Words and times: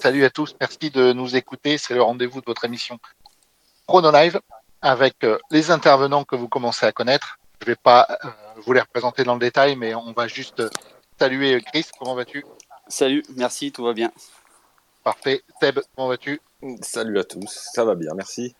salut 0.00 0.24
à 0.24 0.30
tous, 0.30 0.54
merci 0.60 0.90
de 0.90 1.12
nous 1.12 1.34
écouter. 1.34 1.76
C'est 1.76 1.94
le 1.94 2.02
rendez-vous 2.02 2.40
de 2.40 2.46
votre 2.46 2.64
émission 2.64 3.00
Chrono 3.86 4.12
Live 4.12 4.40
avec 4.80 5.24
euh, 5.24 5.38
les 5.50 5.72
intervenants 5.72 6.24
que 6.24 6.36
vous 6.36 6.48
commencez 6.48 6.86
à 6.86 6.92
connaître. 6.92 7.38
Je 7.60 7.66
ne 7.66 7.72
vais 7.72 7.76
pas 7.76 8.06
euh, 8.08 8.28
vous 8.64 8.72
les 8.72 8.80
représenter 8.80 9.24
dans 9.24 9.34
le 9.34 9.40
détail, 9.40 9.74
mais 9.74 9.94
on 9.96 10.12
va 10.12 10.28
juste 10.28 10.62
saluer 11.18 11.60
Chris. 11.62 11.86
Comment 11.98 12.14
vas-tu? 12.14 12.44
Salut, 12.86 13.24
merci, 13.34 13.72
tout 13.72 13.82
va 13.82 13.92
bien. 13.92 14.12
Parfait. 15.02 15.42
Seb, 15.60 15.80
comment 15.96 16.08
vas-tu? 16.08 16.40
Salut 16.80 17.18
à 17.18 17.24
tous, 17.24 17.68
ça 17.74 17.84
va 17.84 17.96
bien, 17.96 18.14
merci. 18.14 18.54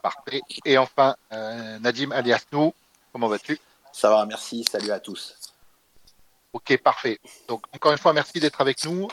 Parfait. 0.00 0.40
Et 0.64 0.78
enfin, 0.78 1.16
euh, 1.32 1.78
Nadim 1.80 2.12
alias 2.12 2.44
nous, 2.50 2.72
comment 3.12 3.28
vas-tu? 3.28 3.58
Ça 3.92 4.08
va, 4.08 4.24
merci, 4.24 4.64
salut 4.64 4.90
à 4.90 5.00
tous. 5.00 5.36
Ok, 6.54 6.76
parfait. 6.78 7.20
Donc, 7.46 7.64
encore 7.74 7.92
une 7.92 7.98
fois, 7.98 8.14
merci 8.14 8.40
d'être 8.40 8.60
avec 8.60 8.84
nous. 8.84 9.08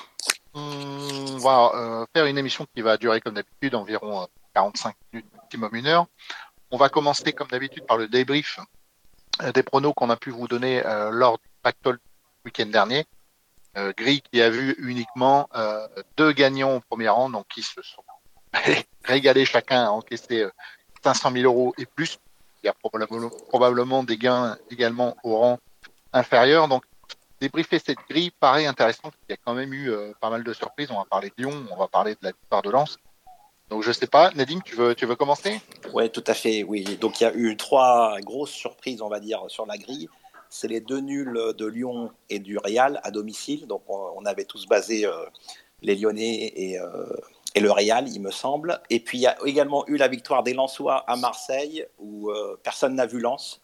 On 0.60 1.38
va 1.38 1.72
euh, 1.74 2.06
faire 2.14 2.26
une 2.26 2.38
émission 2.38 2.66
qui 2.76 2.82
va 2.82 2.98
durer, 2.98 3.22
comme 3.22 3.36
d'habitude, 3.36 3.76
environ 3.76 4.28
45 4.54 4.96
minutes, 5.14 5.28
maximum 5.34 5.76
une 5.76 5.88
heure. 5.88 6.06
On 6.72 6.78
va 6.78 6.90
commencer, 6.90 7.32
comme 7.34 7.48
d'habitude, 7.48 7.86
par 7.86 7.98
le 7.98 8.08
débrief 8.08 8.60
euh, 9.42 9.52
des 9.52 9.64
pronos 9.64 9.94
qu'on 9.94 10.10
a 10.10 10.18
pu 10.18 10.32
vous 10.32 10.48
donner 10.48 10.86
euh, 10.86 11.12
lors 11.12 11.38
du 11.38 11.48
Pactol 11.64 12.00
week-end 12.46 12.66
dernier. 12.66 13.06
Euh, 13.78 13.94
Gris 13.96 14.22
qui 14.22 14.42
a 14.42 14.50
vu 14.50 14.76
uniquement 14.80 15.48
euh, 15.56 15.88
deux 16.18 16.32
gagnants 16.32 16.78
au 16.78 16.80
premier 16.82 17.08
rang, 17.08 17.30
donc 17.30 17.48
qui 17.48 17.62
se 17.62 17.82
sont 17.82 18.04
régalés 19.04 19.46
chacun 19.46 19.86
à 19.86 19.90
encaisser 19.90 20.46
500 21.04 21.32
000 21.32 21.44
euros 21.46 21.74
et 21.78 21.86
plus. 21.86 22.20
Il 22.64 22.68
y 22.68 22.70
a 22.70 22.74
probablement 23.48 24.04
des 24.04 24.18
gains 24.18 24.58
également 24.70 25.16
au 25.24 25.38
rang 25.38 25.60
inférieur. 26.12 26.68
Donc, 26.68 26.84
débriefer 27.40 27.80
cette 27.80 28.00
grille 28.10 28.32
paraît 28.32 28.66
intéressant. 28.66 29.12
Il 29.28 29.32
y 29.32 29.34
a 29.34 29.38
quand 29.38 29.54
même 29.54 29.74
eu 29.74 29.90
euh, 29.90 30.12
pas 30.20 30.30
mal 30.30 30.44
de 30.44 30.54
surprises. 30.54 30.92
On 30.92 30.98
va 30.98 31.06
parler 31.06 31.30
de 31.30 31.44
Lyon, 31.44 31.66
on 31.72 31.78
va 31.78 31.88
parler 31.88 32.14
de 32.14 32.20
la 32.22 32.32
victoire 32.32 32.62
de 32.62 32.70
Lens. 32.70 32.98
Donc, 33.70 33.84
je 33.84 33.92
sais 33.92 34.08
pas, 34.08 34.32
Nadine, 34.32 34.62
tu 34.64 34.76
veux, 34.76 34.96
tu 34.96 35.06
veux 35.06 35.16
commencer? 35.16 35.62
Oui, 35.94 36.10
tout 36.10 36.24
à 36.26 36.34
fait. 36.34 36.64
Oui. 36.64 36.84
Donc, 37.00 37.22
il 37.22 37.24
y 37.24 37.28
a 37.28 37.36
eu 37.36 37.56
trois 37.56 38.20
grosses 38.22 38.52
surprises, 38.52 39.02
on 39.02 39.10
va 39.10 39.20
dire, 39.20 39.44
sur 39.48 39.66
la 39.68 39.78
grille. 39.78 40.10
C'est 40.50 40.68
les 40.68 40.82
deux 40.82 41.00
nuls 41.00 41.40
de 41.56 41.66
Lyon 41.68 42.12
et 42.32 42.40
du 42.40 42.58
Real 42.58 43.00
à 43.04 43.12
domicile. 43.12 43.68
Donc, 43.68 43.84
on, 43.88 44.26
avait 44.26 44.46
tous 44.46 44.66
basé 44.66 45.06
euh, 45.06 45.14
les 45.84 45.96
Lyonnais 45.96 46.52
et, 46.56 46.80
euh, 46.80 47.06
et, 47.54 47.60
le 47.60 47.72
Real, 47.72 48.10
il 48.10 48.20
me 48.22 48.32
semble. 48.32 48.82
Et 48.90 49.00
puis, 49.00 49.20
il 49.20 49.22
y 49.22 49.28
a 49.28 49.38
également 49.46 49.86
eu 49.88 49.98
la 49.98 50.08
victoire 50.08 50.42
des 50.42 50.56
Lensois 50.56 51.04
à 51.08 51.16
Marseille, 51.16 51.86
où 52.00 52.32
personne 52.64 52.96
n'a 52.96 53.06
vu 53.06 53.20
Lens. 53.20 53.62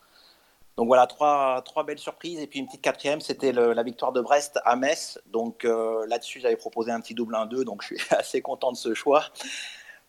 Donc 0.78 0.88
voilà, 0.88 1.08
trois, 1.08 1.62
trois 1.64 1.86
belles 1.86 2.00
surprises. 2.00 2.40
Et 2.40 2.48
puis 2.48 2.60
une 2.60 2.66
petite 2.66 2.82
quatrième, 2.82 3.22
c'était 3.22 3.52
la 3.54 3.84
victoire 3.84 4.12
de 4.12 4.22
Brest 4.22 4.60
à 4.66 4.76
Metz. 4.76 5.20
Donc 5.28 5.64
euh, 5.64 6.06
là-dessus, 6.08 6.42
j'avais 6.42 6.58
proposé 6.58 6.92
un 6.92 7.00
petit 7.00 7.14
double 7.14 7.36
1-2, 7.36 7.64
donc 7.64 7.82
je 7.82 7.96
suis 7.96 7.98
assez 8.12 8.42
content 8.42 8.72
de 8.72 8.78
ce 8.78 8.94
choix. 8.94 9.26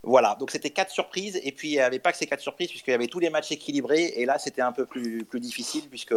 Voilà, 0.03 0.35
donc 0.39 0.51
c'était 0.51 0.69
quatre 0.69 0.91
surprises. 0.91 1.39
Et 1.43 1.51
puis 1.51 1.69
il 1.69 1.73
n'y 1.73 1.79
avait 1.79 1.99
pas 1.99 2.11
que 2.11 2.17
ces 2.17 2.27
quatre 2.27 2.41
surprises, 2.41 2.69
puisqu'il 2.69 2.91
y 2.91 2.93
avait 2.93 3.07
tous 3.07 3.19
les 3.19 3.29
matchs 3.29 3.51
équilibrés. 3.51 4.13
Et 4.15 4.25
là, 4.25 4.39
c'était 4.39 4.61
un 4.61 4.73
peu 4.73 4.85
plus, 4.85 5.23
plus 5.23 5.39
difficile, 5.39 5.89
puisque 5.89 6.15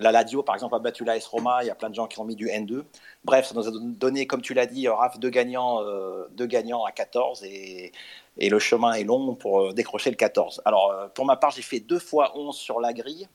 la 0.00 0.12
Ladio, 0.12 0.44
par 0.44 0.54
exemple, 0.54 0.76
a 0.76 0.78
battu 0.78 1.04
l'AS 1.04 1.26
Roma. 1.26 1.58
Il 1.62 1.66
y 1.66 1.70
a 1.70 1.74
plein 1.74 1.90
de 1.90 1.94
gens 1.96 2.06
qui 2.06 2.20
ont 2.20 2.24
mis 2.24 2.36
du 2.36 2.46
N2. 2.46 2.84
Bref, 3.24 3.48
ça 3.48 3.54
nous 3.56 3.66
a 3.66 3.72
donné, 3.72 4.28
comme 4.28 4.40
tu 4.40 4.54
l'as 4.54 4.66
dit, 4.66 4.86
Raph, 4.88 5.18
deux 5.18 5.30
gagnants, 5.30 5.82
euh, 5.82 6.28
deux 6.30 6.46
gagnants 6.46 6.84
à 6.84 6.92
14. 6.92 7.42
Et, 7.42 7.92
et 8.36 8.48
le 8.50 8.60
chemin 8.60 8.92
est 8.92 9.04
long 9.04 9.34
pour 9.34 9.62
euh, 9.62 9.72
décrocher 9.72 10.10
le 10.10 10.16
14. 10.16 10.62
Alors, 10.64 11.10
pour 11.14 11.24
ma 11.24 11.36
part, 11.36 11.50
j'ai 11.50 11.62
fait 11.62 11.80
deux 11.80 11.98
fois 11.98 12.38
11 12.38 12.56
sur 12.56 12.80
la 12.80 12.92
grille. 12.92 13.28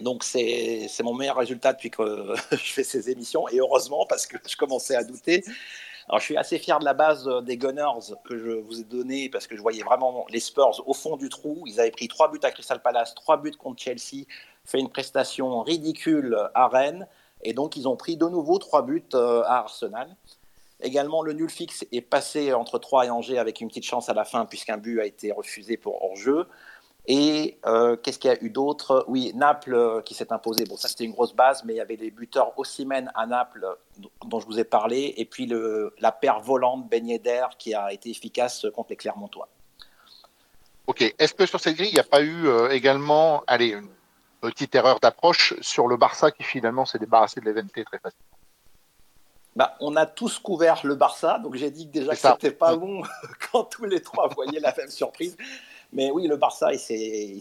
Donc 0.00 0.24
c'est 0.24 0.88
mon 1.02 1.14
meilleur 1.14 1.36
résultat 1.36 1.72
depuis 1.72 1.90
que 1.90 2.34
je 2.52 2.72
fais 2.72 2.84
ces 2.84 3.10
émissions 3.10 3.48
et 3.48 3.58
heureusement 3.58 4.06
parce 4.08 4.26
que 4.26 4.36
je 4.46 4.56
commençais 4.56 4.94
à 4.94 5.04
douter. 5.04 5.44
Alors 6.08 6.20
je 6.20 6.24
suis 6.24 6.36
assez 6.36 6.58
fier 6.58 6.78
de 6.78 6.84
la 6.84 6.94
base 6.94 7.28
des 7.42 7.58
Gunners 7.58 8.14
que 8.24 8.38
je 8.38 8.50
vous 8.50 8.80
ai 8.80 8.84
donné 8.84 9.28
parce 9.28 9.46
que 9.46 9.56
je 9.56 9.60
voyais 9.60 9.82
vraiment 9.82 10.24
les 10.30 10.40
Spurs 10.40 10.82
au 10.86 10.94
fond 10.94 11.16
du 11.16 11.28
trou. 11.28 11.64
Ils 11.66 11.80
avaient 11.80 11.90
pris 11.90 12.08
trois 12.08 12.30
buts 12.30 12.40
à 12.42 12.50
Crystal 12.50 12.80
Palace, 12.80 13.14
trois 13.14 13.36
buts 13.36 13.52
contre 13.52 13.82
Chelsea, 13.82 14.24
fait 14.64 14.78
une 14.78 14.88
prestation 14.88 15.62
ridicule 15.62 16.36
à 16.54 16.68
Rennes 16.68 17.06
et 17.42 17.52
donc 17.52 17.76
ils 17.76 17.88
ont 17.88 17.96
pris 17.96 18.16
de 18.16 18.26
nouveau 18.26 18.58
trois 18.58 18.82
buts 18.82 19.04
à 19.12 19.58
Arsenal. 19.58 20.16
Également, 20.80 21.22
le 21.22 21.32
nul 21.32 21.50
fixe 21.50 21.84
est 21.90 22.00
passé 22.00 22.52
entre 22.52 22.78
3 22.78 23.06
et 23.06 23.10
Angers 23.10 23.38
avec 23.38 23.60
une 23.60 23.66
petite 23.66 23.84
chance 23.84 24.08
à 24.08 24.14
la 24.14 24.24
fin 24.24 24.46
puisqu'un 24.46 24.76
but 24.76 25.00
a 25.00 25.06
été 25.06 25.32
refusé 25.32 25.76
pour 25.76 26.02
hors-jeu. 26.02 26.46
Et 27.10 27.58
euh, 27.64 27.96
qu'est-ce 27.96 28.18
qu'il 28.18 28.30
y 28.30 28.34
a 28.34 28.44
eu 28.44 28.50
d'autre? 28.50 29.06
Oui, 29.08 29.32
Naples 29.34 29.74
euh, 29.74 30.02
qui 30.02 30.12
s'est 30.12 30.30
imposé. 30.30 30.66
Bon, 30.66 30.76
ça 30.76 30.88
c'était 30.88 31.04
une 31.04 31.12
grosse 31.12 31.34
base, 31.34 31.64
mais 31.64 31.72
il 31.72 31.76
y 31.78 31.80
avait 31.80 31.96
les 31.96 32.10
buteurs 32.10 32.52
Ossimène 32.58 33.10
à 33.14 33.26
Naples 33.26 33.66
dont 34.26 34.40
je 34.40 34.46
vous 34.46 34.60
ai 34.60 34.64
parlé, 34.64 35.14
et 35.16 35.24
puis 35.24 35.46
le, 35.46 35.94
la 36.00 36.12
paire 36.12 36.40
volante 36.40 36.86
Ben 36.86 37.08
Yedder 37.08 37.46
qui 37.58 37.72
a 37.74 37.94
été 37.94 38.10
efficace 38.10 38.66
contre 38.74 38.90
les 38.90 38.96
Clermontois. 38.96 39.48
Ok. 40.86 41.14
Est-ce 41.18 41.32
que 41.32 41.46
sur 41.46 41.60
cette 41.60 41.76
grille, 41.76 41.88
il 41.88 41.94
n'y 41.94 41.98
a 41.98 42.04
pas 42.04 42.20
eu 42.20 42.46
euh, 42.46 42.68
également, 42.70 43.42
allez, 43.46 43.68
une 43.68 43.88
petite 44.42 44.74
erreur 44.74 45.00
d'approche 45.00 45.54
sur 45.62 45.88
le 45.88 45.96
Barça 45.96 46.30
qui 46.30 46.42
finalement 46.42 46.84
s'est 46.84 46.98
débarrassé 46.98 47.40
de 47.40 47.46
l'EVNT 47.46 47.84
très 47.86 47.98
facilement? 47.98 48.38
Bah, 49.56 49.76
on 49.80 49.96
a 49.96 50.04
tous 50.04 50.38
couvert 50.38 50.80
le 50.84 50.94
Barça, 50.94 51.38
donc 51.38 51.56
j'ai 51.56 51.70
dit 51.70 51.86
que 51.88 51.92
déjà 51.92 52.12
que 52.12 52.18
c'était 52.18 52.50
pas 52.50 52.76
bon 52.76 53.02
quand 53.50 53.64
tous 53.64 53.86
les 53.86 54.02
trois 54.02 54.28
voyaient 54.28 54.60
la 54.60 54.74
même 54.76 54.90
surprise. 54.90 55.38
Mais 55.92 56.10
oui, 56.10 56.26
le 56.26 56.36
Barça, 56.36 56.72
il 56.72 56.78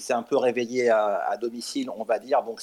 s'est 0.02 0.14
un 0.14 0.24
peu 0.24 0.38
réveillé 0.38 0.90
à, 0.90 1.18
à, 1.28 1.38
domicile, 1.38 1.90
on 1.90 2.04
va 2.04 2.20
dire. 2.20 2.44
Donc, 2.44 2.62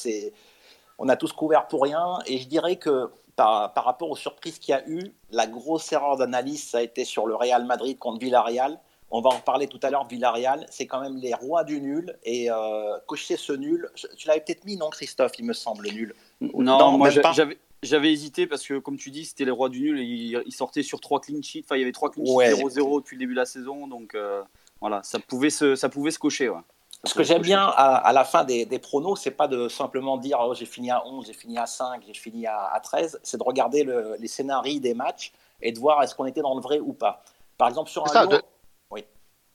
on 0.99 1.09
a 1.09 1.17
tous 1.17 1.33
couvert 1.33 1.67
pour 1.67 1.83
rien. 1.83 2.19
Et 2.27 2.39
je 2.39 2.49
dirais 2.49 2.77
que 2.77 3.11
par, 3.37 3.73
par 3.75 3.85
rapport 3.85 4.11
aux 4.11 4.17
surprises 4.17 4.59
qu'il 4.59 4.73
y 4.73 4.79
a 4.79 4.89
eu, 4.89 5.13
la 5.31 5.47
grosse 5.47 5.93
erreur 5.93 6.17
d'analyse, 6.17 6.69
ça 6.69 6.79
a 6.79 6.83
été 6.83 7.05
sur 7.05 7.27
le 7.27 7.35
Real 7.35 7.65
Madrid 7.67 7.99
contre 7.99 8.21
Villarreal. 8.21 8.79
On 9.11 9.21
va 9.21 9.31
en 9.31 9.37
reparler 9.37 9.69
tout 9.69 9.79
à 9.83 9.91
l'heure. 9.91 10.07
Villarreal, 10.09 10.67
c'est 10.71 10.87
quand 10.87 11.01
même 11.01 11.17
les 11.19 11.35
rois 11.35 11.65
du 11.65 11.81
nul. 11.81 12.19
Et 12.25 12.51
euh, 12.51 12.99
cocher 13.07 13.37
ce 13.37 13.53
nul, 13.53 13.89
tu 14.17 14.27
l'avais 14.27 14.41
peut-être 14.41 14.65
mis, 14.65 14.77
non, 14.77 14.91
Christophe, 14.91 15.33
il 15.39 15.45
me 15.45 15.53
semble, 15.53 15.87
nul. 15.89 16.15
Non, 16.41 16.79
non 16.79 16.99
moi 16.99 17.11
j'avais. 17.11 17.59
J'avais 17.83 18.11
hésité 18.11 18.47
parce 18.47 18.67
que, 18.67 18.79
comme 18.79 18.97
tu 18.97 19.11
dis, 19.11 19.27
c'était 19.27 19.45
les 19.45 19.51
rois 19.51 19.69
du 19.69 19.83
nul 19.83 20.01
et 20.01 20.05
ils 20.47 20.55
sortaient 20.55 20.83
sur 20.83 21.01
trois 21.01 21.21
clean 21.21 21.43
sheets. 21.43 21.65
Enfin, 21.67 21.77
il 21.77 21.81
y 21.81 21.83
avait 21.83 21.93
trois 21.93 22.11
clean 22.11 22.25
sheets 22.25 22.55
0-0 22.55 22.81
ouais. 22.81 22.97
depuis 22.97 23.17
le 23.17 23.21
début 23.21 23.35
de 23.35 23.39
la 23.39 23.45
saison. 23.45 23.87
Donc, 23.87 24.15
euh, 24.15 24.43
voilà, 24.85 25.03
ça 25.03 25.19
pouvait 25.19 25.49
se, 25.49 25.77
ça 25.77 25.89
pouvait 25.89 26.11
se 26.11 26.19
cocher. 26.19 26.51
Ouais. 26.51 26.61
Ce 27.05 27.15
que 27.15 27.23
j'aime 27.23 27.41
bien 27.41 27.63
à, 27.63 27.97
à, 27.97 28.13
la 28.13 28.23
fin 28.23 28.45
des, 28.45 28.67
des 28.67 28.79
pronos, 28.79 29.19
c'est 29.19 29.31
pas 29.31 29.49
de 29.49 29.67
simplement 29.67 30.19
dire 30.19 30.37
oh, 30.43 30.53
j'ai 30.53 30.67
fini 30.67 30.91
à 30.91 31.07
11, 31.07 31.27
j'ai 31.27 31.33
fini 31.33 31.57
à 31.57 31.65
5, 31.65 32.03
j'ai 32.07 32.13
fini 32.13 32.47
à, 32.47 32.67
à 32.67 32.81
13, 32.81 33.19
c'est 33.23 33.39
de 33.39 33.43
regarder 33.43 33.83
le, 33.83 34.17
les 34.19 34.29
scénarios 34.29 34.81
des 34.81 34.93
matchs 34.93 35.33
et 35.63 35.73
de 35.73 35.79
voir 35.79 36.03
est-ce 36.03 36.15
qu'on 36.15 36.27
était 36.27 36.43
dans 36.43 36.55
le 36.55 36.61
vrai 36.61 36.81
ou 36.81 36.93
pas. 36.93 37.25
Par 37.57 37.69
exemple, 37.69 37.89
sur 37.89 38.05
un 38.05 38.09
ça, 38.09 38.27
Lyon... 38.27 38.33
de, 38.33 38.43
oui. 38.91 39.07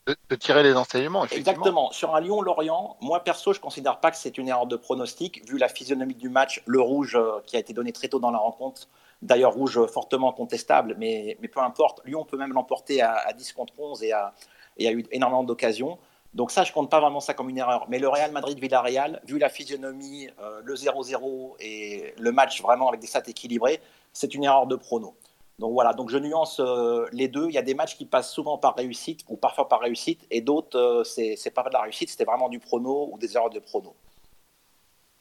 de, 0.08 0.16
de, 0.32 0.36
tirer 0.36 0.64
les 0.64 0.74
enseignements. 0.74 1.26
Exactement. 1.26 1.92
Sur 1.92 2.16
un 2.16 2.22
Lyon-Lorient, 2.22 2.98
moi 3.00 3.24
perso, 3.24 3.54
je 3.54 3.60
considère 3.60 4.00
pas 4.00 4.10
que 4.10 4.18
c'est 4.18 4.40
une 4.40 4.48
erreur 4.48 4.66
de 4.66 4.78
pronostic, 4.78 5.48
vu 5.48 5.60
la 5.60 5.70
physionomie 5.70 6.16
du 6.16 6.30
match, 6.30 6.64
le 6.66 6.82
rouge 6.82 7.16
euh, 7.16 7.40
qui 7.46 7.56
a 7.56 7.60
été 7.60 7.74
donné 7.74 7.92
très 7.92 8.08
tôt 8.08 8.18
dans 8.18 8.32
la 8.32 8.40
rencontre. 8.40 8.88
D'ailleurs, 9.22 9.54
rouge 9.54 9.86
fortement 9.94 10.32
contestable, 10.32 10.96
mais, 10.98 11.38
mais 11.40 11.50
peu 11.50 11.60
importe. 11.60 12.02
Lyon 12.06 12.26
peut 12.26 12.38
même 12.38 12.54
l'emporter 12.54 13.04
à, 13.04 13.14
à 13.14 13.34
10 13.34 13.54
contre 13.54 13.74
11 13.78 14.02
et 14.02 14.12
à, 14.12 14.34
il 14.80 14.86
y 14.86 14.88
a 14.88 14.92
eu 14.92 15.06
énormément 15.12 15.44
d'occasions. 15.44 16.00
Donc 16.34 16.52
ça, 16.52 16.64
je 16.64 16.72
compte 16.72 16.92
pas 16.92 17.00
vraiment 17.00 17.20
ça 17.20 17.34
comme 17.34 17.50
une 17.50 17.58
erreur. 17.58 17.86
Mais 17.90 18.00
le 18.00 18.08
Real 18.08 18.32
Madrid-Villarreal, 18.32 19.22
vu 19.26 19.40
la 19.40 19.50
physionomie, 19.50 20.30
euh, 20.40 20.62
le 20.64 20.76
0-0 20.76 21.56
et 21.60 22.14
le 22.18 22.32
match 22.32 22.62
vraiment 22.62 22.88
avec 22.90 23.02
des 23.02 23.08
stats 23.08 23.24
équilibrés, 23.28 23.82
c'est 24.14 24.34
une 24.34 24.44
erreur 24.44 24.68
de 24.68 24.76
prono. 24.76 25.16
Donc 25.58 25.74
voilà, 25.74 25.94
donc 25.94 26.10
je 26.10 26.18
nuance 26.18 26.60
euh, 26.60 27.08
les 27.12 27.28
deux. 27.28 27.48
Il 27.48 27.54
y 27.54 27.58
a 27.58 27.64
des 27.64 27.74
matchs 27.74 27.98
qui 27.98 28.06
passent 28.06 28.32
souvent 28.32 28.58
par 28.58 28.76
réussite 28.76 29.22
ou 29.28 29.36
parfois 29.38 29.68
par 29.68 29.82
réussite, 29.82 30.26
et 30.30 30.42
d'autres, 30.42 30.78
euh, 30.78 31.04
c'est 31.04 31.54
pas 31.54 31.64
de 31.64 31.74
la 31.74 31.82
réussite, 31.82 32.10
c'était 32.10 32.26
vraiment 32.26 32.48
du 32.48 32.60
prono 32.60 33.10
ou 33.12 33.18
des 33.18 33.36
erreurs 33.36 33.50
de 33.50 33.60
prono. 33.60 33.96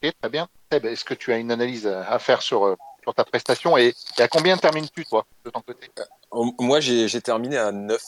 Ok, 0.01 0.13
très 0.21 0.29
bien. 0.29 0.47
Est-ce 0.71 1.03
que 1.03 1.15
tu 1.15 1.33
as 1.33 1.37
une 1.37 1.51
analyse 1.51 1.87
à 1.87 2.19
faire 2.19 2.41
sur, 2.41 2.77
sur 3.01 3.13
ta 3.13 3.25
prestation 3.25 3.77
et, 3.77 3.93
et 4.17 4.21
à 4.21 4.27
combien 4.29 4.55
termines-tu, 4.55 5.03
toi, 5.05 5.25
de 5.43 5.49
ton 5.49 5.61
côté? 5.61 5.89
Moi, 6.31 6.79
j'ai 6.79 7.21
terminé 7.21 7.57
à 7.57 7.73
9 7.73 8.01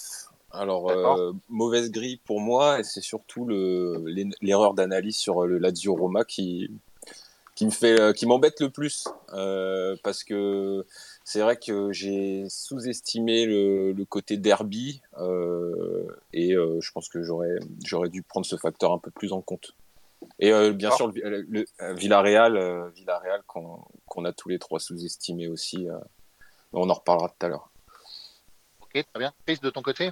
alors, 0.54 0.90
euh, 0.90 1.34
mauvaise 1.50 1.92
grille 1.92 2.18
pour 2.26 2.42
moi, 2.42 2.80
et 2.80 2.84
c'est 2.84 3.02
surtout 3.02 3.48
l'erreur 4.42 4.74
d'analyse 4.74 5.18
sur 5.18 5.46
le 5.46 5.58
Lazio 5.58 5.96
Roma 5.96 6.24
qui, 6.26 6.70
qui 7.62 7.66
me 7.66 7.72
fait, 7.72 8.00
euh, 8.00 8.12
qui 8.12 8.26
m'embête 8.26 8.60
le 8.60 8.70
plus, 8.72 9.08
euh, 9.34 9.96
parce 10.04 10.24
que 10.24 10.86
c'est 11.24 11.42
vrai 11.42 11.58
que 11.58 11.92
j'ai 11.92 12.46
sous-estimé 12.50 13.46
le, 13.46 13.92
le, 13.92 14.06
côté 14.06 14.38
derby, 14.38 15.02
euh, 15.20 16.08
et 16.34 16.56
euh, 16.56 16.80
je 16.82 16.92
pense 16.92 17.08
que 17.08 17.22
j'aurais, 17.22 17.60
j'aurais 17.86 18.10
dû 18.10 18.24
prendre 18.24 18.48
ce 18.48 18.56
facteur 18.56 18.92
un 18.92 18.98
peu 18.98 19.12
plus 19.12 19.32
en 19.32 19.42
compte. 19.42 19.76
Et 20.40 20.52
bien 20.72 20.92
sûr, 20.92 21.12
le, 21.12 21.42
le, 21.42 21.66
Villarreal, 21.94 22.90
Villarreal 22.96 23.42
qu'on 23.48 23.84
qu 24.10 24.26
a 24.26 24.32
tous 24.34 24.50
les 24.50 24.60
trois 24.60 24.80
sous-estimé 24.80 25.48
aussi. 25.48 25.88
on 26.74 26.90
en 26.90 26.94
reparlera 26.94 27.30
tout 27.30 27.46
à 27.46 27.50
l'heure. 27.50 27.70
Ok, 28.82 28.92
très 28.94 29.20
bien. 29.20 29.34
Chris, 29.46 29.60
de 29.62 29.70
ton 29.70 29.82
côté? 29.82 30.12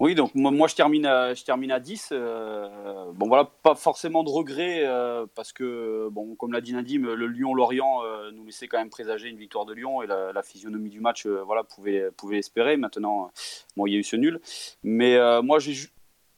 Oui, 0.00 0.14
donc 0.14 0.34
moi, 0.34 0.66
je, 0.66 0.74
termine 0.74 1.04
à, 1.04 1.34
je 1.34 1.44
termine 1.44 1.70
à 1.70 1.78
10. 1.78 2.08
Euh, 2.12 3.12
bon 3.12 3.28
voilà, 3.28 3.44
pas 3.62 3.74
forcément 3.74 4.24
de 4.24 4.30
regret 4.30 4.80
euh, 4.86 5.26
parce 5.34 5.52
que, 5.52 6.08
bon, 6.10 6.34
comme 6.36 6.54
l'a 6.54 6.62
dit 6.62 6.72
Nadim, 6.72 7.02
le 7.02 7.26
Lyon-Lorient 7.26 8.02
euh, 8.02 8.30
nous 8.30 8.46
laissait 8.46 8.66
quand 8.66 8.78
même 8.78 8.88
présager 8.88 9.28
une 9.28 9.36
victoire 9.36 9.66
de 9.66 9.74
Lyon 9.74 10.00
et 10.00 10.06
la, 10.06 10.42
physionomie 10.42 10.88
du 10.88 11.00
match 11.00 11.26
voilà, 11.26 11.64
pouvait, 11.64 12.10
pouvait 12.16 12.38
espérer. 12.38 12.78
Maintenant, 12.78 13.30
bon, 13.76 13.86
il 13.86 13.92
y 13.92 13.96
a 13.96 13.98
eu 13.98 14.02
ce 14.02 14.16
nul. 14.16 14.40
Mais 14.82 15.18
moi, 15.42 15.58
j'ai, 15.58 15.76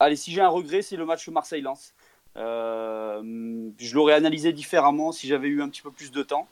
allez, 0.00 0.16
si 0.16 0.32
j'ai 0.32 0.40
un 0.40 0.48
regret, 0.48 0.82
c'est 0.82 0.96
le 0.96 1.06
match 1.06 1.28
Marseille-Lens. 1.28 1.94
je 2.34 3.94
l'aurais 3.94 4.14
analysé 4.14 4.52
différemment 4.52 5.12
si 5.12 5.28
j'avais 5.28 5.46
eu 5.46 5.62
un 5.62 5.68
petit 5.68 5.82
peu 5.82 5.92
plus 5.92 6.10
de 6.10 6.24
temps. 6.24 6.48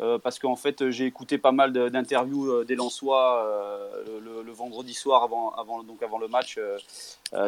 Euh, 0.00 0.16
parce 0.16 0.38
qu'en 0.38 0.54
fait 0.54 0.90
j'ai 0.90 1.06
écouté 1.06 1.38
pas 1.38 1.50
mal 1.50 1.72
d'interviews 1.72 2.48
euh, 2.52 2.64
des 2.64 2.76
Lensois 2.76 3.44
euh, 3.44 4.20
le, 4.44 4.52
vendredi 4.52 4.94
soir 4.94 5.24
avant, 5.24 5.50
avant, 5.54 5.82
donc 5.82 6.02
avant 6.02 6.18
le 6.18 6.26
match, 6.26 6.58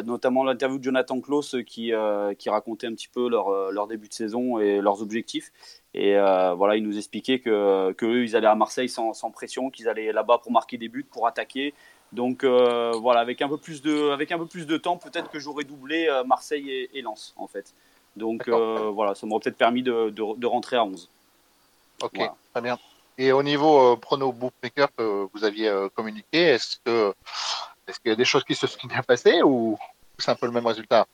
notamment 0.05 0.45
l'interview 0.45 0.79
de 0.79 0.85
Jonathan 0.85 1.21
Klaus 1.21 1.57
qui, 1.67 1.93
qui 2.39 2.51
racontait 2.51 2.87
un 2.87 2.93
petit 2.93 3.09
peu 3.09 3.29
leur, 3.29 3.73
leur, 3.73 3.89
début 3.89 4.07
de 4.07 4.13
saison 4.13 4.61
et 4.61 4.81
leurs 4.81 5.03
objectifs. 5.03 5.51
Et 5.93 6.15
voilà, 6.15 6.77
ils 6.77 6.85
nous 6.85 6.99
expliquaient 6.99 7.41
que, 7.41 7.93
que 7.93 8.07
eux, 8.07 8.23
ils 8.23 8.37
allaient 8.37 8.47
à 8.47 8.55
Marseille 8.55 8.89
sans, 8.89 9.13
sans 9.13 9.33
pression, 9.33 9.71
qu'ils 9.71 9.89
allaient 9.89 10.13
là-bas 10.13 10.39
pour 10.39 10.53
marquer 10.53 10.77
des 10.77 10.89
buts, 10.89 11.07
pour 11.11 11.27
attaquer. 11.27 11.75
Donc 12.13 12.45
voilà, 12.45 13.21
avec 13.21 13.43
un 13.43 13.49
peu 13.49 13.59
plus 13.59 13.83
de, 13.83 14.11
avec 14.11 14.31
un 14.31 14.39
peu 14.39 14.47
plus 14.47 14.67
de 14.67 14.77
temps, 14.77 14.99
peut-être 14.99 15.31
que 15.31 15.41
j'aurais 15.41 15.65
doublé 15.65 16.09
Marseille 16.27 16.71
et, 16.71 16.99
et, 16.99 17.03
Lens 17.03 17.35
en 17.37 17.49
fait. 17.49 17.75
Donc 18.15 18.49
voilà, 18.49 19.17
ça 19.17 19.27
m'aurait 19.27 19.41
peut-être 19.41 19.59
permis 19.59 19.83
de, 19.83 20.11
de, 20.11 20.37
de, 20.37 20.47
rentrer 20.47 20.77
à 20.77 20.85
11. 20.85 21.11
Ok, 22.03 22.19
très 22.53 22.63
bien. 22.63 22.79
Et 23.21 23.33
au 23.33 23.43
niveau 23.43 23.93
euh, 23.93 23.97
prono 23.97 24.33
bookmaker 24.33 24.89
que 24.97 25.29
vous 25.33 25.45
aviez 25.45 25.69
euh, 25.69 25.91
communiqué, 25.91 26.39
est-ce 26.39 26.79
que 26.83 27.15
est-ce 27.87 28.01
qu'il 28.01 28.09
y 28.09 28.13
a 28.13 28.17
des 28.17 28.25
choses 28.25 28.45
qui 28.45 28.55
se 28.55 28.67
sont 28.67 28.87
bien 28.87 29.03
passées 29.03 29.43
ou 29.43 29.77
c'est 30.19 30.31
un 30.31 30.37
peu 30.37 30.47
le 30.47 30.53
même 30.53 30.67
résultat? 30.67 31.07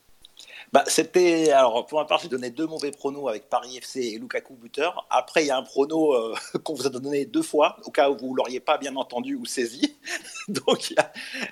Bah, 0.73 0.85
c'était 0.87 1.51
alors 1.51 1.87
pour 1.87 1.99
ma 1.99 2.05
part 2.05 2.21
j'ai 2.21 2.29
donné 2.29 2.51
deux 2.51 2.67
mauvais 2.67 2.93
pronos 2.93 3.29
avec 3.29 3.49
Paris 3.49 3.79
FC 3.79 4.01
et 4.03 4.19
Lukaku 4.19 4.55
buteur. 4.55 5.05
Après 5.11 5.43
il 5.43 5.47
y 5.49 5.51
a 5.51 5.57
un 5.57 5.65
prono 5.65 6.15
euh, 6.15 6.35
qu'on 6.65 6.75
vous 6.75 6.87
a 6.87 6.91
donné 6.91 7.25
deux 7.25 7.43
fois 7.43 7.77
au 7.85 7.91
cas 7.91 8.09
où 8.09 8.17
vous 8.17 8.37
l'auriez 8.37 8.61
pas 8.61 8.79
bien 8.79 8.95
entendu 8.95 9.35
ou 9.35 9.45
saisi. 9.45 9.97
Donc 10.49 10.95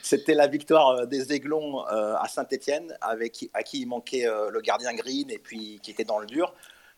c'était 0.02 0.34
la 0.34 0.46
victoire 0.46 1.08
des 1.08 1.32
Aiglons 1.32 1.82
à 1.84 2.28
Saint-Étienne 2.28 2.96
avec 3.00 3.50
à 3.54 3.64
qui 3.64 3.80
il 3.80 3.86
manquait 3.86 4.26
le 4.26 4.60
gardien 4.60 4.94
Green 4.94 5.32
et 5.32 5.38
puis 5.38 5.80
qui 5.82 5.90
était 5.90 6.04
dans 6.04 6.20
le 6.20 6.26
dur. 6.26 6.54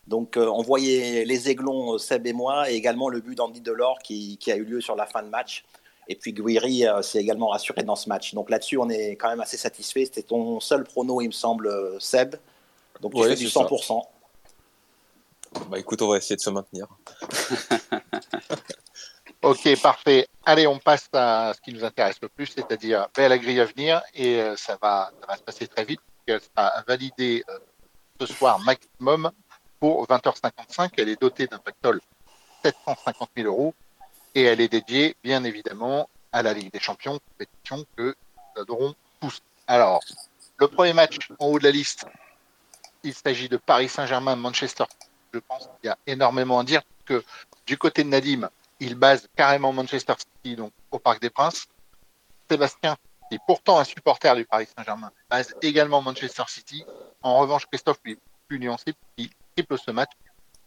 Donc 0.07 0.37
euh, 0.37 0.47
on 0.47 0.61
voyait 0.61 1.25
les 1.25 1.49
Aiglons, 1.49 1.95
euh, 1.95 1.97
Seb 1.97 2.25
et 2.27 2.33
moi, 2.33 2.71
et 2.71 2.75
également 2.75 3.09
le 3.09 3.19
but 3.19 3.35
d'Andy 3.35 3.59
Delors 3.59 3.99
qui, 3.99 4.37
qui, 4.37 4.51
a 4.51 4.55
eu 4.55 4.63
lieu 4.63 4.81
sur 4.81 4.95
la 4.95 5.05
fin 5.05 5.21
de 5.21 5.27
match. 5.27 5.65
Et 6.07 6.15
puis 6.15 6.31
Guiri 6.31 6.87
euh, 6.87 7.01
s'est 7.01 7.19
également 7.19 7.49
rassuré 7.49 7.83
dans 7.83 7.97
ce 7.97 8.07
match. 8.07 8.33
Donc 8.33 8.49
là-dessus, 8.49 8.77
on 8.77 8.89
est 8.89 9.17
quand 9.17 9.27
même 9.27 9.41
assez 9.41 9.57
satisfait. 9.57 10.05
C'était 10.05 10.23
ton 10.23 10.61
seul 10.61 10.85
prono, 10.85 11.19
il 11.19 11.27
me 11.27 11.33
semble, 11.33 11.69
Seb. 11.99 12.35
Donc 13.01 13.13
tu 13.13 13.23
fais 13.23 13.35
du 13.35 13.47
100%. 13.47 14.01
Bah 15.69 15.79
écoute, 15.79 16.01
on 16.01 16.07
va 16.07 16.17
essayer 16.17 16.37
de 16.37 16.41
se 16.41 16.49
maintenir. 16.49 16.87
ok, 19.41 19.81
parfait. 19.81 20.27
Allez, 20.45 20.67
on 20.67 20.79
passe 20.79 21.09
à 21.11 21.53
ce 21.53 21.61
qui 21.61 21.73
nous 21.73 21.83
intéresse 21.83 22.17
le 22.21 22.29
plus, 22.29 22.45
c'est-à-dire 22.45 23.09
ben, 23.15 23.27
la 23.27 23.37
grille 23.37 23.59
à 23.59 23.65
venir. 23.65 24.01
Et 24.13 24.41
ça, 24.55 24.77
va, 24.81 25.11
ça 25.19 25.27
va 25.27 25.35
se 25.35 25.43
passer 25.43 25.67
très 25.67 25.83
vite. 25.83 25.99
Elle 26.27 26.41
sera 26.41 26.83
validée 26.87 27.43
ce 28.19 28.25
soir 28.25 28.59
maximum 28.59 29.31
pour 29.79 30.05
20h55. 30.07 30.91
Elle 30.97 31.09
est 31.09 31.21
dotée 31.21 31.47
d'un 31.47 31.59
pactole 31.59 32.01
750 32.63 33.29
000 33.35 33.47
euros 33.47 33.73
et 34.35 34.43
elle 34.43 34.61
est 34.61 34.67
dédiée, 34.67 35.15
bien 35.23 35.43
évidemment, 35.43 36.09
à 36.31 36.43
la 36.43 36.53
Ligue 36.53 36.71
des 36.71 36.79
Champions, 36.79 37.19
compétition 37.31 37.85
que 37.95 38.15
nous 38.55 38.61
adorons 38.61 38.95
tous. 39.19 39.41
Alors, 39.67 40.01
le 40.57 40.67
premier 40.67 40.93
match 40.93 41.17
en 41.39 41.47
haut 41.47 41.59
de 41.59 41.63
la 41.63 41.71
liste, 41.71 42.05
il 43.03 43.13
s'agit 43.13 43.49
de 43.49 43.57
Paris 43.57 43.89
Saint-Germain-Manchester. 43.89 44.85
Je 45.33 45.39
pense 45.39 45.63
qu'il 45.63 45.87
y 45.87 45.89
a 45.89 45.97
énormément 46.07 46.59
à 46.59 46.63
dire 46.63 46.81
que 47.05 47.23
du 47.65 47.77
côté 47.77 48.03
de 48.03 48.09
Nadim, 48.09 48.49
il 48.79 48.95
base 48.95 49.27
carrément 49.35 49.73
Manchester 49.73 50.13
City 50.17 50.55
donc 50.55 50.71
au 50.91 50.99
Parc 50.99 51.21
des 51.21 51.29
Princes. 51.29 51.67
Sébastien, 52.49 52.95
qui 53.29 53.35
est 53.35 53.41
pourtant 53.45 53.79
un 53.79 53.83
supporter 53.83 54.35
du 54.35 54.45
Paris 54.45 54.67
Saint-Germain, 54.75 55.11
base 55.29 55.53
également 55.61 56.01
Manchester 56.01 56.43
City. 56.47 56.85
En 57.21 57.39
revanche, 57.39 57.65
Christophe, 57.65 57.99
lui, 58.03 58.17
plus 58.47 58.59
nuancé, 58.59 58.93
il 59.17 59.29
ce 59.77 59.91
match. 59.91 60.11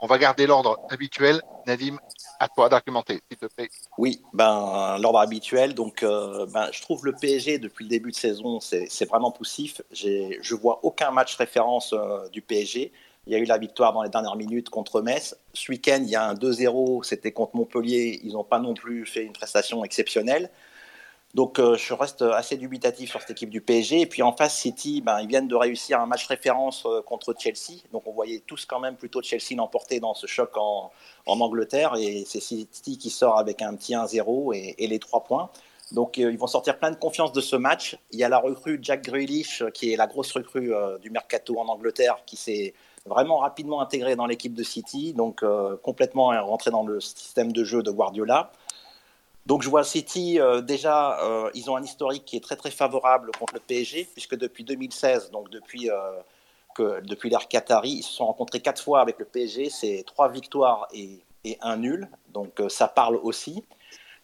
On 0.02 0.06
va 0.06 0.16
garder 0.18 0.46
l'ordre 0.46 0.80
habituel. 0.88 1.42
Nadim, 1.66 1.98
à 2.38 2.48
toi 2.48 2.70
d'argumenter, 2.70 3.20
s'il 3.28 3.36
te 3.36 3.46
plaît. 3.46 3.68
Oui, 3.98 4.22
ben, 4.32 4.96
l'ordre 4.98 5.18
habituel. 5.18 5.74
Donc, 5.74 6.02
euh, 6.02 6.46
ben, 6.46 6.70
je 6.72 6.80
trouve 6.80 7.04
le 7.04 7.12
PSG, 7.12 7.58
depuis 7.58 7.84
le 7.84 7.90
début 7.90 8.10
de 8.10 8.16
saison, 8.16 8.60
c'est 8.60 9.04
vraiment 9.04 9.30
poussif. 9.30 9.82
Je 9.92 10.54
vois 10.54 10.80
aucun 10.82 11.10
match 11.10 11.36
référence 11.36 11.92
euh, 11.92 12.28
du 12.30 12.40
PSG. 12.40 12.92
Il 13.26 13.34
y 13.34 13.36
a 13.36 13.38
eu 13.38 13.44
la 13.44 13.58
victoire 13.58 13.92
dans 13.92 14.02
les 14.02 14.08
dernières 14.08 14.36
minutes 14.36 14.70
contre 14.70 15.02
Metz. 15.02 15.36
Ce 15.52 15.70
week-end, 15.70 16.00
il 16.02 16.08
y 16.08 16.16
a 16.16 16.26
un 16.26 16.34
2-0, 16.34 17.04
c'était 17.04 17.32
contre 17.32 17.54
Montpellier. 17.56 18.20
Ils 18.24 18.32
n'ont 18.32 18.44
pas 18.44 18.58
non 18.58 18.72
plus 18.72 19.04
fait 19.04 19.22
une 19.22 19.34
prestation 19.34 19.84
exceptionnelle. 19.84 20.50
Donc 21.34 21.60
euh, 21.60 21.76
je 21.76 21.94
reste 21.94 22.22
assez 22.22 22.56
dubitatif 22.56 23.10
sur 23.10 23.20
cette 23.20 23.30
équipe 23.30 23.50
du 23.50 23.60
PSG. 23.60 24.00
Et 24.00 24.06
puis 24.06 24.22
en 24.22 24.32
face, 24.32 24.56
City, 24.56 25.00
ben, 25.00 25.20
ils 25.20 25.28
viennent 25.28 25.46
de 25.46 25.54
réussir 25.54 26.00
un 26.00 26.06
match 26.06 26.26
référence 26.26 26.84
euh, 26.86 27.02
contre 27.02 27.34
Chelsea. 27.38 27.82
Donc 27.92 28.02
on 28.06 28.12
voyait 28.12 28.42
tous 28.46 28.66
quand 28.66 28.80
même 28.80 28.96
plutôt 28.96 29.22
Chelsea 29.22 29.54
l'emporter 29.56 30.00
dans 30.00 30.14
ce 30.14 30.26
choc 30.26 30.56
en, 30.56 30.90
Angleterre. 31.26 31.94
Et 31.96 32.24
c'est 32.26 32.40
City 32.40 32.98
qui 32.98 33.10
sort 33.10 33.38
avec 33.38 33.62
un 33.62 33.74
petit 33.76 33.94
1-0 33.94 34.74
et, 34.76 34.86
les 34.86 34.98
trois 34.98 35.22
points. 35.22 35.50
Donc 35.92 36.18
euh, 36.18 36.32
ils 36.32 36.38
vont 36.38 36.48
sortir 36.48 36.78
plein 36.78 36.90
de 36.90 36.96
confiance 36.96 37.32
de 37.32 37.40
ce 37.40 37.54
match. 37.54 37.96
Il 38.10 38.18
y 38.18 38.24
a 38.24 38.28
la 38.28 38.38
recrue 38.38 38.80
Jack 38.82 39.04
Grealish, 39.04 39.62
qui 39.72 39.92
est 39.92 39.96
la 39.96 40.08
grosse 40.08 40.32
recrue 40.32 40.72
du 41.00 41.10
mercato 41.10 41.60
en 41.60 41.68
Angleterre, 41.68 42.18
qui 42.26 42.36
s'est 42.36 42.74
vraiment 43.06 43.38
rapidement 43.38 43.80
intégré 43.80 44.16
dans 44.16 44.26
l'équipe 44.26 44.54
de 44.54 44.62
City, 44.62 45.14
donc 45.14 45.44
complètement 45.82 46.28
rentré 46.44 46.70
dans 46.70 46.84
le 46.84 47.00
système 47.00 47.52
de 47.52 47.64
jeu 47.64 47.82
de 47.82 47.90
Guardiola. 47.90 48.52
Donc 49.50 49.62
je 49.62 49.68
vois 49.68 49.82
City, 49.82 50.38
euh, 50.38 50.60
déjà, 50.60 51.20
euh, 51.24 51.50
ils 51.54 51.68
ont 51.68 51.74
un 51.74 51.82
historique 51.82 52.24
qui 52.24 52.36
est 52.36 52.40
très 52.40 52.54
très 52.54 52.70
favorable 52.70 53.32
contre 53.36 53.54
le 53.54 53.58
PSG, 53.58 54.08
puisque 54.12 54.36
depuis 54.36 54.62
2016, 54.62 55.32
donc 55.32 55.50
depuis, 55.50 55.90
euh, 55.90 57.00
depuis 57.00 57.30
l'ère 57.30 57.48
Qatari, 57.48 57.90
ils 57.90 58.02
se 58.04 58.12
sont 58.12 58.26
rencontrés 58.26 58.60
quatre 58.60 58.80
fois 58.80 59.00
avec 59.00 59.18
le 59.18 59.24
PSG, 59.24 59.68
c'est 59.68 60.04
trois 60.06 60.28
victoires 60.28 60.86
et, 60.94 61.18
et 61.42 61.58
un 61.62 61.78
nul, 61.78 62.08
donc 62.28 62.62
ça 62.68 62.86
parle 62.86 63.16
aussi. 63.16 63.64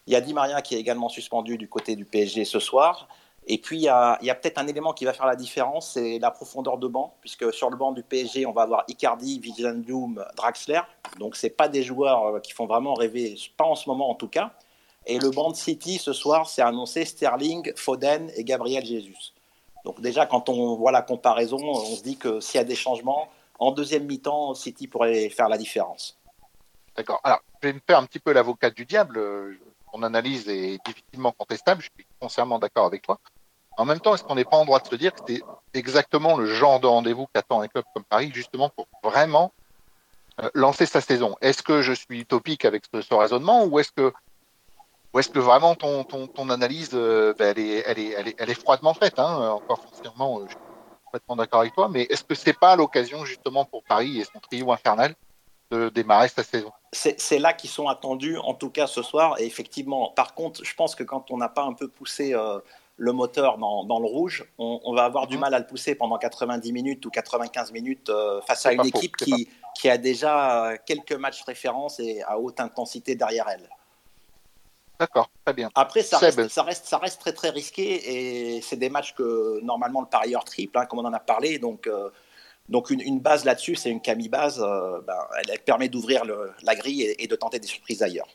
Il 0.05 0.13
y 0.13 0.15
a 0.15 0.21
Di 0.21 0.33
Maria 0.33 0.61
qui 0.61 0.75
est 0.75 0.79
également 0.79 1.09
suspendu 1.09 1.57
du 1.57 1.67
côté 1.67 1.97
du 1.97 2.05
PSG 2.05 2.45
ce 2.45 2.61
soir. 2.61 3.09
Et 3.47 3.57
puis, 3.57 3.79
il 3.79 3.83
y 3.83 3.89
a, 3.89 4.17
peut-être 4.21 4.59
un 4.59 4.67
élément 4.67 4.93
qui 4.93 5.03
va 5.03 5.11
faire 5.11 5.25
la 5.25 5.35
différence, 5.35 5.91
c'est 5.91 6.19
la 6.19 6.31
profondeur 6.31 6.77
de 6.77 6.87
banc, 6.87 7.13
puisque 7.19 7.53
sur 7.53 7.69
le 7.69 7.75
banc 7.75 7.91
du 7.91 8.01
PSG, 8.01 8.45
on 8.45 8.53
va 8.53 8.61
avoir 8.61 8.85
Icardi, 8.87 9.41
Wijnaldum, 9.43 10.23
Draxler. 10.37 10.81
Donc, 11.19 11.35
ce 11.35 11.47
pas 11.47 11.67
des 11.67 11.83
joueurs 11.83 12.41
qui 12.41 12.53
font 12.53 12.65
vraiment 12.65 12.93
rêver, 12.93 13.35
pas 13.57 13.65
en 13.65 13.75
ce 13.75 13.89
moment 13.89 14.09
en 14.09 14.15
tout 14.15 14.29
cas. 14.29 14.53
Et 15.09 15.19
le 15.19 15.31
banc 15.31 15.51
de 15.51 15.55
City 15.55 15.97
ce 15.97 16.11
soir, 16.11 16.49
c'est 16.49 16.61
annoncé 16.61 17.05
Sterling, 17.05 17.71
Foden 17.77 18.29
et 18.35 18.43
Gabriel 18.43 18.85
Jesus. 18.85 19.33
Donc 19.85 20.01
déjà, 20.01 20.25
quand 20.25 20.49
on 20.49 20.75
voit 20.75 20.91
la 20.91 21.01
comparaison, 21.01 21.57
on 21.61 21.95
se 21.95 22.03
dit 22.03 22.17
que 22.17 22.41
s'il 22.41 22.57
y 22.57 22.61
a 22.61 22.65
des 22.65 22.75
changements, 22.75 23.29
en 23.57 23.71
deuxième 23.71 24.05
mi-temps, 24.05 24.53
City 24.53 24.85
pourrait 24.85 25.29
faire 25.29 25.47
la 25.47 25.57
différence. 25.57 26.17
D'accord. 26.97 27.21
Alors, 27.23 27.39
je 27.61 27.69
vais 27.69 27.73
me 27.73 27.79
faire 27.87 27.99
un 27.99 28.05
petit 28.05 28.19
peu 28.19 28.33
l'avocat 28.33 28.69
du 28.69 28.85
diable. 28.85 29.57
Ton 29.93 30.03
analyse 30.03 30.49
est 30.49 30.77
difficilement 30.85 31.31
contestable. 31.31 31.81
Je 31.81 31.89
suis 31.95 32.05
foncièrement 32.19 32.59
d'accord 32.59 32.85
avec 32.85 33.03
toi. 33.03 33.17
En 33.77 33.85
même 33.85 34.01
temps, 34.01 34.13
est-ce 34.13 34.25
qu'on 34.25 34.35
n'est 34.35 34.43
pas 34.43 34.57
en 34.57 34.65
droit 34.65 34.81
de 34.81 34.87
se 34.87 34.95
dire 34.95 35.13
que 35.13 35.21
c'est 35.25 35.41
exactement 35.73 36.35
le 36.35 36.47
genre 36.47 36.81
de 36.81 36.87
rendez-vous 36.87 37.27
qu'attend 37.33 37.61
un 37.61 37.67
club 37.69 37.85
comme 37.93 38.03
Paris, 38.03 38.31
justement 38.33 38.69
pour 38.69 38.87
vraiment 39.03 39.53
euh, 40.41 40.49
lancer 40.53 40.85
sa 40.85 40.99
saison? 40.99 41.37
Est-ce 41.39 41.63
que 41.63 41.81
je 41.81 41.93
suis 41.93 42.19
utopique 42.21 42.65
avec 42.65 42.83
ce 42.91 43.13
raisonnement 43.13 43.63
ou 43.65 43.79
est-ce 43.79 43.91
que 43.91 44.11
est-ce 45.19 45.29
que 45.29 45.39
vraiment 45.39 45.75
ton, 45.75 46.03
ton, 46.03 46.49
analyse, 46.49 46.91
euh, 46.93 47.33
ben, 47.37 47.53
elle, 47.55 47.59
est, 47.59 47.83
elle, 47.85 47.99
est, 47.99 48.13
elle, 48.17 48.27
est, 48.27 48.35
elle, 48.37 48.49
est, 48.49 48.59
froidement 48.59 48.93
faite 48.93 49.19
hein 49.19 49.51
Encore 49.51 49.81
foncièrement, 49.81 50.39
euh, 50.39 50.43
je 50.45 50.51
suis 50.51 50.59
complètement 51.05 51.35
d'accord 51.35 51.61
avec 51.61 51.73
toi, 51.73 51.89
mais 51.89 52.03
est-ce 52.03 52.23
que 52.23 52.35
c'est 52.35 52.57
pas 52.57 52.75
l'occasion 52.75 53.25
justement 53.25 53.65
pour 53.65 53.83
Paris 53.83 54.19
et 54.19 54.23
son 54.25 54.39
trio 54.39 54.71
infernal 54.71 55.15
de 55.71 55.89
démarrer 55.89 56.29
sa 56.29 56.43
saison? 56.43 56.71
C'est 56.91 57.39
là 57.39 57.53
qu'ils 57.53 57.69
sont 57.69 57.87
attendus, 57.87 58.37
en 58.37 58.53
tout 58.53 58.69
cas 58.69 58.87
ce 58.87 59.01
soir. 59.01 59.39
Et 59.39 59.45
effectivement, 59.45 60.11
par 60.15 60.33
contre, 60.33 60.63
je 60.63 60.73
pense 60.75 60.95
que 60.95 61.03
quand 61.03 61.31
on 61.31 61.37
n'a 61.37 61.49
pas 61.49 61.63
un 61.63 61.73
peu 61.73 61.87
poussé 61.87 62.33
euh, 62.33 62.59
le 62.95 63.11
moteur 63.11 63.57
dans, 63.57 63.83
dans 63.83 63.99
le 63.99 64.05
rouge, 64.05 64.45
on, 64.57 64.93
va 64.93 65.03
avoir 65.03 65.27
du 65.27 65.35
mhm. 65.35 65.41
mal 65.41 65.53
à 65.53 65.59
le 65.59 65.67
pousser 65.67 65.95
pendant 65.95 66.17
90 66.17 66.71
minutes 66.71 67.05
ou 67.05 67.09
95 67.09 67.71
minutes 67.71 68.11
face 68.47 68.65
à 68.65 68.73
une 68.73 68.85
équipe 68.85 69.15
qui, 69.17 69.49
qui, 69.75 69.89
a 69.89 69.97
déjà 69.97 70.77
quelques 70.85 71.13
matchs 71.13 71.43
référence 71.43 71.99
et 71.99 72.21
à 72.23 72.39
haute 72.39 72.59
intensité 72.59 73.15
derrière 73.15 73.47
elle. 73.49 73.69
D'accord, 74.99 75.29
très 75.45 75.53
bien. 75.53 75.69
Après, 75.75 76.01
ça 76.01 76.17
reste, 76.17 76.49
ça 76.49 76.63
reste, 76.63 76.85
ça, 76.85 76.97
reste, 76.97 77.21
très 77.21 77.33
très 77.33 77.49
risqué 77.49 78.55
et 78.55 78.61
c'est 78.61 78.77
des 78.77 78.89
matchs 78.89 79.13
que 79.13 79.59
normalement 79.61 80.01
le 80.01 80.07
parieur 80.07 80.43
triple, 80.43 80.77
hein, 80.77 80.85
comme 80.87 80.99
on 80.99 81.05
en 81.05 81.13
a 81.13 81.19
parlé. 81.19 81.59
Donc, 81.59 81.85
euh, 81.85 82.09
donc 82.67 82.89
une, 82.89 83.19
base 83.19 83.45
là-dessus, 83.45 83.75
c'est 83.75 83.91
une 83.91 84.01
Camille 84.01 84.29
base. 84.29 84.59
Euh, 84.59 84.99
ben, 85.05 85.19
elle, 85.37 85.59
permet 85.59 85.87
d'ouvrir 85.87 86.23
la 86.63 86.75
grille 86.75 87.15
et, 87.17 87.27
de 87.27 87.35
tenter 87.35 87.59
des 87.59 87.67
surprises 87.67 88.01
ailleurs. 88.01 88.27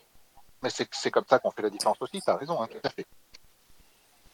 Mais 0.62 0.71
c'est 0.71 1.11
comme 1.11 1.25
ça 1.28 1.40
qu'on 1.40 1.50
fait 1.50 1.62
la 1.62 1.71
différence 1.71 1.97
aussi. 2.00 2.21
Tu 2.21 2.31
as 2.31 2.37
raison, 2.37 2.62
hein, 2.62 2.69
tout 2.71 2.78
à 2.85 2.90
fait. 2.90 3.07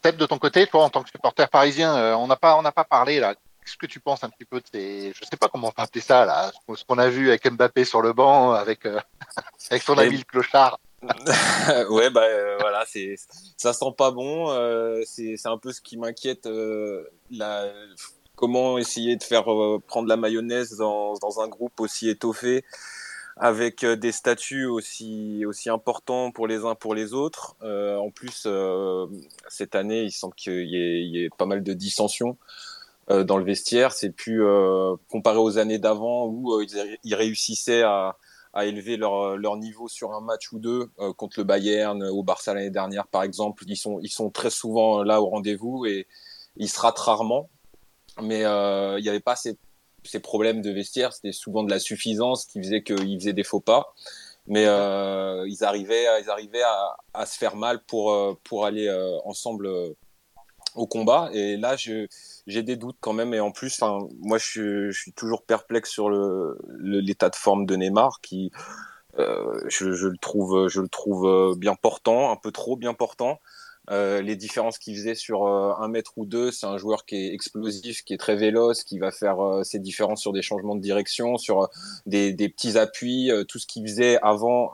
Seb, 0.04 0.16
de 0.16 0.26
ton 0.26 0.38
côté, 0.38 0.66
toi, 0.66 0.84
en 0.84 0.90
tant 0.90 1.02
que 1.02 1.08
supporter 1.08 1.48
parisien, 1.48 2.16
on 2.18 2.26
n'a 2.26 2.36
pas, 2.36 2.56
on 2.56 2.62
n'a 2.62 2.72
pas 2.72 2.84
parlé 2.84 3.20
là. 3.20 3.34
Qu'est-ce 3.34 3.78
que 3.78 3.86
tu 3.86 4.00
penses 4.00 4.22
un 4.22 4.30
petit 4.30 4.44
peu 4.44 4.60
de 4.60 4.66
ces, 4.70 5.12
je 5.14 5.24
sais 5.24 5.36
pas 5.36 5.48
comment 5.48 5.68
on 5.68 5.72
va 5.76 5.84
appeler 5.84 6.00
ça 6.00 6.24
là, 6.24 6.50
ce 6.74 6.84
qu'on 6.84 6.96
a 6.98 7.08
vu 7.08 7.28
avec 7.28 7.50
Mbappé 7.50 7.84
sur 7.84 8.00
le 8.00 8.12
banc, 8.12 8.52
avec, 8.52 8.86
avec 9.70 9.82
son 9.82 9.96
ami 9.98 10.18
le 10.18 10.24
clochard. 10.24 10.78
ouais, 11.90 12.10
bah 12.10 12.26
voilà, 12.58 12.84
c'est 12.86 13.14
ça 13.56 13.72
sent 13.72 13.92
pas 13.96 14.10
bon. 14.10 14.50
Euh, 14.50 15.02
c'est 15.04 15.36
un 15.46 15.58
peu 15.58 15.72
ce 15.72 15.80
qui 15.80 15.96
m'inquiète. 15.96 16.46
Euh, 16.46 17.04
comment 18.34 18.78
essayer 18.78 19.16
de 19.16 19.22
faire 19.22 19.52
euh, 19.52 19.80
prendre 19.86 20.08
la 20.08 20.16
mayonnaise 20.16 20.76
dans, 20.76 21.14
dans, 21.14 21.40
un 21.40 21.48
groupe 21.48 21.78
aussi 21.80 22.08
étoffé, 22.08 22.64
avec 23.36 23.84
des 23.84 24.10
statuts 24.10 24.66
aussi 24.66 25.44
aussi 25.46 25.70
importants 25.70 26.32
pour 26.32 26.48
les 26.48 26.64
uns 26.64 26.74
pour 26.74 26.94
les 26.94 27.14
autres. 27.14 27.56
en 27.62 28.10
plus, 28.10 28.48
cette 29.48 29.76
année, 29.76 30.02
il 30.02 30.12
semble 30.12 30.34
qu'il 30.34 30.66
y, 30.66 31.18
y, 31.18 31.24
ait 31.24 31.30
pas 31.38 31.46
mal 31.46 31.62
de 31.62 31.72
dissensions 31.74 32.36
dans 33.08 33.38
le 33.38 33.44
vestiaire. 33.44 33.92
C'est 33.92 34.10
plus 34.10 34.42
comparé 35.08 35.38
aux 35.38 35.58
années 35.58 35.78
d'avant 35.78 36.26
où 36.26 36.60
ils 37.04 37.14
réussissaient 37.14 37.82
à 37.82 38.16
à 38.58 38.66
élever 38.66 38.96
leur, 38.96 39.36
leur 39.36 39.56
niveau 39.56 39.86
sur 39.86 40.12
un 40.14 40.20
match 40.20 40.52
ou 40.52 40.58
deux 40.58 40.90
euh, 40.98 41.12
contre 41.12 41.38
le 41.38 41.44
Bayern 41.44 42.02
ou 42.02 42.24
Barça 42.24 42.54
l'année 42.54 42.70
dernière 42.70 43.06
par 43.06 43.22
exemple. 43.22 43.62
Ils 43.68 43.76
sont, 43.76 44.00
ils 44.00 44.10
sont 44.10 44.30
très 44.30 44.50
souvent 44.50 45.04
là 45.04 45.22
au 45.22 45.26
rendez-vous 45.26 45.86
et 45.86 46.08
ils 46.56 46.68
se 46.68 46.80
ratent 46.80 46.98
rarement. 46.98 47.48
Mais 48.20 48.44
euh, 48.44 48.98
il 48.98 49.04
n'y 49.04 49.08
avait 49.08 49.20
pas 49.20 49.36
ces, 49.36 49.56
ces, 50.02 50.18
problèmes 50.18 50.60
de 50.60 50.70
vestiaire, 50.70 51.12
c'était 51.12 51.30
souvent 51.30 51.62
de 51.62 51.70
la 51.70 51.78
suffisance 51.78 52.46
qui 52.46 52.58
faisait 52.60 52.82
qu'ils 52.82 53.16
faisaient 53.20 53.32
des 53.32 53.44
faux 53.44 53.60
pas. 53.60 53.94
Mais 54.48 54.64
euh, 54.66 55.46
ils 55.46 55.62
arrivaient, 55.62 56.06
ils 56.20 56.28
arrivaient 56.28 56.62
à, 56.62 56.96
à, 57.14 57.26
se 57.26 57.38
faire 57.38 57.54
mal 57.54 57.80
pour, 57.84 58.10
euh, 58.12 58.36
pour 58.42 58.66
aller 58.66 58.88
euh, 58.88 59.18
ensemble 59.24 59.68
au 60.74 60.86
combat. 60.86 61.30
Et 61.32 61.56
là, 61.56 61.76
j'ai 61.76 62.62
des 62.62 62.76
doutes 62.76 62.96
quand 63.00 63.12
même. 63.12 63.34
Et 63.34 63.40
en 63.40 63.50
plus, 63.50 63.80
moi, 64.20 64.38
je, 64.38 64.90
je, 64.90 64.98
suis 65.00 65.12
toujours 65.12 65.42
perplexe 65.42 65.90
sur 65.90 66.10
l'état 66.10 67.26
le, 67.26 67.30
de 67.30 67.36
forme 67.36 67.66
de 67.66 67.76
Neymar, 67.76 68.20
qui, 68.20 68.50
euh, 69.18 69.60
je, 69.68 69.92
je, 69.92 70.06
le 70.06 70.18
trouve, 70.18 70.68
je 70.68 70.80
le 70.80 70.88
trouve 70.88 71.56
bien 71.56 71.74
portant, 71.74 72.30
un 72.30 72.36
peu 72.36 72.52
trop 72.52 72.76
bien 72.76 72.94
portant. 72.94 73.38
Euh, 73.90 74.20
les 74.20 74.36
différences 74.36 74.76
qu'il 74.78 74.94
faisait 74.96 75.14
sur 75.14 75.46
euh, 75.46 75.72
un 75.78 75.88
mètre 75.88 76.12
ou 76.16 76.26
deux, 76.26 76.50
c'est 76.50 76.66
un 76.66 76.76
joueur 76.76 77.06
qui 77.06 77.16
est 77.16 77.32
explosif, 77.32 78.04
qui 78.04 78.12
est 78.12 78.18
très 78.18 78.36
véloce, 78.36 78.84
qui 78.84 78.98
va 78.98 79.10
faire 79.10 79.40
euh, 79.40 79.64
ses 79.64 79.78
différences 79.78 80.20
sur 80.20 80.32
des 80.32 80.42
changements 80.42 80.74
de 80.74 80.82
direction, 80.82 81.38
sur 81.38 81.62
euh, 81.62 81.66
des, 82.04 82.34
des, 82.34 82.50
petits 82.50 82.76
appuis, 82.76 83.30
tout 83.48 83.58
ce 83.58 83.66
qu'il 83.66 83.86
faisait 83.86 84.18
avant, 84.22 84.72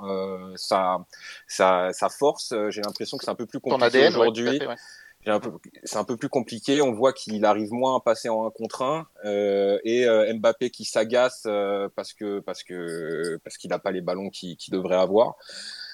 sa, 0.57 1.05
sa, 1.47 1.93
sa 1.93 2.09
force. 2.09 2.55
J'ai 2.71 2.83
l'impression 2.83 3.17
que 3.19 3.25
c'est 3.25 3.31
un 3.31 3.35
peu 3.35 3.47
plus 3.47 3.61
compliqué 3.61 4.09
aujourd'hui. 4.09 4.59
Ouais, 4.59 4.77
c'est 5.25 5.97
un 5.97 6.05
peu 6.05 6.17
plus 6.17 6.29
compliqué. 6.29 6.83
On 6.83 6.93
voit 6.93 7.13
qu'il 7.13 7.45
arrive 7.45 7.73
moins 7.73 7.97
à 7.97 8.01
passer 8.01 8.29
en 8.29 8.47
un 8.47 8.51
contre 8.51 8.83
un 8.83 9.07
euh, 9.25 9.79
et 9.83 10.07
euh, 10.07 10.33
Mbappé 10.35 10.71
qui 10.71 10.85
s'agace 10.85 11.45
euh, 11.47 11.89
parce 11.97 12.13
que 12.13 12.41
parce 12.41 12.63
que 12.63 13.41
parce 13.43 13.57
qu'il 13.57 13.71
n'a 13.71 13.79
pas 13.79 13.91
les 13.91 14.03
ballons 14.03 14.29
qu'il 14.29 14.59
devrait 14.71 14.97
avoir. 14.97 15.37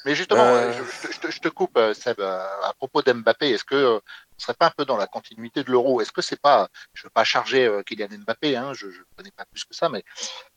Mais 0.04 0.14
justement, 0.14 0.42
euh, 0.42 0.72
je, 0.72 1.30
je, 1.30 1.40
te 1.40 1.48
coupe, 1.48 1.78
Seb, 1.92 2.20
à 2.20 2.72
propos 2.78 3.02
d'Mbappé. 3.02 3.50
Est-ce 3.50 3.64
que 3.64 4.00
ce 4.38 4.46
serait 4.46 4.54
pas 4.54 4.68
un 4.68 4.72
peu 4.74 4.86
dans 4.86 4.96
la 4.96 5.06
continuité 5.06 5.62
de 5.62 5.70
l'euro? 5.70 6.00
Est-ce 6.00 6.10
que 6.10 6.22
c'est 6.22 6.40
pas, 6.40 6.68
je 6.94 7.02
veux 7.04 7.10
pas 7.10 7.24
charger 7.24 7.70
Kylian 7.84 8.08
Mbappé, 8.24 8.56
hein, 8.56 8.72
je 8.72 8.86
ne 8.86 8.92
connais 9.14 9.30
pas 9.30 9.44
plus 9.44 9.64
que 9.64 9.74
ça, 9.74 9.90
mais 9.90 10.02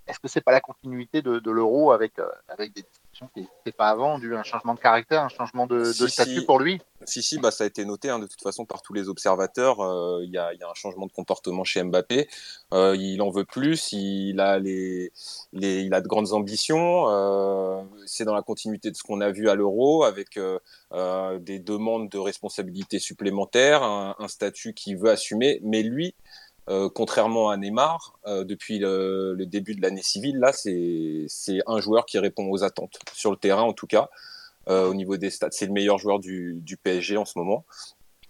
est-ce 0.08 0.20
que 0.20 0.30
c'est 0.30 0.40
pas 0.40 0.54
la 0.54 0.62
continuité 0.62 1.22
de, 1.22 1.40
de 1.40 1.52
l'euro 1.52 1.92
avec 1.92 2.14
avec 2.48 2.74
des 2.74 2.86
qui 3.14 3.42
n'était 3.42 3.72
pas 3.72 3.90
avant, 3.90 4.20
dû 4.20 4.36
un 4.36 4.44
changement 4.44 4.74
de 4.74 4.80
caractère, 4.80 5.22
un 5.22 5.30
changement 5.30 5.68
de, 5.68 5.78
de 5.78 6.08
statut 6.08 6.46
pour 6.46 6.60
lui 6.60 6.82
Si, 7.06 7.22
si, 7.22 7.38
bah, 7.38 7.52
ça 7.52 7.64
a 7.64 7.68
été 7.68 7.86
noté 7.86 8.10
hein, 8.10 8.20
de 8.20 8.26
toute 8.26 8.42
façon 8.42 8.66
par 8.66 8.82
tous 8.82 8.94
les 8.94 9.08
observateurs. 9.08 9.82
Euh, 9.82 10.22
il 10.24 10.32
y, 10.32 10.38
a, 10.38 10.54
y, 10.54 10.64
a, 10.64 10.70
un 10.70 10.74
changement 10.74 11.06
de 11.06 11.12
comportement 11.12 11.64
chez 11.64 11.84
Mbappé. 11.84 12.28
Euh, 12.74 12.96
il 12.98 13.22
en 13.22 13.30
veut 13.30 13.46
plus, 13.46 13.92
il 13.92 14.40
a, 14.40 14.58
les, 14.60 15.12
les, 15.54 15.82
il 15.82 15.94
a 15.94 16.02
de 16.02 16.08
grandes 16.08 16.34
ambitions. 16.34 17.10
Euh, 17.10 17.84
c'est 18.06 18.26
dans 18.26 18.36
la 18.36 18.42
continuité 18.42 18.90
de 18.90 18.96
ce 18.96 19.04
qu'on 19.04 19.22
a 19.22 19.30
vu 19.30 19.50
à 19.50 19.56
l'Euro, 19.56 20.04
avec 20.04 20.40
des 21.40 21.60
demandes 21.60 22.10
de 22.10 22.18
responsabilité 22.18 23.00
supplémentaires, 23.00 23.84
un, 23.84 24.16
un 24.20 24.28
statut 24.28 24.74
qu'il 24.74 24.98
veut 24.98 25.12
assumer. 25.12 25.60
Mais 25.64 25.84
lui, 25.84 26.16
euh, 26.70 26.90
contrairement 26.94 27.50
à 27.50 27.58
Neymar, 27.58 28.18
euh, 28.26 28.46
depuis 28.46 28.80
le, 28.80 29.34
le, 29.34 29.46
début 29.46 29.76
de 29.76 29.82
l'année 29.82 30.02
civile, 30.02 30.38
là, 30.38 30.54
c'est 30.54 31.28
un 31.68 31.82
joueur 31.82 32.06
qui 32.06 32.20
répond 32.20 32.50
aux 32.50 32.64
attentes 32.64 33.00
sur 33.14 33.32
le 33.32 33.38
terrain, 33.38 33.64
en 33.64 33.74
tout 33.74 33.88
cas, 33.88 34.10
euh, 34.70 34.88
au 34.88 34.94
niveau 34.94 35.18
des 35.18 35.30
stats. 35.30 35.50
C'est 35.52 35.66
le 35.66 35.74
meilleur 35.74 35.98
joueur 35.98 36.20
du, 36.20 36.60
du, 36.62 36.78
PSG 36.78 37.18
en 37.18 37.26
ce 37.26 37.38
moment. 37.38 37.66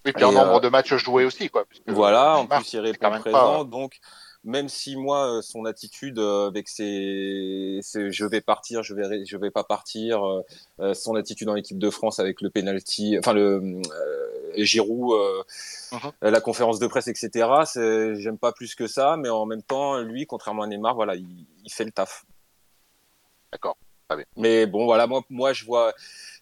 Et 0.06 0.14
puis 0.14 0.24
en 0.24 0.32
nombre 0.32 0.62
de 0.62 0.68
matchs 0.68 0.96
joués 0.96 1.26
aussi, 1.26 1.50
quoi. 1.50 1.66
Voilà, 1.88 2.38
en 2.38 2.48
plus 2.48 2.74
il 2.74 2.80
répond 2.80 3.12
présent, 3.20 3.64
donc 3.64 4.00
même 4.44 4.68
si 4.68 4.98
moi 4.98 5.40
son 5.42 5.64
attitude 5.64 6.20
avec 6.20 6.68
ses, 6.68 7.80
ses, 7.82 8.12
je 8.12 8.26
vais 8.26 8.42
partir 8.42 8.84
je 8.84 8.94
vais 8.94 9.26
je 9.26 9.38
vais 9.38 9.52
pas 9.52 9.64
partir 9.64 10.22
son 10.94 11.16
attitude 11.16 11.48
en 11.48 11.56
équipe 11.56 11.78
de 11.78 11.90
France 11.90 12.20
avec 12.20 12.42
le 12.42 12.50
penalty 12.50 13.16
enfin 13.18 13.32
le 13.32 13.82
Giroud, 14.58 15.14
euh, 15.14 15.44
uh-huh. 15.92 16.12
la 16.22 16.42
conférence 16.42 16.80
de 16.80 16.88
presse, 16.88 17.08
etc. 17.08 17.48
J'aime 18.18 18.38
pas 18.38 18.52
plus 18.52 18.76
que 18.76 18.88
ça, 18.88 19.18
mais 19.18 19.30
en 19.30 19.46
même 19.46 19.64
temps, 19.64 20.00
lui, 20.00 20.26
contrairement 20.26 20.64
à 20.64 20.68
Neymar, 20.68 20.96
voilà, 20.96 21.16
il, 21.16 21.46
il 21.64 21.72
fait 21.72 21.86
le 21.86 21.92
taf. 21.92 22.26
D'accord. 23.52 23.78
Mais 24.36 24.66
bon, 24.66 24.86
voilà, 24.86 25.08
moi, 25.08 25.22
moi, 25.30 25.54
je 25.54 25.66
vois, 25.66 25.94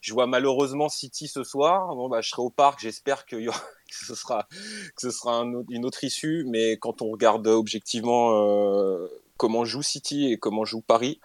je 0.02 0.14
vois 0.14 0.28
malheureusement 0.28 0.90
City 0.90 1.28
ce 1.28 1.44
soir. 1.44 1.96
Bon, 1.96 2.10
bah, 2.10 2.22
je 2.22 2.30
serai 2.30 2.42
au 2.42 2.50
parc. 2.50 2.80
J'espère 2.80 3.26
que, 3.26 3.36
que, 3.46 3.52
ce 3.90 4.16
sera, 4.16 4.48
que 4.50 5.02
ce 5.02 5.12
sera 5.12 5.38
un, 5.38 5.64
une 5.70 5.86
autre 5.86 6.04
issue. 6.04 6.46
Mais 6.48 6.78
quand 6.78 7.02
on 7.02 7.10
regarde 7.10 7.48
objectivement 7.48 8.34
euh, 8.36 9.08
comment 9.38 9.66
joue 9.66 9.84
City 9.84 10.32
et 10.32 10.38
comment 10.38 10.66
joue 10.66 10.82
Paris, 10.82 11.20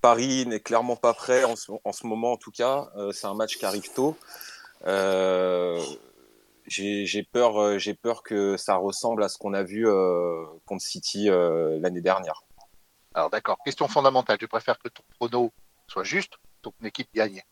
Paris 0.00 0.46
n'est 0.46 0.60
clairement 0.60 0.96
pas 0.96 1.14
prêt 1.14 1.44
en 1.44 1.56
ce, 1.56 1.72
en 1.84 1.92
ce 1.92 2.06
moment, 2.06 2.32
en 2.32 2.36
tout 2.36 2.52
cas. 2.52 2.90
Euh, 2.96 3.12
c'est 3.12 3.26
un 3.26 3.34
match 3.34 3.56
qui 3.56 3.64
arrive 3.64 3.92
tôt. 3.92 4.16
Euh, 4.86 5.82
j'ai 6.66 7.22
peur, 7.22 7.60
euh, 7.60 7.78
j'ai 7.78 7.94
peur 7.94 8.22
que 8.22 8.56
ça 8.56 8.76
ressemble 8.76 9.22
à 9.22 9.28
ce 9.28 9.38
qu'on 9.38 9.54
a 9.54 9.62
vu 9.62 9.88
euh, 9.88 10.44
contre 10.64 10.82
City 10.82 11.30
euh, 11.30 11.78
l'année 11.80 12.00
dernière. 12.00 12.42
Alors 13.14 13.30
d'accord. 13.30 13.58
Question 13.64 13.88
fondamentale. 13.88 14.38
Tu 14.38 14.48
préfères 14.48 14.78
que 14.78 14.88
ton 14.88 15.02
prono 15.18 15.52
soit 15.88 16.04
juste, 16.04 16.34
que 16.36 16.70
ton 16.70 16.72
équipe 16.84 17.08
gagne? 17.14 17.42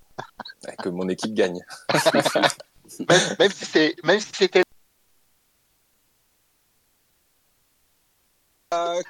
Que 0.82 0.88
mon 0.88 1.08
équipe 1.08 1.34
gagne. 1.34 1.60
même, 3.08 3.20
même, 3.38 3.50
si 3.50 3.64
c'est, 3.64 3.96
même 4.04 4.20
si 4.20 4.30
c'était 4.32 4.64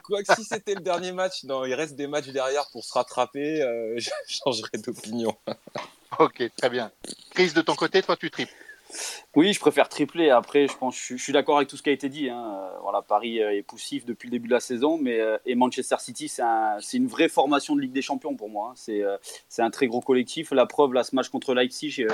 quoi 0.02 0.22
que 0.22 0.34
si 0.34 0.44
c'était 0.44 0.74
le 0.74 0.80
dernier 0.80 1.12
match, 1.12 1.44
non, 1.44 1.64
il 1.64 1.74
reste 1.74 1.96
des 1.96 2.06
matchs 2.06 2.28
derrière 2.28 2.68
pour 2.70 2.84
se 2.84 2.92
rattraper, 2.92 3.62
euh, 3.62 3.94
je 3.98 4.10
changerai 4.26 4.78
d'opinion. 4.78 5.36
ok, 6.18 6.50
très 6.56 6.70
bien. 6.70 6.90
Crise 7.30 7.54
de 7.54 7.62
ton 7.62 7.74
côté, 7.74 8.02
toi 8.02 8.16
tu 8.16 8.30
triples. 8.30 8.52
Oui, 9.34 9.52
je 9.52 9.60
préfère 9.60 9.88
tripler. 9.88 10.30
Après, 10.30 10.68
je 10.68 10.76
pense, 10.76 10.96
je, 10.96 11.16
suis 11.16 11.32
d'accord 11.32 11.56
avec 11.56 11.68
tout 11.68 11.76
ce 11.76 11.82
qui 11.82 11.90
a 11.90 11.92
été 11.92 12.08
dit. 12.08 12.28
Hein. 12.30 12.70
Voilà, 12.82 13.02
Paris 13.02 13.42
euh, 13.42 13.56
est 13.56 13.62
poussif 13.62 14.04
depuis 14.04 14.28
le 14.28 14.32
début 14.32 14.48
de 14.48 14.52
la 14.52 14.60
saison, 14.60 14.98
mais 14.98 15.20
euh, 15.20 15.36
et 15.44 15.54
Manchester 15.54 15.96
City, 15.98 16.28
c'est 16.28 16.42
un, 16.42 16.78
une 16.92 17.06
vraie 17.06 17.28
formation 17.28 17.74
de 17.74 17.80
Ligue 17.80 17.92
des 17.92 18.02
Champions 18.02 18.36
pour 18.36 18.48
moi. 18.48 18.70
Hein. 18.70 18.74
C'est 18.76 19.02
euh, 19.02 19.16
un 19.58 19.70
très 19.70 19.86
gros 19.86 20.00
collectif. 20.00 20.52
La 20.52 20.66
preuve, 20.66 20.92
là, 20.92 21.02
ce 21.02 21.14
match 21.14 21.28
contre 21.28 21.54
Leipzig, 21.54 22.06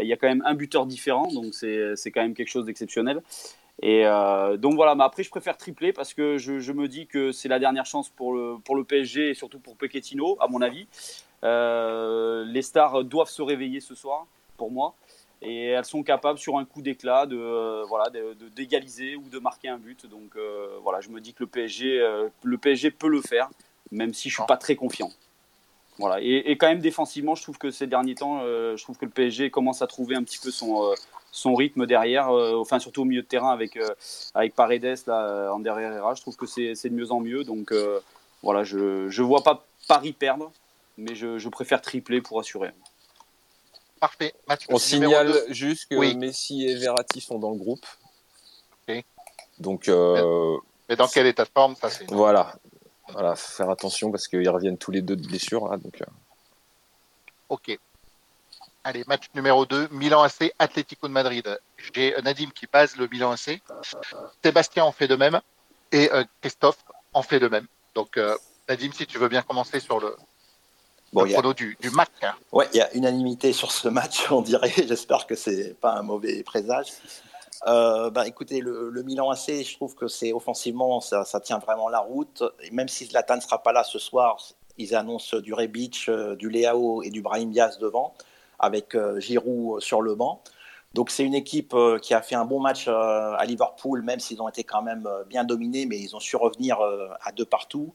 il 0.00 0.06
y 0.06 0.12
a 0.12 0.16
quand 0.16 0.28
même 0.28 0.42
un 0.46 0.54
buteur 0.54 0.86
différent, 0.86 1.26
donc 1.26 1.54
c'est 1.54 2.10
quand 2.12 2.22
même 2.22 2.34
quelque 2.34 2.48
chose 2.48 2.64
d'exceptionnel. 2.64 3.22
Et 3.82 4.04
donc 4.58 4.74
voilà, 4.74 4.94
mais 4.94 5.04
après 5.04 5.22
je 5.22 5.30
préfère 5.30 5.56
tripler 5.56 5.92
parce 5.92 6.14
que 6.14 6.38
je, 6.38 6.72
me 6.72 6.88
dis 6.88 7.06
que 7.06 7.32
c'est 7.32 7.48
la 7.48 7.58
dernière 7.58 7.84
chance 7.84 8.08
pour 8.08 8.32
le, 8.32 8.56
pour 8.64 8.76
le 8.76 8.84
PSG 8.84 9.30
et 9.30 9.34
surtout 9.34 9.58
pour 9.58 9.76
Pochettino, 9.76 10.36
à 10.40 10.48
mon 10.48 10.62
avis. 10.62 10.86
les 11.42 12.62
stars 12.62 13.04
doivent 13.04 13.30
se 13.30 13.42
réveiller 13.42 13.80
ce 13.80 13.94
soir, 13.94 14.26
pour 14.56 14.70
moi 14.70 14.94
et 15.42 15.66
elles 15.66 15.84
sont 15.84 16.02
capables 16.02 16.38
sur 16.38 16.56
un 16.56 16.64
coup 16.64 16.82
d'éclat 16.82 17.26
de 17.26 17.36
euh, 17.36 17.84
voilà 17.88 18.10
d'égaliser 18.54 19.16
ou 19.16 19.28
de 19.28 19.38
marquer 19.38 19.68
un 19.68 19.78
but. 19.78 20.06
Donc 20.06 20.36
euh, 20.36 20.78
voilà, 20.82 21.00
je 21.00 21.08
me 21.08 21.20
dis 21.20 21.34
que 21.34 21.42
le 21.42 21.48
PSG 21.48 22.00
euh, 22.00 22.28
le 22.42 22.58
PSG 22.58 22.90
peut 22.90 23.08
le 23.08 23.20
faire, 23.20 23.50
même 23.90 24.14
si 24.14 24.30
je 24.30 24.36
suis 24.36 24.46
pas 24.46 24.56
très 24.56 24.76
confiant. 24.76 25.10
Voilà 25.98 26.20
et, 26.22 26.50
et, 26.50 26.56
quand 26.56 26.68
même 26.68 26.80
défensivement, 26.80 27.34
je 27.34 27.42
trouve 27.42 27.58
que 27.58 27.70
ces 27.70 27.86
derniers 27.86 28.14
temps, 28.14 28.40
je 28.40 28.82
trouve 28.82 28.96
que 28.96 29.04
le 29.04 29.10
PSG 29.10 29.50
commence 29.50 29.82
à 29.82 29.86
trouver 29.86 30.16
un 30.16 30.22
petit 30.22 30.38
peu 30.38 30.50
son 30.50 30.94
son 31.32 31.54
rythme 31.54 31.86
derrière, 31.86 32.30
enfin 32.30 32.78
surtout 32.78 33.02
au 33.02 33.04
milieu 33.04 33.22
de 33.22 33.26
terrain 33.26 33.50
avec 33.50 33.78
avec 34.34 34.54
Paredes 34.54 34.98
là 35.06 35.52
en 35.52 35.58
derrière. 35.58 36.14
Je 36.14 36.22
trouve 36.22 36.36
que 36.36 36.46
c'est 36.46 36.88
de 36.88 36.94
mieux 36.94 37.12
en 37.12 37.20
mieux. 37.20 37.44
Donc 37.44 37.74
voilà, 38.42 38.64
je 38.64 39.08
je 39.10 39.22
vois 39.22 39.42
pas 39.42 39.66
Paris 39.86 40.12
perdre, 40.12 40.50
mais 40.96 41.14
je, 41.14 41.38
je 41.38 41.48
préfère 41.50 41.82
tripler 41.82 42.22
pour 42.22 42.40
assurer. 42.40 42.70
Parfait. 44.02 44.34
On 44.68 44.78
signale 44.78 45.32
juste 45.50 45.86
que 45.88 46.14
Messi 46.14 46.66
et 46.66 46.74
Verratti 46.74 47.20
sont 47.20 47.38
dans 47.38 47.52
le 47.52 47.56
groupe. 47.56 47.86
Donc. 49.60 49.86
Euh, 49.86 50.58
mais 50.88 50.96
dans 50.96 51.06
quel 51.06 51.28
état 51.28 51.44
de 51.44 51.50
forme 51.54 51.76
ça 51.76 51.88
Voilà. 52.08 52.52
Voilà, 53.10 53.36
faire 53.36 53.70
attention 53.70 54.10
parce 54.10 54.26
qu'ils 54.26 54.48
reviennent 54.48 54.76
tous 54.76 54.90
les 54.90 55.02
deux 55.02 55.14
de 55.14 55.24
blessure 55.24 55.68
là, 55.68 55.76
donc. 55.76 56.02
Euh. 56.02 56.06
Ok. 57.48 57.78
Allez, 58.82 59.04
match 59.06 59.26
numéro 59.36 59.66
2, 59.66 59.90
Milan 59.92 60.24
AC, 60.24 60.52
Atlético 60.58 61.06
de 61.06 61.12
Madrid. 61.12 61.60
J'ai 61.94 62.16
Nadim 62.24 62.50
qui 62.52 62.66
base 62.66 62.96
le 62.96 63.06
Milan 63.06 63.30
AC. 63.30 63.62
Sébastien 64.42 64.84
en 64.84 64.90
fait 64.90 65.06
de 65.06 65.14
même. 65.14 65.40
Et 65.92 66.10
Christophe 66.40 66.84
en 67.12 67.22
fait 67.22 67.38
de 67.38 67.46
même. 67.46 67.68
Donc, 67.94 68.18
Nadim, 68.68 68.90
si 68.92 69.06
tu 69.06 69.18
veux 69.18 69.28
bien 69.28 69.42
commencer 69.42 69.78
sur 69.78 70.00
le, 70.00 70.16
bon, 71.12 71.24
le 71.24 71.54
du, 71.54 71.76
du, 71.80 71.90
match. 71.90 72.08
Ouais, 72.52 72.68
il 72.72 72.78
y 72.78 72.80
a 72.80 72.92
unanimité 72.94 73.52
sur 73.52 73.70
ce 73.72 73.88
match, 73.88 74.26
on 74.30 74.42
dirait. 74.42 74.72
J'espère 74.76 75.26
que 75.26 75.34
c'est 75.34 75.74
pas 75.80 75.92
un 75.92 76.02
mauvais 76.02 76.42
présage. 76.42 76.88
Euh, 77.66 78.10
bah, 78.10 78.26
écoutez, 78.26 78.60
le, 78.60 78.90
Milan 79.04 79.30
AC, 79.30 79.62
je 79.62 79.74
trouve 79.76 79.94
que 79.94 80.08
c'est 80.08 80.32
offensivement, 80.32 81.00
ça, 81.00 81.24
tient 81.42 81.58
vraiment 81.58 81.88
la 81.88 82.00
route. 82.00 82.42
Et 82.62 82.70
même 82.70 82.88
si 82.88 83.06
Zlatan 83.06 83.36
ne 83.36 83.40
sera 83.40 83.62
pas 83.62 83.72
là 83.72 83.84
ce 83.84 83.98
soir, 83.98 84.38
ils 84.78 84.94
annoncent 84.94 85.38
du 85.38 85.52
Rebic, 85.54 86.06
euh, 86.08 86.34
du 86.34 86.48
Leao 86.48 87.02
et 87.02 87.10
du 87.10 87.22
Brahim 87.22 87.50
Diaz 87.50 87.78
devant, 87.78 88.14
avec 88.58 88.94
euh, 88.94 89.20
Giroud 89.20 89.80
sur 89.80 90.02
le 90.02 90.14
banc. 90.14 90.42
Donc 90.94 91.10
c'est 91.10 91.24
une 91.24 91.34
équipe 91.34 91.74
qui 92.02 92.12
a 92.12 92.20
fait 92.20 92.34
un 92.34 92.44
bon 92.44 92.60
match 92.60 92.86
à 92.86 93.42
Liverpool, 93.46 94.02
même 94.02 94.20
s'ils 94.20 94.42
ont 94.42 94.48
été 94.50 94.62
quand 94.62 94.82
même 94.82 95.08
bien 95.26 95.42
dominés, 95.42 95.86
mais 95.86 95.98
ils 95.98 96.14
ont 96.14 96.20
su 96.20 96.36
revenir 96.36 96.76
à 97.22 97.32
deux 97.32 97.46
partout. 97.46 97.94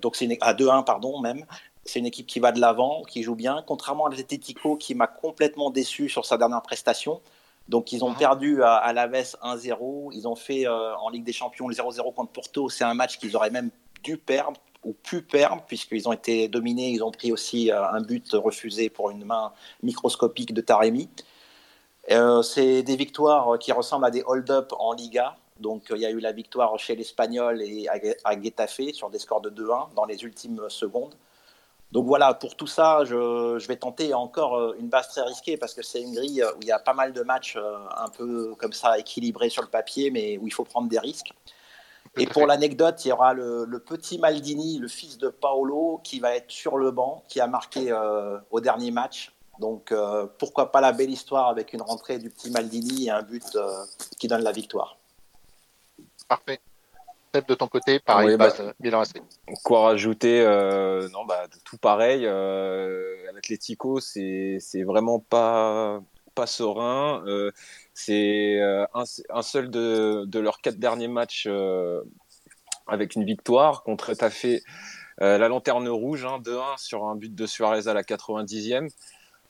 donc 0.00 0.16
c'est 0.16 0.26
à 0.40 0.54
2-1 0.54 0.82
pardon 0.86 1.20
même. 1.20 1.44
C'est 1.84 1.98
une 1.98 2.06
équipe 2.06 2.26
qui 2.26 2.40
va 2.40 2.52
de 2.52 2.60
l'avant, 2.60 3.02
qui 3.02 3.22
joue 3.22 3.34
bien, 3.34 3.62
contrairement 3.66 4.06
à 4.06 4.10
l'Atletico 4.10 4.76
qui 4.76 4.94
m'a 4.94 5.06
complètement 5.06 5.70
déçu 5.70 6.08
sur 6.08 6.24
sa 6.24 6.38
dernière 6.38 6.62
prestation. 6.62 7.20
Donc 7.68 7.92
ils 7.92 8.04
ont 8.04 8.10
mhm. 8.10 8.16
perdu 8.16 8.62
à, 8.62 8.74
à 8.74 8.92
Laves 8.92 9.36
1-0. 9.42 10.10
Ils 10.12 10.28
ont 10.28 10.36
fait 10.36 10.66
euh, 10.66 10.96
en 10.96 11.08
Ligue 11.10 11.24
des 11.24 11.32
Champions 11.32 11.68
le 11.68 11.74
0-0 11.74 12.14
contre 12.14 12.32
Porto. 12.32 12.68
C'est 12.68 12.84
un 12.84 12.94
match 12.94 13.18
qu'ils 13.18 13.36
auraient 13.36 13.50
même 13.50 13.70
dû 14.02 14.18
perdre 14.18 14.60
ou 14.84 14.92
pu 14.92 15.22
perdre 15.22 15.62
puisqu'ils 15.66 16.08
ont 16.08 16.12
été 16.12 16.48
dominés. 16.48 16.90
Ils 16.90 17.02
ont 17.02 17.10
pris 17.10 17.32
aussi 17.32 17.70
euh, 17.70 17.86
un 17.86 18.02
but 18.02 18.32
refusé 18.32 18.90
pour 18.90 19.10
une 19.10 19.24
main 19.24 19.52
microscopique 19.82 20.52
de 20.52 20.60
Taremi. 20.60 21.08
Euh, 22.10 22.42
c'est 22.42 22.82
des 22.82 22.96
victoires 22.96 23.58
qui 23.58 23.72
ressemblent 23.72 24.04
à 24.04 24.10
des 24.10 24.22
hold-up 24.26 24.72
en 24.78 24.92
Liga. 24.92 25.36
Donc 25.58 25.84
il 25.90 25.98
y 25.98 26.06
a 26.06 26.10
eu 26.10 26.20
la 26.20 26.32
victoire 26.32 26.78
chez 26.78 26.96
l'Espagnol 26.96 27.62
et 27.62 27.88
à, 27.88 27.94
à 28.24 28.40
Getafe 28.40 28.92
sur 28.92 29.08
des 29.08 29.18
scores 29.18 29.40
de 29.40 29.50
2-1 29.50 29.94
dans 29.94 30.04
les 30.04 30.22
ultimes 30.22 30.68
secondes. 30.68 31.14
Donc 31.94 32.06
voilà, 32.06 32.34
pour 32.34 32.56
tout 32.56 32.66
ça, 32.66 33.04
je, 33.04 33.64
vais 33.68 33.76
tenter 33.76 34.14
encore 34.14 34.56
euh, 34.56 34.76
une 34.80 34.88
base 34.88 35.08
très 35.10 35.22
risquée 35.22 35.56
parce 35.56 35.74
que 35.74 35.82
c'est 35.82 36.02
une 36.02 36.12
grille 36.12 36.42
où 36.56 36.58
il 36.60 36.66
y 36.66 36.72
a 36.72 36.80
pas 36.80 36.92
mal 36.92 37.12
de 37.12 37.22
matchs 37.22 37.56
euh, 37.56 37.76
un 37.96 38.08
peu 38.08 38.56
comme 38.56 38.72
ça 38.72 38.98
équilibrés 38.98 39.48
sur 39.48 39.62
le 39.62 39.68
papier, 39.68 40.10
mais 40.10 40.36
où 40.38 40.48
il 40.48 40.52
faut 40.52 40.64
prendre 40.64 40.88
des 40.88 40.98
risques. 40.98 41.32
Et 42.16 42.26
pour 42.26 42.48
l'anecdote, 42.48 43.04
il 43.04 43.08
y 43.08 43.12
aura 43.12 43.32
le, 43.32 43.78
petit 43.78 44.18
Maldini, 44.18 44.78
le 44.78 44.88
fils 44.88 45.18
de 45.18 45.28
Paolo, 45.28 46.00
qui 46.02 46.18
va 46.18 46.34
être 46.34 46.50
sur 46.50 46.78
le 46.78 46.90
banc, 46.90 47.22
qui 47.28 47.40
a 47.40 47.46
marqué 47.46 47.92
euh, 47.92 48.38
au 48.50 48.60
dernier 48.60 48.90
match. 48.90 49.32
Donc 49.60 49.94
pourquoi 50.38 50.72
pas 50.72 50.80
la 50.80 50.90
belle 50.90 51.10
histoire 51.10 51.48
avec 51.48 51.72
une 51.74 51.82
rentrée 51.82 52.18
du 52.18 52.28
petit 52.28 52.50
Maldini 52.50 53.06
et 53.06 53.10
un 53.10 53.22
but 53.22 53.56
qui 54.18 54.26
donne 54.26 54.42
la 54.42 54.50
victoire. 54.50 54.98
Parfait 56.28 56.60
de 57.42 57.54
ton 57.54 57.66
côté, 57.66 57.98
pareil, 57.98 58.36
bah, 58.36 58.52
Milan 58.80 59.00
AC. 59.00 59.22
Quoi 59.62 59.82
rajouter 59.82 60.40
euh, 60.40 61.08
Non, 61.10 61.24
bah, 61.24 61.46
tout 61.64 61.78
pareil. 61.78 62.26
Euh, 62.26 63.14
L'Atletico, 63.34 64.00
c'est 64.00 64.58
vraiment 64.84 65.18
pas, 65.18 66.00
pas 66.34 66.46
serein. 66.46 67.22
Euh, 67.26 67.50
c'est 67.92 68.60
euh, 68.60 68.86
un, 68.94 69.04
un, 69.30 69.42
seul 69.42 69.70
de, 69.70 70.24
de, 70.26 70.38
leurs 70.38 70.60
quatre 70.60 70.78
derniers 70.78 71.08
matchs 71.08 71.48
avec 72.86 73.14
une 73.14 73.24
victoire 73.24 73.82
contre 73.82 74.10
Etafé. 74.10 74.62
la 75.18 75.48
lanterne 75.48 75.88
rouge, 75.88 76.24
hein, 76.24 76.38
2-1 76.40 76.78
sur 76.78 77.04
un 77.04 77.16
but 77.16 77.34
de 77.34 77.46
Suarez 77.46 77.88
à 77.88 77.94
la 77.94 78.02
90e. 78.02 78.88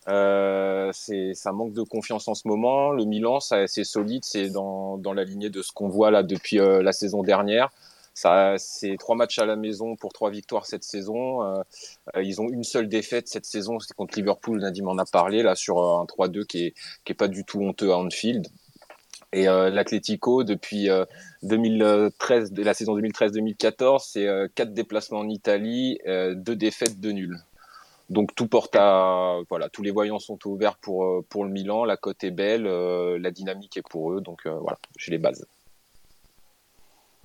Euh, 0.09 0.93
ça 0.93 1.53
manque 1.53 1.73
de 1.73 1.83
confiance 1.83 2.29
en 2.29 2.35
ce 2.35 2.47
moment. 2.47 2.93
Le 2.93 3.05
Milan, 3.05 3.41
c'est 3.41 3.85
solide, 3.85 4.25
c'est 4.25 4.51
dans, 4.51 5.01
la 5.15 5.25
lignée 5.25 5.51
de 5.51 5.63
ce 5.63 5.73
qu'on 5.73 5.89
voit 5.89 6.11
là 6.11 6.23
depuis 6.23 6.61
euh, 6.61 6.83
la 6.83 6.93
saison 6.93 7.23
dernière. 7.23 7.71
C'est 8.15 8.97
trois 8.99 9.17
matchs 9.17 9.39
à 9.39 9.47
la 9.47 9.57
maison 9.57 9.97
pour 9.97 10.13
trois 10.13 10.31
victoires 10.31 10.67
cette 10.67 10.85
saison. 10.85 11.43
Euh, 11.43 11.63
euh 12.17 12.23
ils 12.23 12.41
ont 12.41 12.49
une 12.49 12.63
seule 12.63 12.89
défaite 12.89 13.29
cette 13.29 13.47
saison, 13.47 13.81
c'est 13.81 13.95
contre 13.95 14.17
Liverpool. 14.17 14.61
Nadim 14.61 14.87
en 14.87 14.99
a 14.99 15.05
parlé 15.05 15.43
là 15.43 15.55
sur 15.57 15.79
un 15.79 16.05
3-2 16.05 16.45
qui 16.45 16.67
est, 16.67 16.75
qui 17.05 17.13
est 17.13 17.17
pas 17.17 17.29
du 17.29 17.45
tout 17.45 17.61
honteux 17.63 17.93
à 17.93 17.97
Anfield. 17.97 18.47
Et 19.33 19.49
euh, 19.49 19.69
l'Atlético, 19.69 20.45
depuis 20.45 20.89
2013, 21.43 22.53
de 22.53 22.63
la 22.63 22.73
saison 22.73 22.97
2013-2014, 22.97 24.11
c'est 24.13 24.29
quatre 24.55 24.73
déplacements 24.75 25.21
en 25.21 25.29
Italie, 25.29 25.99
deux 26.07 26.55
défaites, 26.55 27.01
deux 27.01 27.13
nuls. 27.13 27.41
Donc 28.11 28.35
tout 28.35 28.47
porte 28.47 28.77
à 28.77 29.39
voilà, 29.49 29.69
tous 29.69 29.83
les 29.83 29.91
voyants 29.91 30.19
sont 30.19 30.39
ouverts 30.47 30.77
pour 30.77 31.05
euh, 31.05 31.25
pour 31.29 31.45
le 31.45 31.51
Milan, 31.51 31.85
la 31.85 31.97
cote 31.97 32.23
est 32.23 32.31
belle, 32.31 32.67
euh, 32.67 33.19
la 33.19 33.31
dynamique 33.31 33.77
est 33.79 33.89
pour 33.89 34.13
eux, 34.13 34.21
donc 34.21 34.47
euh, 34.47 34.59
voilà, 34.59 34.79
j'ai 34.99 35.11
les 35.11 35.19
bases. 35.19 35.47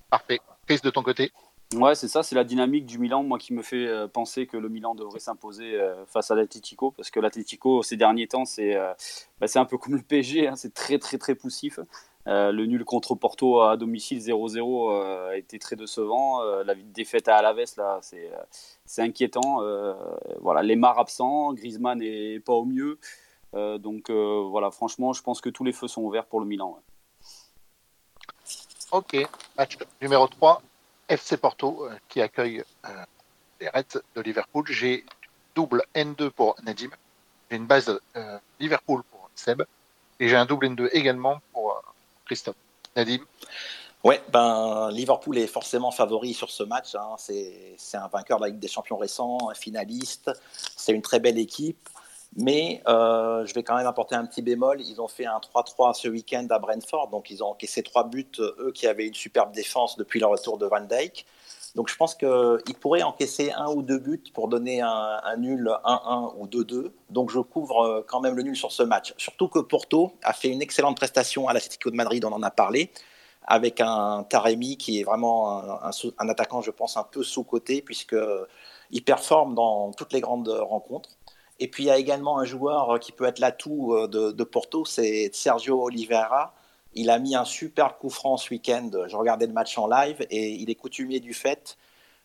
Parfait. 0.09 0.39
Chris 0.67 0.79
de 0.83 0.89
ton 0.89 1.03
côté. 1.03 1.31
Ouais, 1.75 1.93
c'est 1.93 2.07
ça, 2.07 2.23
c'est 2.23 2.33
la 2.33 2.43
dynamique 2.43 2.85
du 2.85 2.97
Milan, 2.97 3.23
moi 3.23 3.37
qui 3.37 3.53
me 3.53 3.61
fait 3.61 3.87
penser 4.11 4.47
que 4.47 4.57
le 4.57 4.69
Milan 4.69 4.95
devrait 4.95 5.19
s'imposer 5.19 5.79
face 6.07 6.31
à 6.31 6.35
l'Atletico, 6.35 6.89
parce 6.91 7.11
que 7.11 7.19
l'Atletico 7.19 7.83
ces 7.83 7.95
derniers 7.95 8.27
temps, 8.27 8.45
c'est 8.45 8.75
bah, 9.39 9.47
c'est 9.47 9.59
un 9.59 9.65
peu 9.65 9.77
comme 9.77 9.93
le 9.93 10.01
PSG, 10.01 10.47
hein, 10.47 10.55
c'est 10.55 10.73
très 10.73 10.97
très 10.97 11.19
très 11.19 11.35
poussif. 11.35 11.79
Euh, 12.29 12.51
le 12.51 12.67
nul 12.67 12.85
contre 12.85 13.15
Porto 13.15 13.61
à 13.61 13.75
domicile 13.75 14.19
0-0 14.19 14.91
euh, 14.91 15.29
a 15.29 15.37
été 15.37 15.57
très 15.57 15.75
décevant. 15.75 16.43
Euh, 16.43 16.63
la 16.63 16.75
défaite 16.75 17.27
à 17.27 17.37
Alaves, 17.37 17.73
là, 17.75 17.99
c'est 18.03 19.01
inquiétant. 19.01 19.61
voilà, 20.39 20.61
Lemar 20.61 20.99
absent, 20.99 21.53
Griezmann 21.53 21.99
n'est 21.99 22.39
pas 22.39 22.53
au 22.53 22.65
mieux. 22.65 22.99
donc 23.53 24.11
voilà, 24.11 24.69
franchement, 24.71 25.13
je 25.13 25.23
pense 25.23 25.41
que 25.41 25.49
tous 25.49 25.63
les 25.63 25.73
feux 25.73 25.87
sont 25.87 26.03
ouverts 26.03 26.25
pour 26.25 26.39
le 26.39 26.45
Milan. 26.45 26.79
Ok, 28.91 29.15
match 29.57 29.77
numéro 30.01 30.27
3, 30.27 30.61
FC 31.07 31.37
Porto 31.37 31.87
qui 32.07 32.21
accueille 32.21 32.63
les 33.59 33.69
Reds 33.69 34.01
de 34.15 34.21
Liverpool. 34.21 34.65
J'ai 34.67 35.05
double 35.55 35.83
N2 35.95 36.29
pour 36.29 36.55
Nadim. 36.63 36.89
J'ai 37.49 37.57
une 37.57 37.65
base 37.67 37.99
Liverpool 38.59 39.03
pour 39.03 39.29
Seb. 39.35 39.63
Et 40.19 40.27
j'ai 40.27 40.35
un 40.35 40.45
double 40.45 40.67
N2 40.67 40.89
également 40.91 41.41
Christophe. 42.29 42.55
Nadim 42.95 43.25
Ouais, 44.03 44.21
ben, 44.31 44.89
Liverpool 44.91 45.39
est 45.39 45.47
forcément 45.47 45.91
favori 45.91 46.33
sur 46.35 46.51
ce 46.51 46.61
match. 46.63 46.93
Hein. 46.93 47.15
C'est 47.17 47.97
un 47.97 48.07
vainqueur 48.07 48.37
de 48.37 48.43
la 48.43 48.49
Ligue 48.49 48.59
des 48.59 48.67
Champions 48.67 48.97
récent, 48.97 49.49
un 49.49 49.55
finaliste. 49.55 50.31
C'est 50.77 50.93
une 50.93 51.01
très 51.01 51.19
belle 51.19 51.39
équipe. 51.39 51.89
Mais 52.35 52.83
euh, 52.87 53.45
je 53.47 53.53
vais 53.55 53.63
quand 53.63 53.75
même 53.75 53.87
apporter 53.87 54.13
un 54.13 54.25
petit 54.25 54.43
bémol. 54.43 54.79
Ils 54.79 55.01
ont 55.01 55.07
fait 55.07 55.25
un 55.25 55.39
3-3 55.39 55.95
ce 55.95 56.07
week-end 56.07 56.45
à 56.51 56.59
Brentford. 56.59 57.09
Donc, 57.09 57.31
ils 57.31 57.43
ont 57.43 57.47
encaissé 57.47 57.81
trois 57.81 58.07
buts, 58.07 58.31
eux 58.39 58.71
qui 58.73 58.85
avaient 58.85 59.07
une 59.07 59.15
superbe 59.15 59.51
défense 59.51 59.97
depuis 59.97 60.19
le 60.19 60.27
retour 60.27 60.59
de 60.59 60.67
Van 60.67 60.81
Dijk. 60.81 61.25
Donc 61.75 61.89
je 61.89 61.95
pense 61.95 62.15
qu'il 62.15 62.75
pourrait 62.79 63.03
encaisser 63.03 63.51
un 63.51 63.67
ou 63.71 63.81
deux 63.81 63.99
buts 63.99 64.23
pour 64.33 64.47
donner 64.47 64.81
un, 64.81 65.35
nul 65.37 65.69
1-1 65.85 66.33
ou 66.37 66.47
2-2. 66.47 66.91
Donc 67.09 67.29
je 67.31 67.39
couvre 67.39 67.81
euh, 67.81 68.05
quand 68.07 68.19
même 68.19 68.35
le 68.35 68.43
nul 68.43 68.55
sur 68.55 68.71
ce 68.71 68.83
match. 68.83 69.13
Surtout 69.17 69.47
que 69.47 69.59
Porto 69.59 70.13
a 70.23 70.33
fait 70.33 70.49
une 70.49 70.61
excellente 70.61 70.97
prestation 70.97 71.47
à 71.47 71.53
l'Atlético 71.53 71.91
de 71.91 71.95
Madrid, 71.95 72.25
on 72.25 72.31
en 72.31 72.43
a 72.43 72.51
parlé, 72.51 72.91
avec 73.45 73.81
un 73.81 74.25
Taremi 74.29 74.77
qui 74.77 74.99
est 74.99 75.03
vraiment 75.03 75.83
un, 75.83 76.29
attaquant, 76.29 76.61
je 76.61 76.71
pense, 76.71 76.97
un 76.97 77.03
peu 77.03 77.23
sous-coté, 77.23 77.81
puisqu'il 77.81 79.03
performe 79.03 79.55
dans 79.55 79.91
toutes 79.91 80.13
les 80.13 80.21
grandes 80.21 80.49
rencontres. 80.49 81.09
Et 81.59 81.67
puis 81.67 81.83
il 81.83 81.87
y 81.87 81.91
a 81.91 81.97
également 81.97 82.39
un 82.39 82.45
joueur 82.45 82.99
qui 82.99 83.11
peut 83.11 83.25
être 83.25 83.39
l'atout 83.39 83.93
euh, 83.93 84.07
de 84.07 84.43
Porto, 84.43 84.85
c'est 84.85 85.29
Sergio 85.33 85.83
Oliveira 85.83 86.53
il 86.93 87.09
a 87.09 87.19
mis 87.19 87.35
un 87.35 87.45
super 87.45 87.97
coup 87.97 88.09
franc 88.09 88.37
ce 88.37 88.49
week-end. 88.49 88.89
Je 89.07 89.15
regardais 89.15 89.47
le 89.47 89.53
match 89.53 89.77
en 89.77 89.87
live 89.87 90.25
et 90.29 90.49
il 90.51 90.69
est 90.69 90.75
coutumier 90.75 91.19
du 91.19 91.33
fait. 91.33 91.77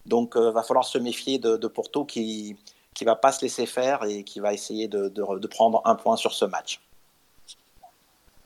Donc, 0.07 0.33
il 0.37 0.42
euh, 0.42 0.50
va 0.50 0.62
falloir 0.62 0.85
se 0.85 0.98
méfier 0.98 1.38
de, 1.38 1.66
Porto 1.66 2.05
qui 2.05 2.57
ne 3.00 3.07
va 3.07 3.16
pas 3.16 3.33
se 3.33 3.42
laisser 3.42 3.66
faire 3.66 4.05
et 4.05 4.24
qui 4.24 4.40
va 4.40 4.53
essayer 4.53 4.88
de, 4.88 5.46
prendre 5.46 5.83
un 5.85 5.94
point 5.94 6.16
sur 6.16 6.33
ce 6.33 6.44
match. 6.44 6.81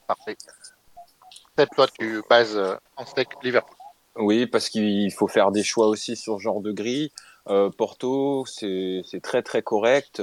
Parfait. 0.07 0.37
Peut-être 1.55 1.75
toi, 1.75 1.87
tu 1.99 2.23
bases 2.29 2.57
euh, 2.57 2.77
en 2.97 3.05
steak 3.05 3.29
Liverpool. 3.43 3.77
Oui, 4.17 4.47
parce 4.47 4.69
qu'il 4.69 5.13
faut 5.13 5.29
faire 5.29 5.51
des 5.53 5.63
choix 5.63 5.87
aussi 5.87 6.17
sur 6.17 6.39
ce 6.39 6.43
genre 6.43 6.61
de 6.61 6.73
grille. 6.73 7.13
Euh, 7.49 7.71
Porto, 7.71 8.45
c'est 8.47 9.03
très 9.23 9.43
très 9.43 9.63
correct, 9.63 10.21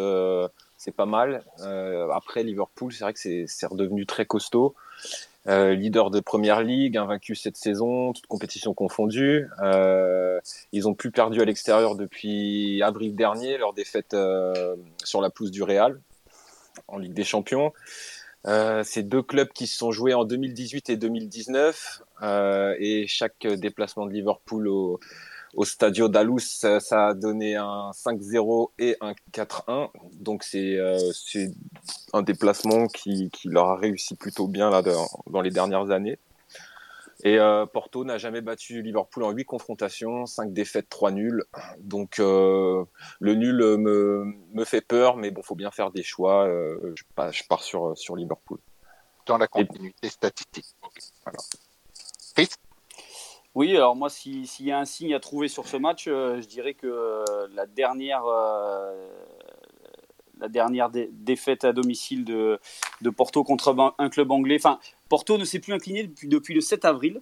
c'est 0.78 0.92
pas 0.92 1.06
mal. 1.06 1.44
après 2.14 2.44
Liverpool, 2.44 2.92
c'est 2.94 3.04
vrai 3.04 3.14
que 3.14 3.20
c'est 3.48 3.66
redevenu 3.66 4.06
très 4.06 4.26
costaud. 4.26 4.76
Euh, 5.48 5.76
leader 5.76 6.10
de 6.10 6.20
première 6.20 6.64
ligue, 6.64 6.98
invaincu 6.98 7.36
cette 7.36 7.56
saison, 7.56 8.14
toute 8.14 8.26
compétition 8.26 8.74
confondue. 8.74 9.48
Euh, 9.62 10.40
ils 10.72 10.88
ont 10.88 10.96
plus 10.96 11.12
perdu 11.12 11.40
à 11.40 11.46
l'extérieur 11.46 11.96
depuis 11.96 12.82
avril 12.82 13.16
dernier, 13.16 13.58
leur 13.58 13.74
défaite 13.74 14.16
euh, 14.16 14.76
sur 15.04 15.22
la 15.22 15.30
pelouse 15.30 15.52
du 15.52 15.62
Real 15.62 16.00
en 16.88 16.98
Ligue 16.98 17.14
des 17.14 17.24
Champions. 17.24 17.74
Euh, 18.48 18.84
c'est 18.84 19.04
deux 19.04 19.22
clubs 19.22 19.50
qui 19.50 19.68
se 19.68 19.78
sont 19.78 19.92
joués 19.92 20.14
en 20.14 20.24
2018 20.24 20.90
et 20.90 20.98
2019 20.98 22.04
euh, 22.22 22.76
et 22.80 23.08
chaque 23.08 23.48
déplacement 23.48 24.06
de 24.06 24.12
Liverpool 24.12 24.68
au, 24.68 25.00
au 25.56 25.66
Stadio 25.66 26.10
d'Alous, 26.10 26.40
ça, 26.40 26.80
a 26.92 27.14
donné 27.14 27.56
un 27.56 27.92
5-0 27.92 28.72
et 28.78 28.98
un 29.02 29.14
4-1. 29.32 29.90
Donc 30.14 30.44
c'est 30.44 30.78
un 32.14 32.22
déplacement 32.22 32.88
qui, 32.88 33.30
qui, 33.32 33.50
leur 33.50 33.70
a 33.70 33.78
réussi 33.78 34.16
plutôt 34.16 34.48
bien 34.48 34.70
là 34.70 34.82
dans, 34.82 35.08
dans 35.28 35.42
les 35.42 35.52
dernières 35.52 35.92
années. 35.92 36.20
Et 37.24 37.40
euh, 37.40 37.66
Porto 37.66 38.04
n'a 38.04 38.18
jamais 38.18 38.42
battu 38.42 38.82
Liverpool 38.82 39.24
en 39.24 39.32
8 39.32 39.46
confrontations, 39.46 40.26
5 40.26 40.54
défaites, 40.54 40.90
3 40.90 41.12
nuls. 41.12 41.44
Donc 41.80 42.20
euh, 42.20 42.84
le 43.20 43.34
nul 43.36 43.58
me, 43.78 44.26
me, 44.54 44.64
fait 44.66 44.82
peur, 44.82 45.18
mais 45.18 45.32
bon, 45.32 45.42
faut 45.42 45.56
bien 45.56 45.72
faire 45.72 45.92
des 45.92 46.04
choix. 46.04 46.46
Euh, 46.48 46.94
je, 46.96 47.04
pars, 47.16 47.32
je, 47.32 47.44
pars 47.48 47.64
sur, 47.64 47.98
sur 47.98 48.16
Liverpool. 48.16 48.60
Dans 49.26 49.38
la 49.38 49.48
continuité 49.48 50.10
statistique. 50.10 50.76
Voilà. 51.24 51.40
Oui, 53.56 53.76
alors 53.76 53.96
moi, 53.96 54.10
s'il 54.10 54.46
y 54.60 54.72
a 54.72 54.80
un 54.80 54.86
signe 54.86 55.14
à 55.14 55.20
trouver 55.20 55.48
sur 55.48 55.68
ce 55.68 55.78
match, 55.78 56.06
je 56.06 56.46
dirais 56.46 56.74
que 56.74 57.24
la 57.56 57.66
dernière, 57.66 58.24
la 60.40 60.50
dernière 60.50 60.90
défaite 60.90 61.64
à 61.64 61.74
domicile 61.74 62.26
de, 62.26 62.60
Porto 63.16 63.44
contre 63.44 63.94
un 63.98 64.10
club 64.10 64.32
anglais. 64.32 64.58
Enfin, 64.60 64.80
Porto 65.10 65.38
ne 65.38 65.46
s'est 65.46 65.60
plus 65.60 65.74
incliné 65.74 66.10
depuis, 66.24 66.54
le 66.54 66.62
7 66.62 66.86
avril. 66.86 67.22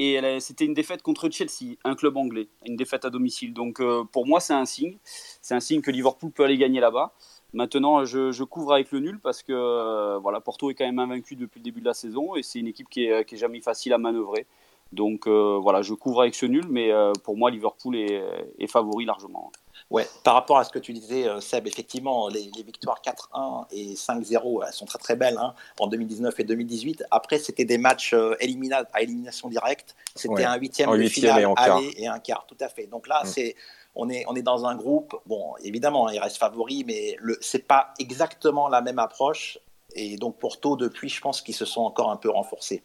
Et 0.00 0.20
c'était 0.38 0.64
une 0.64 0.74
défaite 0.74 1.02
contre 1.02 1.28
Chelsea, 1.28 1.74
un 1.82 1.96
club 1.96 2.16
anglais, 2.16 2.46
une 2.64 2.76
défaite 2.76 3.04
à 3.04 3.10
domicile. 3.10 3.52
Donc 3.52 3.80
euh, 3.80 4.04
pour 4.04 4.28
moi, 4.28 4.38
c'est 4.38 4.54
un 4.54 4.64
signe. 4.64 4.96
C'est 5.02 5.56
un 5.56 5.60
signe 5.60 5.80
que 5.80 5.90
Liverpool 5.90 6.30
peut 6.30 6.44
aller 6.44 6.56
gagner 6.56 6.78
là-bas. 6.78 7.12
Maintenant, 7.52 8.04
je, 8.04 8.44
couvre 8.44 8.74
avec 8.74 8.92
le 8.92 9.00
nul 9.00 9.18
parce 9.20 9.42
que 9.42 9.52
euh, 9.52 10.18
voilà, 10.18 10.40
Porto 10.40 10.70
est 10.70 10.74
quand 10.74 10.84
même 10.84 11.00
invaincu 11.00 11.34
depuis 11.34 11.58
le 11.58 11.64
début 11.64 11.80
de 11.80 11.86
la 11.86 11.94
saison 11.94 12.36
et 12.36 12.44
c'est 12.44 12.60
une 12.60 12.68
équipe 12.68 12.88
qui 12.88 13.06
est, 13.06 13.24
qui 13.24 13.34
est, 13.34 13.38
jamais 13.38 13.60
facile 13.60 13.92
à 13.92 13.98
manœuvrer. 13.98 14.46
Donc 14.92 15.26
euh, 15.26 15.58
voilà, 15.60 15.82
je 15.82 15.94
couvre 15.94 16.22
avec 16.22 16.34
ce 16.34 16.46
nul, 16.46 16.66
mais 16.68 16.90
pour 17.24 17.36
moi, 17.36 17.50
Liverpool 17.50 17.96
est, 17.96 18.22
est 18.58 18.66
favori 18.66 19.04
largement. 19.04 19.50
Ouais, 19.90 20.06
par 20.22 20.34
rapport 20.34 20.58
à 20.58 20.64
ce 20.64 20.70
que 20.70 20.78
tu 20.78 20.92
disais, 20.92 21.26
euh, 21.26 21.40
Seb, 21.40 21.66
effectivement, 21.66 22.28
les, 22.28 22.50
victoires 22.62 23.00
4-1 23.02 23.66
et 23.70 23.94
5-0, 23.94 24.66
elles 24.66 24.72
sont 24.72 24.84
très 24.84 24.98
très 24.98 25.16
belles 25.16 25.38
hein, 25.38 25.54
en 25.80 25.86
2019 25.86 26.38
et 26.38 26.44
2018. 26.44 27.04
Après, 27.10 27.38
c'était 27.38 27.64
des 27.64 27.78
matchs 27.78 28.12
euh, 28.12 28.36
à 28.38 29.00
élimination 29.00 29.48
directe. 29.48 29.96
C'était 30.14 30.44
un 30.44 30.56
huitième 30.56 30.94
de 30.94 31.08
finale 31.08 31.42
et 31.42 31.46
aller 31.56 31.94
et 31.96 32.06
un 32.06 32.18
quart, 32.18 32.44
tout 32.46 32.56
à 32.60 32.68
fait. 32.68 32.86
Donc 32.86 33.08
là, 33.08 33.22
mm. 33.24 33.26
c'est 33.26 33.56
on 33.94 34.10
est, 34.10 34.24
on 34.28 34.36
est 34.36 34.42
dans 34.42 34.66
un 34.66 34.76
groupe, 34.76 35.16
bon, 35.26 35.54
évidemment, 35.64 36.08
il 36.10 36.18
reste 36.18 36.36
favori, 36.36 36.84
mais 36.86 37.16
ce 37.40 37.56
n'est 37.56 37.62
pas 37.62 37.94
exactement 37.98 38.68
la 38.68 38.82
même 38.82 38.98
approche. 38.98 39.58
Et 39.94 40.16
donc, 40.18 40.36
Porto, 40.36 40.76
depuis, 40.76 41.08
je 41.08 41.20
pense 41.20 41.40
qu'ils 41.40 41.54
se 41.54 41.64
sont 41.64 41.80
encore 41.80 42.10
un 42.10 42.16
peu 42.16 42.28
renforcés. 42.28 42.82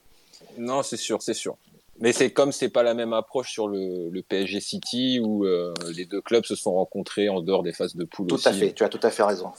Non, 0.57 0.81
c'est 0.81 0.97
sûr, 0.97 1.21
c'est 1.21 1.33
sûr. 1.33 1.57
Mais 1.99 2.12
c'est 2.12 2.32
comme 2.32 2.51
c'est 2.51 2.69
pas 2.69 2.84
la 2.84 2.93
même 2.93 3.13
approche 3.13 3.51
sur 3.51 3.67
le, 3.67 4.10
le 4.10 4.21
PSG 4.23 4.60
City 4.60 5.19
où 5.23 5.45
euh, 5.45 5.73
les 5.95 6.06
deux 6.06 6.21
clubs 6.21 6.43
se 6.43 6.56
sont 6.56 6.73
rencontrés 6.73 7.29
en 7.29 7.41
dehors 7.41 7.63
des 7.63 7.71
phases 7.71 7.95
de 7.95 8.03
poule. 8.03 8.27
Tout 8.27 8.39
à 8.45 8.53
fait, 8.53 8.73
tu 8.73 8.84
as 8.84 8.89
tout 8.89 8.99
à 9.03 9.12
fait 9.12 9.23
raison. 9.23 9.51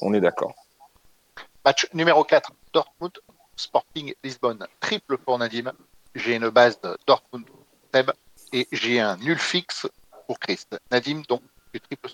On 0.00 0.12
est 0.12 0.20
d'accord. 0.20 0.54
Match 1.64 1.88
numéro 1.94 2.24
4, 2.24 2.52
Dortmund 2.72 3.12
Sporting 3.56 4.14
Lisbonne. 4.24 4.66
Triple 4.80 5.18
pour 5.18 5.38
Nadim. 5.38 5.72
J'ai 6.14 6.34
une 6.34 6.48
base 6.48 6.80
de 6.80 6.96
Dortmund 7.06 7.44
Seb 7.94 8.10
et 8.52 8.66
j'ai 8.72 9.00
un 9.00 9.16
nul 9.16 9.38
fixe 9.38 9.86
pour 10.26 10.38
Christ. 10.40 10.76
Nadim, 10.90 11.22
donc, 11.28 11.42
du 11.72 11.80
triple 11.80 12.10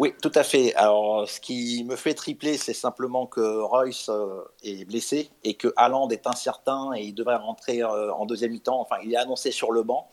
oui, 0.00 0.12
tout 0.20 0.32
à 0.34 0.42
fait. 0.42 0.74
Alors, 0.74 1.28
ce 1.28 1.38
qui 1.40 1.84
me 1.84 1.94
fait 1.94 2.14
tripler, 2.14 2.56
c'est 2.58 2.74
simplement 2.74 3.26
que 3.26 3.60
Royce 3.60 4.08
euh, 4.08 4.42
est 4.64 4.84
blessé 4.84 5.30
et 5.44 5.54
que 5.54 5.72
Haaland 5.76 6.08
est 6.08 6.26
incertain 6.26 6.92
et 6.96 7.02
il 7.02 7.14
devrait 7.14 7.36
rentrer 7.36 7.82
euh, 7.82 8.12
en 8.12 8.26
deuxième 8.26 8.50
mi-temps. 8.50 8.80
Enfin, 8.80 8.96
il 9.04 9.14
est 9.14 9.16
annoncé 9.16 9.52
sur 9.52 9.70
le 9.70 9.84
banc. 9.84 10.08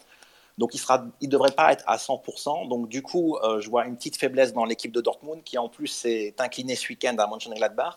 Donc, 0.59 0.75
il 0.75 0.81
ne 0.81 1.09
il 1.21 1.29
devrait 1.29 1.51
pas 1.51 1.71
être 1.71 1.83
à 1.87 1.97
100%. 1.97 2.67
Donc, 2.67 2.89
du 2.89 3.01
coup, 3.01 3.37
euh, 3.37 3.59
je 3.59 3.69
vois 3.71 3.87
une 3.87 3.95
petite 3.95 4.17
faiblesse 4.17 4.53
dans 4.53 4.65
l'équipe 4.65 4.91
de 4.91 5.01
Dortmund 5.01 5.43
qui, 5.43 5.57
en 5.57 5.67
plus, 5.67 5.87
s'est 5.87 6.35
inclinée 6.37 6.75
ce 6.75 6.87
week-end 6.89 7.15
à 7.17 7.25
Mönchengladbach. 7.25 7.95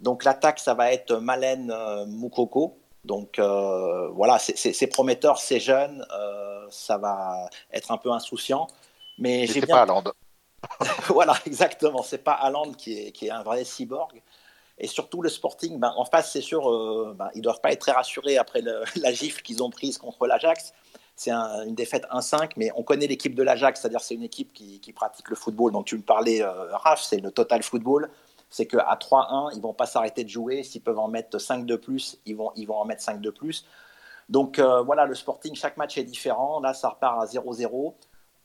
Donc, 0.00 0.24
l'attaque, 0.24 0.58
ça 0.58 0.74
va 0.74 0.92
être 0.92 1.14
Malen 1.16 1.72
Moukoko. 2.06 2.78
Donc, 3.04 3.38
voilà, 3.38 4.38
c'est 4.38 4.86
prometteur, 4.88 5.38
c'est 5.38 5.60
jeune. 5.60 6.04
ça 6.70 6.98
va 6.98 7.48
être 7.72 7.90
un 7.90 7.96
peu 7.96 8.12
insouciant. 8.12 8.66
Mais 9.18 9.46
j'ai 9.46 9.62
bien... 9.62 9.74
pas 9.74 10.02
voilà, 11.08 11.34
exactement. 11.46 12.02
C'est 12.02 12.18
pas 12.18 12.32
Haaland 12.32 12.72
qui 12.72 12.98
est, 12.98 13.12
qui 13.12 13.26
est 13.26 13.30
un 13.30 13.42
vrai 13.42 13.64
cyborg. 13.64 14.20
Et 14.78 14.86
surtout, 14.86 15.22
le 15.22 15.28
Sporting, 15.28 15.78
ben, 15.78 15.92
en 15.96 16.04
face, 16.04 16.32
c'est 16.32 16.40
sûr, 16.40 16.70
euh, 16.70 17.14
ben, 17.16 17.30
ils 17.34 17.42
doivent 17.42 17.60
pas 17.60 17.72
être 17.72 17.80
très 17.80 17.92
rassurés 17.92 18.38
après 18.38 18.62
la 18.96 19.12
gifle 19.12 19.42
qu'ils 19.42 19.62
ont 19.62 19.70
prise 19.70 19.98
contre 19.98 20.26
l'Ajax. 20.26 20.72
C'est 21.16 21.32
une 21.32 21.74
défaite 21.74 22.06
1-5, 22.12 22.52
mais 22.56 22.70
on 22.76 22.84
connaît 22.84 23.08
l'équipe 23.08 23.34
de 23.34 23.42
l'Ajax, 23.42 23.80
c'est-à-dire 23.80 24.00
c'est 24.00 24.14
une 24.14 24.22
équipe 24.22 24.52
qui, 24.52 24.92
pratique 24.92 25.28
le 25.30 25.34
football 25.34 25.72
dont 25.72 25.82
tu 25.82 25.96
me 25.96 26.02
parlais, 26.02 26.42
euh, 26.42 26.76
Raph, 26.76 27.02
c'est 27.02 27.18
le 27.18 27.32
total 27.32 27.64
football. 27.64 28.08
C'est 28.50 28.66
qu'à 28.66 28.96
3-1, 29.00 29.50
ils 29.56 29.60
vont 29.60 29.74
pas 29.74 29.86
s'arrêter 29.86 30.22
de 30.22 30.28
jouer. 30.28 30.62
S'ils 30.62 30.80
peuvent 30.80 30.98
en 30.98 31.08
mettre 31.08 31.38
5 31.38 31.66
de 31.66 31.74
plus, 31.74 32.18
ils 32.24 32.36
vont, 32.36 32.52
ils 32.54 32.66
vont 32.66 32.76
en 32.76 32.84
mettre 32.84 33.02
5 33.02 33.20
de 33.20 33.30
plus. 33.30 33.66
Donc 34.28 34.58
euh, 34.58 34.80
voilà, 34.82 35.06
le 35.06 35.14
Sporting, 35.14 35.54
chaque 35.56 35.76
match 35.76 35.98
est 35.98 36.04
différent. 36.04 36.60
Là, 36.60 36.72
ça 36.72 36.90
repart 36.90 37.20
à 37.20 37.26
0-0. 37.26 37.94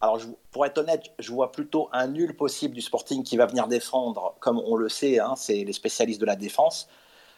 Alors, 0.04 0.20
pour 0.52 0.66
être 0.66 0.80
honnête, 0.80 1.12
je 1.18 1.32
vois 1.32 1.54
plutôt 1.54 1.88
un 1.94 2.08
nul 2.08 2.36
possible 2.36 2.74
du 2.74 2.82
Sporting 2.82 3.24
qui 3.24 3.38
va 3.38 3.46
venir 3.46 3.70
défendre, 3.70 4.36
comme 4.42 4.60
on 4.60 4.76
le 4.76 4.90
sait, 4.90 5.18
hein, 5.18 5.36
c'est 5.38 5.64
les 5.64 5.72
spécialistes 5.72 6.20
de 6.20 6.26
la 6.26 6.36
défense. 6.36 6.90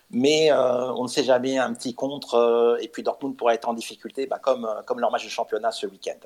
Mais 0.10 0.51
euh, 0.51 0.91
on 0.93 1.04
ne 1.04 1.08
sait 1.08 1.23
jamais, 1.23 1.60
un 1.60 1.75
petit 1.75 1.93
contre, 1.93 2.34
euh, 2.34 2.78
et 2.82 2.88
puis 2.88 3.04
Dortmund 3.04 3.38
pourrait 3.38 3.54
être 3.54 3.69
en 3.69 3.75
difficulté, 3.75 4.25
bah, 4.25 4.39
comme, 4.39 4.65
euh, 4.65 4.82
comme 4.82 4.99
leur 4.99 5.12
match 5.12 5.23
de 5.23 5.30
championnat 5.30 5.71
ce 5.71 5.86
week-end. 5.86 6.17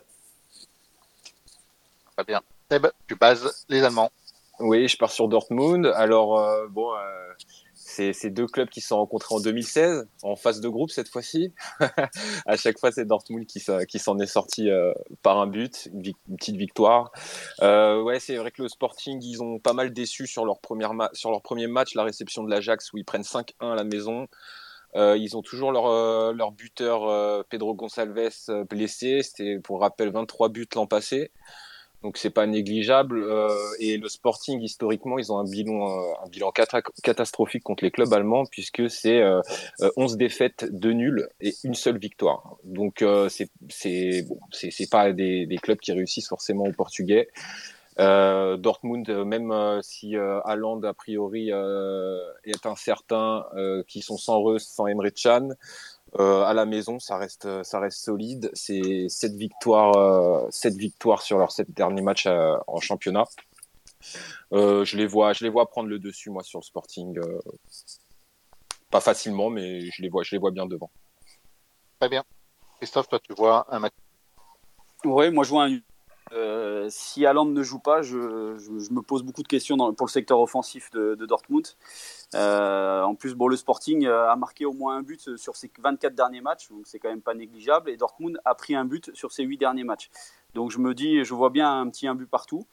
Très 2.16 2.24
bien. 2.24 2.42
Seb, 2.72 2.88
tu 3.06 3.18
bases 3.18 3.66
les 3.68 3.84
Allemands. 3.84 4.12
Oui, 4.60 4.88
je 4.88 4.98
pars 4.98 5.12
sur 5.12 5.28
Dortmund. 5.28 5.88
Alors, 5.88 6.42
bon, 6.70 6.94
ces 7.90 8.30
deux 8.30 8.46
clubs 8.46 8.70
qui 8.70 8.82
se 8.82 8.90
sont 8.90 8.98
rencontrés 8.98 9.36
en 9.36 9.40
2016, 9.40 10.08
en 10.24 10.36
phase 10.36 10.62
de 10.62 10.70
groupe 10.70 10.92
cette 10.92 11.10
fois-ci. 11.10 11.54
à 12.46 12.56
chaque 12.56 12.80
fois, 12.80 12.92
c'est 12.92 13.06
Dortmund 13.06 13.46
qui, 13.46 13.60
s'en 13.60 14.20
est 14.20 14.28
sorti 14.28 14.70
euh, 14.70 14.94
par 15.24 15.40
un 15.40 15.48
but, 15.48 15.90
une, 15.94 16.14
petite 16.38 16.56
victoire. 16.56 17.12
Euh, 17.62 18.02
ouais, 18.02 18.20
c'est 18.20 18.38
vrai 18.38 18.52
que 18.52 18.62
le 18.62 18.70
Sporting, 18.70 19.20
ils 19.24 19.42
ont 19.42 19.60
pas 19.60 19.74
mal 19.74 19.92
déçu 19.92 20.28
sur 20.28 20.46
leur, 20.46 20.60
première 20.60 20.94
sur 21.14 21.32
leur 21.32 21.42
premier 21.42 21.68
match, 21.68 21.96
la 21.96 22.04
réception 22.04 22.44
de 22.44 22.50
l'Ajax, 22.50 22.94
où 22.94 22.98
ils 22.98 23.06
prennent 23.06 23.24
5-1 23.24 23.54
à 23.62 23.76
la 23.76 23.84
maison. 23.84 24.28
Euh, 24.96 25.18
ils 25.18 25.36
ont 25.38 25.42
toujours 25.42 25.72
leur, 25.72 26.34
leur 26.34 26.52
buteur 26.52 27.46
Pedro 27.46 27.74
Gonçalves 27.74 28.14
blessé. 28.70 29.22
C'était, 29.24 29.60
pour 29.60 29.82
rappel, 29.82 30.12
23 30.12 30.50
buts 30.50 30.68
l'an 30.76 30.86
passé 30.86 31.32
donc 32.04 32.18
c'est 32.18 32.30
pas 32.30 32.48
négligeable. 32.48 33.24
Euh, 33.24 33.50
et 33.80 33.98
le 33.98 34.08
Sporting 34.08 34.62
historiquement, 34.62 35.20
ils 35.20 35.32
ont 35.32 35.40
un 35.40 35.44
bilan 35.44 35.90
euh, 35.90 36.14
un 36.24 36.30
bilan 36.30 36.52
catastrophique 37.04 37.64
contre 37.64 37.84
les 37.84 37.92
clubs 37.92 38.12
allemands 38.14 38.46
puisque 38.46 38.90
c'est 38.90 39.22
euh, 39.22 39.42
11 39.98 40.18
défaites, 40.18 40.66
2 40.72 40.92
nuls 40.92 41.28
et 41.42 41.54
une 41.64 41.76
seule 41.76 41.98
victoire. 41.98 42.58
Donc 42.64 43.02
euh, 43.02 43.30
c'est 43.30 43.50
c'est 43.70 44.24
bon, 44.24 44.40
c'est 44.52 44.90
pas 44.90 45.12
des, 45.12 45.46
des 45.46 45.58
clubs 45.58 45.80
qui 45.80 45.92
réussissent 45.92 46.30
forcément 46.30 46.64
au 46.64 46.72
Portugais. 46.72 47.30
Euh, 48.00 48.56
Dortmund, 48.56 49.10
même 49.26 49.54
si 49.82 50.16
Haaland 50.16 50.82
a 50.84 50.94
priori 50.94 51.50
est 51.50 52.66
incertain, 52.66 53.46
qui 53.88 54.02
sont 54.02 54.18
sans 54.18 54.40
Reus, 54.40 54.66
sans 54.66 54.88
Emre 54.88 55.10
Can, 55.12 55.50
euh, 56.18 56.44
à 56.44 56.54
la 56.54 56.66
maison, 56.66 57.00
ça 57.00 57.18
reste, 57.18 57.64
ça 57.64 57.80
reste 57.80 58.00
solide. 58.00 58.50
C'est 58.54 59.08
sept 59.10 59.34
victoires, 59.34 59.96
euh, 59.96 60.48
sept 60.50 60.76
victoires 60.76 61.22
sur 61.22 61.38
leurs 61.38 61.52
sept 61.52 61.72
derniers 61.72 62.02
matchs 62.02 62.26
euh, 62.26 62.58
en 62.68 62.80
championnat. 62.80 63.26
Euh, 64.54 64.86
je 64.86 64.98
les 64.98 65.06
vois, 65.06 65.34
je 65.34 65.44
les 65.44 65.50
vois 65.50 65.70
prendre 65.70 65.90
le 65.90 66.00
dessus 66.00 66.30
moi 66.30 66.44
sur 66.44 66.60
le 66.60 66.64
Sporting. 66.64 67.18
Euh, 67.20 67.40
pas 68.90 69.02
facilement, 69.02 69.50
mais 69.50 69.82
je 69.92 70.02
les 70.02 70.10
vois, 70.10 70.24
je 70.24 70.32
les 70.32 70.40
vois 70.40 70.52
bien 70.52 70.66
devant. 70.66 70.90
Très 72.00 72.10
bien. 72.10 72.24
Christophe, 72.78 73.10
toi, 73.10 73.20
tu 73.20 73.34
vois 73.34 73.68
un 73.74 73.80
match? 73.80 73.94
Oui, 75.06 75.32
moi 75.32 75.44
je 75.44 75.50
vois 75.50 75.66
un 75.66 75.80
euh, 76.34 76.88
si 76.90 77.26
Haaland 77.26 77.46
ne 77.46 77.64
joue 77.64 77.80
pas, 77.80 78.02
je, 78.02 78.18
me 78.18 79.02
pose 79.02 79.24
beaucoup 79.24 79.44
de 79.44 79.48
questions 79.48 79.78
pour 79.94 80.08
le 80.08 80.12
secteur 80.12 80.40
offensif 80.40 80.92
de, 80.92 81.16
Dortmund. 81.26 81.68
Euh, 82.36 83.02
en 83.04 83.16
plus, 83.16 83.36
le 83.36 83.56
Sporting 83.56 84.08
a 84.08 84.36
marqué 84.36 84.66
au 84.66 84.74
moins 84.74 84.98
un 84.98 85.02
but 85.02 85.38
sur 85.38 85.56
ses 85.56 85.72
24 85.80 86.14
derniers 86.14 86.42
matchs, 86.42 86.70
donc 86.70 86.82
c'est 86.86 87.00
quand 87.00 87.10
même 87.10 87.22
pas 87.22 87.34
négligeable. 87.34 87.90
Et 87.90 87.98
Dortmund 87.98 88.40
a 88.46 88.56
pris 88.56 88.76
un 88.76 88.86
but 88.86 89.12
sur 89.16 89.32
ses 89.32 89.44
8 89.44 89.58
derniers 89.58 89.84
matchs. 89.84 90.10
Donc 90.54 90.72
je 90.72 90.80
me 90.80 90.94
dis, 90.94 91.24
je 91.24 91.34
vois 91.34 91.50
bien 91.50 91.82
un 91.82 91.90
petit 91.90 92.08
un 92.08 92.16
but 92.16 92.30
partout 92.30 92.66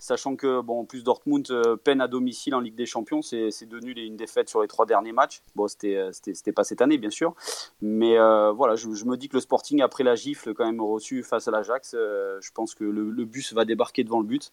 sachant 0.00 0.34
que 0.34 0.60
bon, 0.60 0.80
en 0.80 0.84
plus 0.84 1.04
Dortmund 1.04 1.46
euh, 1.50 1.76
peine 1.76 2.00
à 2.00 2.08
domicile 2.08 2.54
en 2.54 2.60
Ligue 2.60 2.74
des 2.74 2.86
Champions, 2.86 3.22
c'est 3.22 3.66
deux 3.66 3.80
nuls 3.80 3.98
et 3.98 4.04
une 4.04 4.16
défaite 4.16 4.48
sur 4.48 4.62
les 4.62 4.68
trois 4.68 4.86
derniers 4.86 5.12
matchs. 5.12 5.42
Bon, 5.54 5.68
c'était 5.68 5.96
euh, 5.96 6.52
pas 6.56 6.64
cette 6.64 6.82
année 6.82 6.98
bien 6.98 7.10
sûr, 7.10 7.34
mais 7.80 8.18
euh, 8.18 8.50
voilà, 8.50 8.74
je, 8.74 8.88
me 8.88 9.16
dis 9.16 9.28
que 9.28 9.36
le 9.36 9.40
Sporting 9.40 9.82
après 9.82 10.02
la 10.02 10.16
gifle 10.16 10.54
quand 10.54 10.64
même 10.64 10.80
reçue 10.80 11.22
face 11.22 11.46
à 11.46 11.50
l'Ajax, 11.50 11.92
je 11.92 12.50
pense 12.52 12.74
que 12.74 12.84
le, 12.84 13.24
bus 13.24 13.52
va 13.52 13.64
débarquer 13.64 14.02
devant 14.02 14.20
le 14.20 14.26
but 14.26 14.50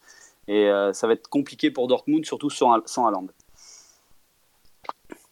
et 0.47 0.69
ça 0.93 1.07
va 1.07 1.13
être 1.13 1.29
compliqué 1.29 1.71
pour 1.71 1.87
Dortmund, 1.87 2.25
surtout 2.25 2.49
sans 2.49 2.85
sans. 2.85 3.11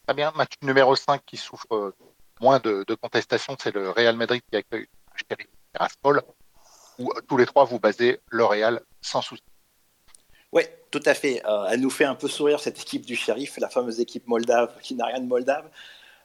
Très 0.08 0.14
bien, 0.16 0.32
match 0.36 0.54
numéro 0.62 0.96
5 0.96 1.22
qui 1.26 1.38
souffre 1.38 1.94
moins 2.40 2.60
de, 2.60 2.86
contestation, 2.96 3.56
c'est 3.62 3.74
le 3.76 3.90
Real 3.90 4.16
Madrid 4.16 4.42
qui 4.50 4.56
accueille 4.56 4.88
Tiraspol. 5.74 6.22
où 7.00 7.12
tous 7.28 7.38
les 7.38 7.46
trois 7.46 7.66
vous 7.66 7.80
basez 7.80 8.22
L'Oréal 8.30 8.82
sans 9.02 9.22
souci. 9.22 9.44
Oui, 10.56 10.64
tout 10.90 11.02
à 11.06 11.14
fait. 11.14 11.44
elle 11.70 11.82
nous 11.82 11.90
fait 11.90 12.06
un 12.06 12.16
peu 12.16 12.28
sourire 12.30 12.60
cette 12.62 12.80
équipe 12.80 13.06
du 13.06 13.16
shérif, 13.16 13.58
la 13.58 13.70
fameuse 13.70 14.00
équipe 14.00 14.28
moldave 14.28 14.74
qui 14.82 14.96
n'a 14.96 15.06
rien 15.06 15.20
de 15.20 15.28
moldave. 15.28 15.70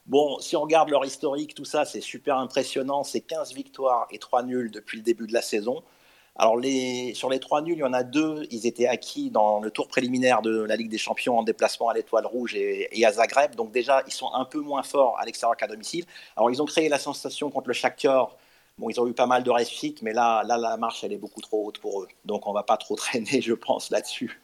Bon, 0.06 0.38
si 0.40 0.56
on 0.56 0.62
regarde 0.62 0.88
leur 0.88 1.04
historique, 1.04 1.54
tout 1.54 1.64
ça, 1.64 1.84
c'est 1.84 2.00
super 2.00 2.36
impressionnant. 2.38 3.04
C'est 3.04 3.20
15 3.20 3.54
victoires 3.54 4.06
et 4.10 4.18
3 4.18 4.44
nuls 4.44 4.70
depuis 4.70 4.98
le 4.98 5.04
début 5.04 5.26
de 5.26 5.32
la 5.32 5.42
saison. 5.42 5.82
Alors, 6.36 6.56
sur 7.14 7.28
les 7.28 7.40
3 7.40 7.62
nuls, 7.62 7.76
il 7.76 7.80
y 7.80 7.84
en 7.84 7.92
a 7.92 8.02
deux, 8.02 8.46
ils 8.50 8.66
étaient 8.66 8.86
acquis 8.86 9.30
dans 9.30 9.60
le 9.60 9.70
tour 9.70 9.88
préliminaire 9.88 10.42
de 10.42 10.62
la 10.62 10.76
Ligue 10.76 10.90
des 10.90 10.98
Champions 10.98 11.38
en 11.38 11.42
déplacement 11.42 11.88
à 11.88 11.94
l'Étoile 11.94 12.26
Rouge 12.26 12.54
et, 12.54 13.04
à 13.04 13.12
Zagreb. 13.12 13.56
Donc, 13.56 13.72
déjà, 13.72 14.02
ils 14.06 14.12
sont 14.12 14.32
un 14.32 14.44
peu 14.44 14.60
moins 14.60 14.82
forts 14.82 15.18
à 15.18 15.24
l'extérieur 15.26 15.56
qu'à 15.56 15.66
domicile. 15.66 16.06
Alors, 16.36 16.50
ils 16.50 16.62
ont 16.62 16.66
créé 16.66 16.88
la 16.88 16.98
sensation 16.98 17.50
contre 17.50 17.68
le 17.68 17.74
Shakhtar. 17.74 18.36
Bon, 18.80 18.88
ils 18.88 18.98
ont 18.98 19.06
eu 19.06 19.12
pas 19.12 19.26
mal 19.26 19.44
de 19.44 19.50
réussite, 19.50 20.02
mais 20.02 20.12
là, 20.12 20.42
là, 20.44 20.56
la 20.56 20.76
marche, 20.76 21.04
elle 21.04 21.12
est 21.12 21.18
beaucoup 21.18 21.40
trop 21.40 21.66
haute 21.66 21.78
pour 21.78 22.02
eux. 22.02 22.08
Donc, 22.24 22.46
on 22.46 22.52
va 22.52 22.62
pas 22.62 22.76
trop 22.76 22.96
traîner, 22.96 23.40
je 23.40 23.54
pense, 23.54 23.90
là-dessus. 23.90 24.40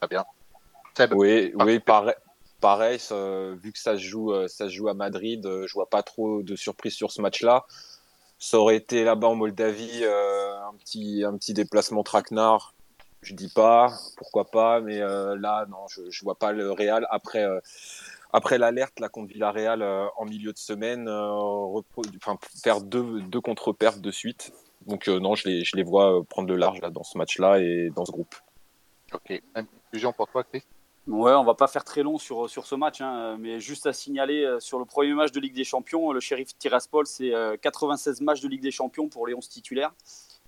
Très 0.00 0.08
bien. 0.08 0.24
Oui, 1.12 1.52
oui, 1.54 1.78
pareil 1.78 2.14
pareil, 2.62 2.98
vu 3.62 3.72
que 3.72 3.78
ça 3.78 3.96
se 3.96 4.02
joue, 4.02 4.32
euh, 4.32 4.48
ça 4.48 4.66
se 4.66 4.72
joue 4.72 4.88
à 4.88 4.94
Madrid, 4.94 5.44
euh, 5.44 5.66
je 5.66 5.74
vois 5.74 5.90
pas 5.90 6.02
trop 6.02 6.42
de 6.42 6.56
surprise 6.56 6.94
sur 6.94 7.10
ce 7.10 7.20
match-là. 7.20 7.66
Ça 8.38 8.58
aurait 8.58 8.76
été 8.76 9.04
là-bas 9.04 9.28
en 9.28 9.34
Moldavie, 9.34 10.04
euh, 10.04 10.64
un 10.66 10.74
petit, 10.74 11.24
un 11.26 11.36
petit 11.36 11.52
déplacement 11.52 12.02
traquenard. 12.02 12.72
Je 13.20 13.34
dis 13.34 13.48
pas, 13.48 13.92
pourquoi 14.16 14.46
pas, 14.46 14.80
mais 14.80 14.98
là, 14.98 15.64
non, 15.70 15.86
je, 15.88 16.10
je 16.10 16.24
vois 16.24 16.34
pas 16.34 16.50
le 16.50 16.72
Real 16.72 17.06
après. 17.10 17.46
Après 18.32 18.58
l'alerte 18.58 19.00
là 19.00 19.08
contre 19.08 19.28
Villarreal 19.32 19.82
en 20.16 20.24
milieu 20.24 20.52
de 20.52 20.58
semaine, 20.58 21.08
enfin, 21.08 22.38
faire 22.62 22.80
deux, 22.80 23.20
deux 23.22 23.40
contre-perfs 23.40 24.00
de 24.00 24.10
suite. 24.10 24.52
Donc 24.86 25.08
non, 25.08 25.34
je 25.34 25.48
les, 25.48 25.64
je 25.64 25.76
les 25.76 25.82
vois 25.82 26.24
prendre 26.24 26.48
le 26.48 26.56
large 26.56 26.80
là, 26.80 26.90
dans 26.90 27.04
ce 27.04 27.18
match-là 27.18 27.60
et 27.60 27.90
dans 27.94 28.04
ce 28.04 28.12
groupe. 28.12 28.34
Ok. 29.12 29.42
Même 29.54 29.66
conclusion 29.66 30.12
pour 30.12 30.28
toi, 30.28 30.44
Chris? 30.44 30.62
Ouais, 31.08 31.32
on 31.32 31.42
va 31.42 31.54
pas 31.54 31.66
faire 31.66 31.84
très 31.84 32.04
long 32.04 32.16
sur, 32.16 32.48
sur 32.48 32.64
ce 32.64 32.76
match, 32.76 33.00
hein, 33.00 33.36
mais 33.36 33.58
juste 33.58 33.86
à 33.86 33.92
signaler 33.92 34.44
euh, 34.44 34.60
sur 34.60 34.78
le 34.78 34.84
premier 34.84 35.12
match 35.14 35.32
de 35.32 35.40
Ligue 35.40 35.54
des 35.54 35.64
Champions, 35.64 36.12
le 36.12 36.20
shérif 36.20 36.56
Tiraspol, 36.58 37.08
c'est 37.08 37.32
96 37.60 38.20
euh, 38.20 38.24
matchs 38.24 38.40
de 38.40 38.46
Ligue 38.46 38.62
des 38.62 38.70
Champions 38.70 39.08
pour 39.08 39.26
les 39.26 39.34
11 39.34 39.48
titulaires, 39.48 39.92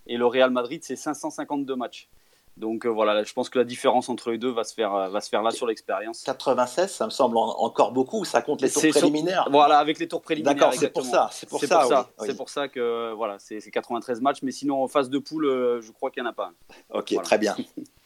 et 0.07 0.16
le 0.16 0.27
Real 0.27 0.51
Madrid, 0.51 0.81
c'est 0.85 0.94
552 0.94 1.75
matchs. 1.75 2.09
Donc 2.56 2.86
euh, 2.86 2.88
voilà, 2.88 3.24
je 3.24 3.32
pense 3.32 3.48
que 3.48 3.58
la 3.58 3.64
différence 3.64 4.08
entre 4.08 4.30
les 4.30 4.38
deux 4.38 4.50
va 4.50 4.62
se 4.62 4.74
faire, 4.74 5.10
va 5.10 5.20
se 5.20 5.28
faire 5.28 5.42
là 5.42 5.50
sur 5.50 5.66
l'expérience. 5.66 6.22
96, 6.22 6.90
ça 6.92 7.04
me 7.06 7.10
semble 7.10 7.36
encore 7.36 7.92
beaucoup, 7.92 8.24
ça 8.24 8.42
compte 8.42 8.62
les 8.62 8.70
tours 8.70 8.82
préliminaires. 8.88 9.48
voilà, 9.50 9.78
avec 9.78 9.98
les 9.98 10.06
tours 10.06 10.22
préliminaires. 10.22 10.54
D'accord, 10.54 10.74
c'est 10.74 10.90
pour 10.90 11.04
ça. 11.04 11.28
C'est 11.32 11.48
pour, 11.48 11.60
ça, 11.60 12.10
C'est 12.20 12.36
pour 12.36 12.48
ça 12.48 12.68
que 12.68 13.12
voilà, 13.12 13.38
c'est 13.38 13.60
93 13.60 14.20
matchs, 14.20 14.42
mais 14.42 14.52
sinon 14.52 14.82
en 14.82 14.88
phase 14.88 15.10
de 15.10 15.18
poule, 15.18 15.46
je 15.82 15.90
crois 15.90 16.10
qu'il 16.10 16.22
n'y 16.22 16.28
en 16.28 16.30
a 16.30 16.34
pas. 16.34 16.52
Ok, 16.90 17.14
très 17.22 17.38
bien. 17.38 17.56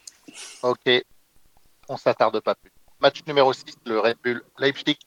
ok, 0.62 1.04
on 1.88 1.96
s'attarde 1.96 2.40
pas 2.40 2.54
plus. 2.54 2.72
Match 3.00 3.22
numéro 3.26 3.52
6, 3.52 3.64
le 3.86 4.00
Red 4.00 4.16
Bull 4.24 4.42
Leipzig 4.58 4.98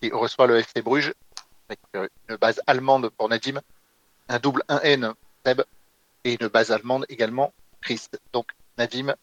qui 0.00 0.10
reçoit 0.10 0.46
le 0.46 0.58
FC 0.58 0.82
Bruges 0.82 1.14
avec 1.68 1.80
euh, 1.94 2.08
une 2.28 2.36
base 2.36 2.60
allemande 2.66 3.10
pour 3.10 3.28
Nadim, 3.28 3.60
un 4.28 4.38
double 4.38 4.62
1N 4.68 5.14
Seb 5.44 5.62
et 6.24 6.36
une 6.40 6.48
base 6.48 6.70
allemande 6.70 7.06
également 7.08 7.52
Christ. 7.80 8.20
Donc 8.32 8.46
Nadim. 8.78 9.14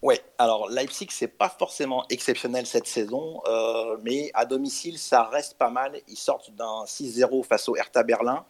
Oui, 0.00 0.14
alors 0.38 0.70
Leipzig, 0.70 1.08
c'est 1.10 1.26
pas 1.26 1.48
forcément 1.48 2.04
exceptionnel 2.08 2.66
cette 2.66 2.86
saison, 2.86 3.42
euh, 3.48 3.96
mais 4.04 4.30
à 4.32 4.44
domicile, 4.44 4.96
ça 4.96 5.24
reste 5.24 5.58
pas 5.58 5.70
mal. 5.70 6.00
Ils 6.06 6.16
sortent 6.16 6.52
d'un 6.52 6.84
6-0 6.84 7.44
face 7.44 7.68
au 7.68 7.76
Hertha 7.76 8.04
Berlin. 8.04 8.44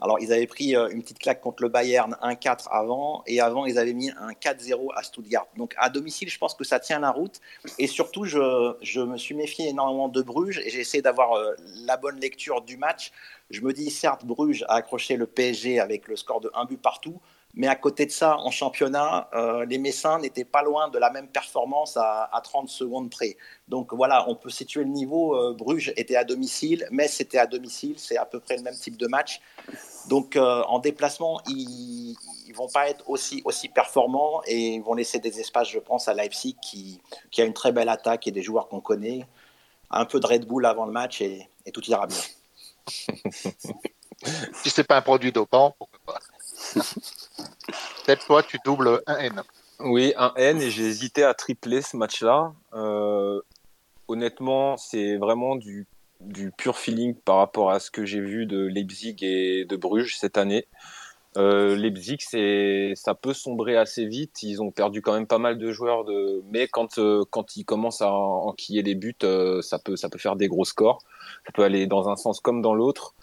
Alors, 0.00 0.18
ils 0.20 0.32
avaient 0.32 0.46
pris 0.46 0.76
euh, 0.76 0.88
une 0.90 1.02
petite 1.02 1.18
claque 1.18 1.40
contre 1.40 1.62
le 1.62 1.68
Bayern 1.68 2.16
1-4 2.22 2.68
avant, 2.70 3.22
et 3.26 3.40
avant, 3.40 3.64
ils 3.64 3.78
avaient 3.78 3.92
mis 3.92 4.10
un 4.10 4.32
4-0 4.32 4.88
à 4.94 5.02
Stuttgart. 5.02 5.46
Donc, 5.56 5.74
à 5.78 5.88
domicile, 5.88 6.28
je 6.28 6.38
pense 6.38 6.54
que 6.54 6.64
ça 6.64 6.78
tient 6.80 6.98
la 6.98 7.10
route. 7.10 7.40
Et 7.78 7.86
surtout, 7.86 8.24
je, 8.24 8.74
je 8.82 9.00
me 9.00 9.16
suis 9.16 9.34
méfié 9.34 9.68
énormément 9.68 10.08
de 10.08 10.20
Bruges, 10.20 10.60
et 10.64 10.70
j'ai 10.70 10.80
essayé 10.80 11.02
d'avoir 11.02 11.34
euh, 11.34 11.54
la 11.86 11.96
bonne 11.96 12.20
lecture 12.20 12.62
du 12.62 12.76
match. 12.76 13.12
Je 13.50 13.60
me 13.62 13.72
dis, 13.72 13.90
certes, 13.90 14.24
Bruges 14.24 14.64
a 14.68 14.74
accroché 14.74 15.16
le 15.16 15.26
PSG 15.26 15.80
avec 15.80 16.08
le 16.08 16.16
score 16.16 16.40
de 16.40 16.50
1 16.54 16.64
but 16.66 16.80
partout, 16.80 17.20
mais 17.56 17.68
à 17.68 17.76
côté 17.76 18.04
de 18.04 18.10
ça, 18.10 18.36
en 18.38 18.50
championnat, 18.50 19.28
euh, 19.32 19.64
les 19.64 19.78
Messins 19.78 20.18
n'étaient 20.18 20.44
pas 20.44 20.62
loin 20.62 20.88
de 20.88 20.98
la 20.98 21.10
même 21.10 21.28
performance 21.28 21.96
à, 21.96 22.40
30 22.42 22.68
secondes 22.68 23.10
près. 23.10 23.36
Donc 23.68 23.94
voilà, 23.94 24.28
on 24.28 24.34
peut 24.34 24.50
situer 24.50 24.82
le 24.82 24.90
niveau. 24.90 25.36
Euh, 25.36 25.54
Bruges 25.54 25.92
était 25.96 26.16
à 26.16 26.24
domicile, 26.24 26.86
Metz 26.90 27.20
était 27.20 27.38
à 27.38 27.46
domicile, 27.46 27.94
c'est 27.98 28.16
à 28.16 28.24
peu 28.24 28.40
près 28.40 28.56
le 28.56 28.62
même 28.62 28.74
type 28.74 28.96
de 28.96 29.06
match. 29.06 29.40
Donc 30.08 30.34
euh, 30.36 30.62
en 30.64 30.80
déplacement, 30.80 31.40
ils 31.46 32.16
ne 32.48 32.54
vont 32.54 32.68
pas 32.68 32.88
être 32.88 33.08
aussi, 33.08 33.40
aussi 33.44 33.68
performants 33.68 34.42
et 34.46 34.74
ils 34.74 34.82
vont 34.82 34.94
laisser 34.94 35.20
des 35.20 35.38
espaces, 35.38 35.68
je 35.68 35.78
pense, 35.78 36.08
à 36.08 36.14
Leipzig 36.14 36.56
qui, 36.60 37.00
qui 37.30 37.40
a 37.40 37.44
une 37.44 37.54
très 37.54 37.70
belle 37.70 37.88
attaque 37.88 38.26
et 38.26 38.32
des 38.32 38.42
joueurs 38.42 38.68
qu'on 38.68 38.80
connaît. 38.80 39.26
Un 39.90 40.06
peu 40.06 40.18
de 40.18 40.26
Red 40.26 40.44
Bull 40.44 40.66
avant 40.66 40.86
le 40.86 40.92
match 40.92 41.20
et, 41.20 41.48
et 41.64 41.70
tout 41.70 41.84
ira 41.84 42.08
bien. 42.08 42.18
si 44.54 44.70
c'est 44.70 44.84
pas 44.84 44.96
un 44.96 45.02
produit 45.02 45.30
dopant, 45.30 45.76
pourquoi 45.78 46.00
pas? 46.04 46.18
Peut-être 48.04 48.26
toi, 48.26 48.42
tu 48.42 48.58
doubles 48.64 49.02
un 49.06 49.16
N. 49.16 49.42
Oui, 49.80 50.14
un 50.16 50.32
N, 50.36 50.60
et 50.60 50.70
j'ai 50.70 50.84
hésité 50.84 51.24
à 51.24 51.34
tripler 51.34 51.82
ce 51.82 51.96
match-là. 51.96 52.52
Euh, 52.74 53.40
honnêtement, 54.08 54.76
c'est 54.76 55.16
vraiment 55.16 55.56
du, 55.56 55.86
pur 56.56 56.78
feeling 56.78 57.14
par 57.14 57.36
rapport 57.36 57.70
à 57.70 57.80
ce 57.80 57.90
que 57.90 58.04
j'ai 58.04 58.20
vu 58.20 58.46
de 58.46 58.66
Leipzig 58.66 59.16
et 59.22 59.64
de 59.64 59.76
Bruges 59.76 60.16
cette 60.16 60.38
année. 60.38 60.66
Euh, 61.36 61.74
Leipzig, 61.74 62.18
ça 62.94 63.14
peut 63.16 63.34
sombrer 63.34 63.76
assez 63.76 64.06
vite. 64.06 64.42
Ils 64.44 64.62
ont 64.62 64.70
perdu 64.70 65.02
quand 65.02 65.12
même 65.12 65.26
pas 65.26 65.38
mal 65.38 65.58
de 65.58 65.72
joueurs, 65.72 66.04
de... 66.04 66.42
mais 66.52 66.68
quand, 66.68 66.98
euh, 66.98 67.24
quand 67.30 67.56
ils 67.56 67.64
commencent 67.64 68.02
à 68.02 68.12
enquiller 68.12 68.82
les 68.82 68.94
buts, 68.94 69.16
ça, 69.62 69.80
peut, 69.80 69.96
ça 69.96 70.08
peut 70.08 70.18
faire 70.18 70.36
des 70.36 70.46
gros 70.46 70.64
scores. 70.64 71.02
Ça 71.46 71.52
peut 71.52 71.64
aller 71.64 71.88
dans 71.88 72.08
un 72.08 72.16
sens 72.16 72.38
comme 72.38 72.62
dans 72.62 72.74
l'autre. 72.74 73.14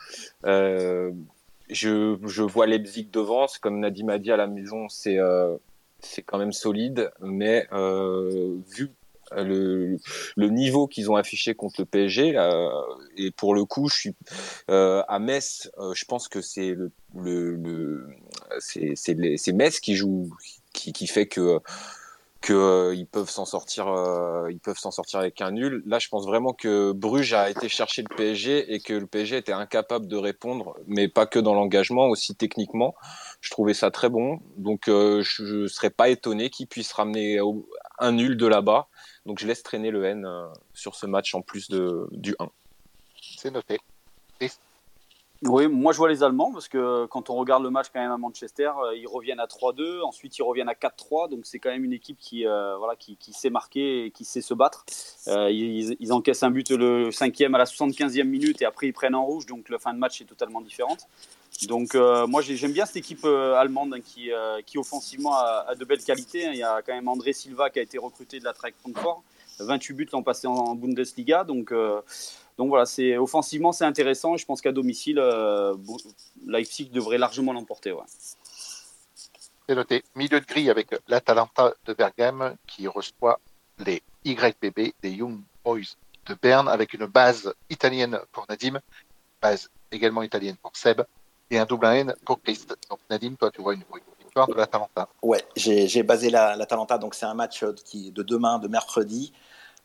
Je, 1.72 2.18
je, 2.26 2.44
vois 2.44 2.68
Leipzig 2.68 3.10
devant, 3.12 3.48
comme 3.62 3.80
Nadim 3.80 4.10
a 4.10 4.20
dit 4.20 4.32
à 4.32 4.38
la 4.38 4.48
maison, 4.48 4.90
c'est 4.90 5.18
euh, 5.18 5.56
c'est 6.00 6.22
quand 6.22 6.38
même 6.38 6.52
solide, 6.52 7.12
mais 7.22 7.68
euh, 7.72 8.58
vu 8.76 8.90
le, 9.36 9.98
le 10.36 10.50
niveau 10.50 10.88
qu'ils 10.88 11.10
ont 11.10 11.16
affiché 11.16 11.56
contre 11.56 11.82
le 11.82 11.86
PSG, 11.86 12.34
euh, 12.36 12.70
et 13.18 13.32
pour 13.32 13.56
le 13.56 13.66
coup, 13.66 13.88
je 13.90 13.96
suis 13.96 14.16
euh, 14.70 15.04
à 15.08 15.20
Metz, 15.20 15.72
euh, 15.78 15.94
je 15.94 16.06
pense 16.06 16.28
que 16.28 16.42
c'est 16.42 16.72
le, 16.72 16.92
le, 17.16 17.56
le 17.56 18.08
c'est 18.60 19.54
Metz 19.54 19.80
qui 19.80 19.96
joue, 19.96 20.30
qui, 20.74 20.92
qui 20.94 21.08
fait 21.08 21.28
que 21.28 21.60
qu'ils 22.42 22.56
euh, 22.56 23.06
peuvent 23.12 23.30
s'en 23.30 23.46
sortir, 23.46 23.88
euh, 23.88 24.52
ils 24.52 24.60
peuvent 24.60 24.78
s'en 24.78 24.90
sortir 24.90 25.20
avec 25.20 25.42
un 25.42 25.52
nul. 25.52 25.84
Là, 25.86 26.00
je 26.00 26.10
pense 26.10 26.26
vraiment 26.26 26.54
que 26.54 26.92
Bruges 26.92 27.34
a 27.34 27.50
été 27.50 27.70
chercher 27.70 28.02
le 28.02 28.16
PSG 28.16 28.74
et 28.74 28.80
que 28.80 28.94
le 28.94 29.06
PSG 29.06 29.38
était 29.38 29.52
incapable 29.52 30.08
de 30.08 30.18
répondre, 30.18 30.76
mais 30.88 31.08
pas 31.08 31.28
que 31.28 31.38
dans 31.38 31.54
l'engagement, 31.54 32.08
aussi 32.08 32.36
techniquement. 32.36 32.96
Je 33.42 33.52
trouvais 33.52 33.76
ça 33.76 33.92
très 33.92 34.10
bon, 34.10 34.40
donc 34.58 34.88
euh, 34.88 35.22
je, 35.22 35.64
ne 35.64 35.68
serais 35.68 35.92
pas 35.92 36.10
étonné 36.10 36.50
qu'ils 36.50 36.68
puissent 36.68 36.94
ramener 36.94 37.40
un 38.00 38.12
nul 38.12 38.38
de 38.38 38.48
là-bas. 38.48 38.88
Donc 39.28 39.40
je 39.40 39.46
laisse 39.46 39.62
traîner 39.62 39.92
le 39.92 40.04
N 40.06 40.28
sur 40.74 40.96
ce 40.96 41.06
match 41.06 41.36
en 41.36 41.42
plus 41.42 41.70
de, 41.70 42.08
du 42.12 42.36
1. 42.40 42.50
C'est 43.22 43.52
noté. 43.52 43.80
Oui, 45.44 45.68
moi 45.68 45.92
je 45.92 45.98
vois 45.98 46.10
les 46.10 46.22
Allemands 46.22 46.52
parce 46.52 46.68
que 46.68 47.08
quand 47.08 47.32
on 47.32 47.36
regarde 47.36 47.64
le 47.64 47.72
match 47.72 47.88
quand 47.92 48.00
même 48.00 48.12
à 48.12 48.18
Manchester, 48.18 48.72
euh, 48.86 48.96
ils 48.96 49.08
reviennent 49.08 49.40
à 49.40 49.48
3-2, 49.48 50.04
ensuite 50.04 50.38
ils 50.38 50.44
reviennent 50.44 50.70
à 50.70 50.76
4-3, 50.76 51.32
donc 51.32 51.40
c'est 51.46 51.58
quand 51.58 51.72
même 51.72 51.84
une 51.84 51.94
équipe 51.94 52.18
qui, 52.20 52.46
euh, 52.46 52.78
voilà, 52.78 52.96
qui, 52.96 53.18
qui, 53.18 53.34
sait 53.34 53.50
marquer 53.50 54.06
et 54.06 54.12
qui 54.12 54.24
sait 54.24 54.42
se 54.42 54.54
battre. 54.54 54.86
Euh, 55.30 55.50
ils, 55.50 55.98
ils, 56.00 56.14
encaissent 56.14 56.44
un 56.44 56.52
but 56.52 56.70
le 56.70 57.10
cinquième 57.10 57.56
à 57.56 57.58
la 57.58 57.64
75e 57.64 58.26
minute 58.26 58.62
et 58.62 58.66
après 58.66 58.86
ils 58.86 58.94
prennent 58.94 59.16
en 59.16 59.26
rouge, 59.26 59.48
donc 59.48 59.70
la 59.70 59.80
fin 59.80 59.96
de 59.96 59.98
match 59.98 60.22
est 60.22 60.26
totalement 60.26 60.62
différente. 60.62 61.08
Donc 61.68 61.96
moi 61.96 62.42
j'aime 62.42 62.72
bien 62.72 62.86
cette 62.86 62.98
équipe 62.98 63.26
allemande 63.26 63.96
hein, 63.96 64.02
qui, 64.02 64.30
qui 64.66 64.78
offensivement 64.78 65.34
a, 65.36 65.74
de 65.74 65.86
belles 65.86 66.04
qualités. 66.04 66.46
Hein. 66.46 66.52
Il 66.54 66.60
y 66.60 66.64
a 66.64 66.82
quand 66.84 66.94
même 66.94 67.08
André 67.08 67.34
Silva 67.34 67.72
qui 67.72 67.80
a 67.80 67.82
été 67.82 67.98
recruté 67.98 68.40
de 68.40 68.46
la 68.46 68.54
Trek 68.54 68.74
Francfort, 68.80 69.24
28 69.60 69.94
buts 69.94 70.08
l'an 70.14 70.24
passé 70.24 70.48
en, 70.48 70.76
Bundesliga, 70.76 71.44
donc 71.44 71.74
donc 72.62 72.70
voilà, 72.70 72.86
c'est 72.86 73.18
offensivement 73.18 73.72
c'est 73.72 73.86
intéressant. 73.86 74.38
Je 74.38 74.46
pense 74.46 74.62
qu'à 74.62 74.72
domicile, 74.72 75.18
euh, 75.18 75.76
Leipzig 76.46 76.92
devrait 76.92 77.18
largement 77.18 77.54
l'emporter. 77.54 77.96
C'est 79.68 79.74
noté. 79.74 80.04
Milieu 80.16 80.40
de 80.40 80.46
grille 80.46 80.70
avec 80.70 80.96
l'Atalanta 81.08 81.74
de 81.88 81.94
Bergame 81.96 82.56
qui 82.68 82.86
reçoit 82.86 83.40
les 83.84 84.04
YBB 84.26 84.94
des 85.02 85.10
Young 85.10 85.40
Boys 85.66 85.96
de 86.28 86.36
Berne 86.40 86.68
avec 86.68 86.94
une 86.94 87.08
base 87.08 87.52
italienne 87.72 88.20
pour 88.32 88.46
Nadim, 88.48 88.80
base 89.42 89.68
également 89.92 90.22
italienne 90.22 90.58
pour 90.62 90.78
Seb 90.78 91.02
et 91.50 91.58
un 91.58 91.66
double 91.66 91.88
N 91.88 92.14
pour 92.24 92.44
Christ. 92.44 92.78
Donc 92.92 93.00
Nadim, 93.10 93.34
toi 93.40 93.50
tu 93.50 93.64
vois 93.64 93.74
une, 93.74 93.84
victoire 94.20 94.48
de 94.48 94.54
l'Atalanta. 94.54 95.10
Ouais, 95.24 95.44
j'ai 95.56 96.04
basé 96.04 96.30
l'Atalanta, 96.30 97.00
donc 97.00 97.16
c'est 97.16 97.26
un 97.26 97.34
match 97.34 97.66
qui, 97.86 98.12
de 98.12 98.22
demain, 98.22 98.60
de 98.60 98.68
mercredi. 98.68 99.34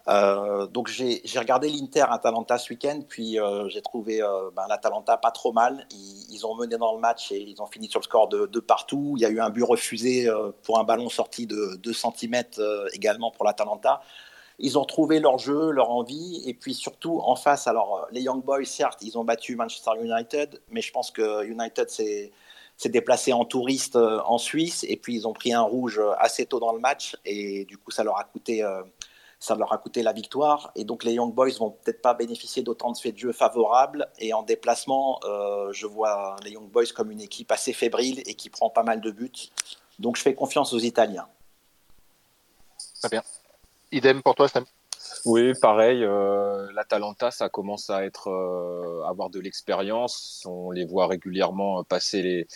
Euh, 0.08 0.68
donc 0.68 0.86
j'ai 0.88 1.20
regardé 1.38 1.68
l'Inter 1.68 2.04
Atalanta 2.08 2.58
ce 2.58 2.72
week-end, 2.72 3.00
puis 3.08 3.40
euh, 3.40 3.68
j'ai 3.68 3.82
trouvé 3.82 4.22
euh, 4.22 4.50
ben, 4.54 4.64
l'Atalanta 4.68 5.16
pas 5.16 5.32
trop 5.32 5.52
mal. 5.52 5.86
Ils, 5.90 6.46
ont 6.46 6.54
mené 6.54 6.76
dans 6.76 6.94
le 6.94 7.00
match 7.00 7.32
et 7.32 7.40
ils 7.40 7.60
ont 7.60 7.66
fini 7.66 7.88
sur 7.88 7.98
le 7.98 8.04
score 8.04 8.28
de, 8.28 8.46
de 8.46 8.60
partout. 8.60 9.14
Il 9.16 9.22
y 9.22 9.24
a 9.24 9.30
eu 9.30 9.40
un 9.40 9.50
but 9.50 9.64
refusé 9.64 10.30
pour 10.62 10.78
un 10.78 10.84
ballon 10.84 11.08
sorti 11.08 11.46
de 11.46 11.76
2 11.82 11.92
cm 11.92 12.42
également 12.92 13.30
pour 13.30 13.44
l'Atalanta. 13.44 14.00
Ils 14.58 14.78
ont 14.78 14.84
trouvé 14.84 15.18
leur 15.18 15.38
jeu, 15.38 15.70
leur 15.70 15.90
envie, 15.90 16.42
et 16.46 16.54
puis 16.54 16.74
surtout 16.74 17.20
en 17.22 17.36
face, 17.36 17.66
alors 17.66 18.06
les 18.12 18.22
Young 18.22 18.42
Boys, 18.44 18.64
certes, 18.64 19.00
ils 19.02 19.18
ont 19.18 19.24
battu 19.24 19.56
Manchester 19.56 19.90
United, 20.00 20.62
mais 20.70 20.80
je 20.82 20.92
pense 20.92 21.10
que 21.10 21.44
United 21.44 21.90
s'est 21.90 22.30
déplacé 22.86 23.32
en 23.32 23.44
touriste 23.44 23.96
en 23.96 24.38
Suisse, 24.38 24.84
et 24.88 24.96
puis 24.96 25.14
ils 25.14 25.26
ont 25.26 25.32
pris 25.32 25.52
un 25.52 25.62
rouge 25.62 26.00
assez 26.18 26.46
tôt 26.46 26.60
dans 26.60 26.72
le 26.72 26.80
match, 26.80 27.16
et 27.24 27.64
du 27.64 27.76
coup 27.76 27.90
ça 27.90 28.04
leur 28.04 28.18
a 28.18 28.24
coûté 28.24 28.62
ça 29.46 29.54
leur 29.54 29.72
a 29.72 29.78
coûté 29.78 30.02
la 30.02 30.12
victoire. 30.12 30.72
Et 30.74 30.84
donc 30.84 31.04
les 31.04 31.12
Young 31.14 31.32
Boys 31.32 31.52
vont 31.58 31.70
peut-être 31.70 32.02
pas 32.02 32.14
bénéficier 32.14 32.62
d'autant 32.64 32.90
de 32.90 32.98
faits 32.98 33.14
de 33.14 33.18
jeu 33.18 33.32
favorables. 33.32 34.08
Et 34.18 34.34
en 34.34 34.42
déplacement, 34.42 35.20
euh, 35.24 35.72
je 35.72 35.86
vois 35.86 36.34
les 36.44 36.50
Young 36.50 36.68
Boys 36.68 36.86
comme 36.94 37.12
une 37.12 37.20
équipe 37.20 37.52
assez 37.52 37.72
fébrile 37.72 38.22
et 38.26 38.34
qui 38.34 38.50
prend 38.50 38.70
pas 38.70 38.82
mal 38.82 39.00
de 39.00 39.10
buts. 39.10 39.50
Donc 40.00 40.16
je 40.16 40.22
fais 40.22 40.34
confiance 40.34 40.72
aux 40.72 40.80
Italiens. 40.80 41.28
Très 43.00 43.08
bien. 43.08 43.22
Idem 43.92 44.20
pour 44.22 44.34
toi, 44.34 44.48
Sam 44.48 44.64
oui, 45.24 45.54
pareil. 45.60 46.02
Euh, 46.02 46.70
L'Atalanta, 46.72 47.30
ça 47.30 47.48
commence 47.48 47.90
à 47.90 48.04
être 48.04 48.28
euh, 48.28 49.04
avoir 49.08 49.30
de 49.30 49.38
l'expérience. 49.38 50.44
On 50.46 50.70
les 50.72 50.84
voit 50.84 51.06
régulièrement 51.06 51.84
passer 51.84 52.22
les 52.22 52.46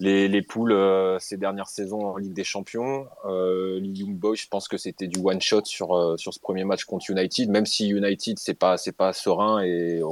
les, 0.00 0.28
les 0.28 0.42
poules 0.42 0.72
euh, 0.72 1.18
ces 1.18 1.36
dernières 1.36 1.68
saisons 1.68 2.06
en 2.06 2.16
Ligue 2.16 2.32
des 2.32 2.44
Champions. 2.44 3.06
Euh, 3.26 3.78
les 3.80 3.88
Young 3.88 4.16
Boys, 4.16 4.36
je 4.36 4.48
pense 4.48 4.66
que 4.66 4.76
c'était 4.76 5.06
du 5.06 5.20
one 5.22 5.40
shot 5.40 5.64
sur 5.64 5.94
euh, 5.96 6.16
sur 6.16 6.34
ce 6.34 6.40
premier 6.40 6.64
match 6.64 6.84
contre 6.84 7.10
United, 7.10 7.50
même 7.50 7.66
si 7.66 7.88
United 7.88 8.38
c'est 8.38 8.54
pas 8.54 8.76
c'est 8.76 8.96
pas 8.96 9.12
serein 9.12 9.62
et 9.62 10.02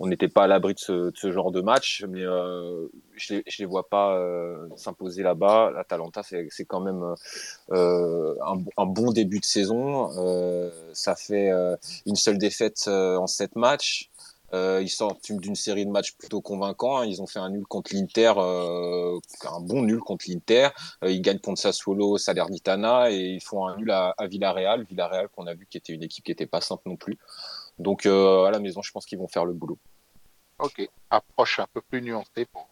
on 0.00 0.06
n'était 0.06 0.28
pas 0.28 0.44
à 0.44 0.46
l'abri 0.46 0.74
de 0.74 0.78
ce, 0.78 0.92
de 1.10 1.16
ce, 1.16 1.30
genre 1.30 1.52
de 1.52 1.60
match, 1.60 2.04
mais 2.08 2.22
euh, 2.22 2.88
je, 3.14 3.36
je 3.46 3.58
les 3.60 3.64
vois 3.64 3.88
pas 3.88 4.16
euh, 4.16 4.68
s'imposer 4.76 5.22
là-bas. 5.22 5.70
L'Atalanta, 5.74 6.22
c'est 6.22 6.64
quand 6.64 6.80
même 6.80 7.14
euh, 7.70 8.34
un, 8.44 8.58
un, 8.76 8.86
bon 8.86 9.12
début 9.12 9.38
de 9.38 9.44
saison. 9.44 10.10
ça 10.92 11.14
fait 11.14 11.50
une 12.06 12.16
seule 12.16 12.38
défaite 12.38 12.88
en 12.88 13.26
sept 13.26 13.56
matchs. 13.56 14.10
Euh, 14.54 14.80
ils 14.80 14.88
sortent 14.88 15.32
d'une 15.32 15.56
série 15.56 15.84
de 15.84 15.90
matchs 15.90 16.12
plutôt 16.16 16.40
convaincants. 16.40 16.98
Hein. 16.98 17.06
Ils 17.06 17.20
ont 17.20 17.26
fait 17.26 17.40
un 17.40 17.50
nul 17.50 17.66
contre 17.66 17.92
l'Inter, 17.94 18.32
euh, 18.36 19.18
un 19.50 19.60
bon 19.60 19.82
nul 19.82 19.98
contre 19.98 20.26
l'Inter. 20.28 20.68
Euh, 21.02 21.10
ils 21.10 21.20
gagnent 21.20 21.40
contre 21.40 21.60
Sassuolo, 21.60 22.18
Salernitana 22.18 23.10
et 23.10 23.16
ils 23.16 23.42
font 23.42 23.66
un 23.66 23.76
nul 23.76 23.90
à, 23.90 24.14
à 24.16 24.26
Villarreal. 24.26 24.84
Villarreal 24.84 25.28
qu'on 25.28 25.46
a 25.46 25.54
vu 25.54 25.66
qui 25.68 25.78
était 25.78 25.92
une 25.92 26.04
équipe 26.04 26.24
qui 26.24 26.32
était 26.32 26.46
pas 26.46 26.60
simple 26.60 26.82
non 26.86 26.96
plus. 26.96 27.18
Donc 27.78 28.06
à 28.06 28.50
la 28.52 28.60
maison, 28.60 28.82
je 28.82 28.92
pense 28.92 29.04
qu'ils 29.04 29.18
vont 29.18 29.28
faire 29.28 29.44
le 29.44 29.52
boulot. 29.52 29.78
Ok, 30.60 30.88
approche 31.10 31.58
un 31.58 31.66
peu 31.72 31.80
plus 31.80 32.00
nuancée 32.00 32.44
pour 32.44 32.68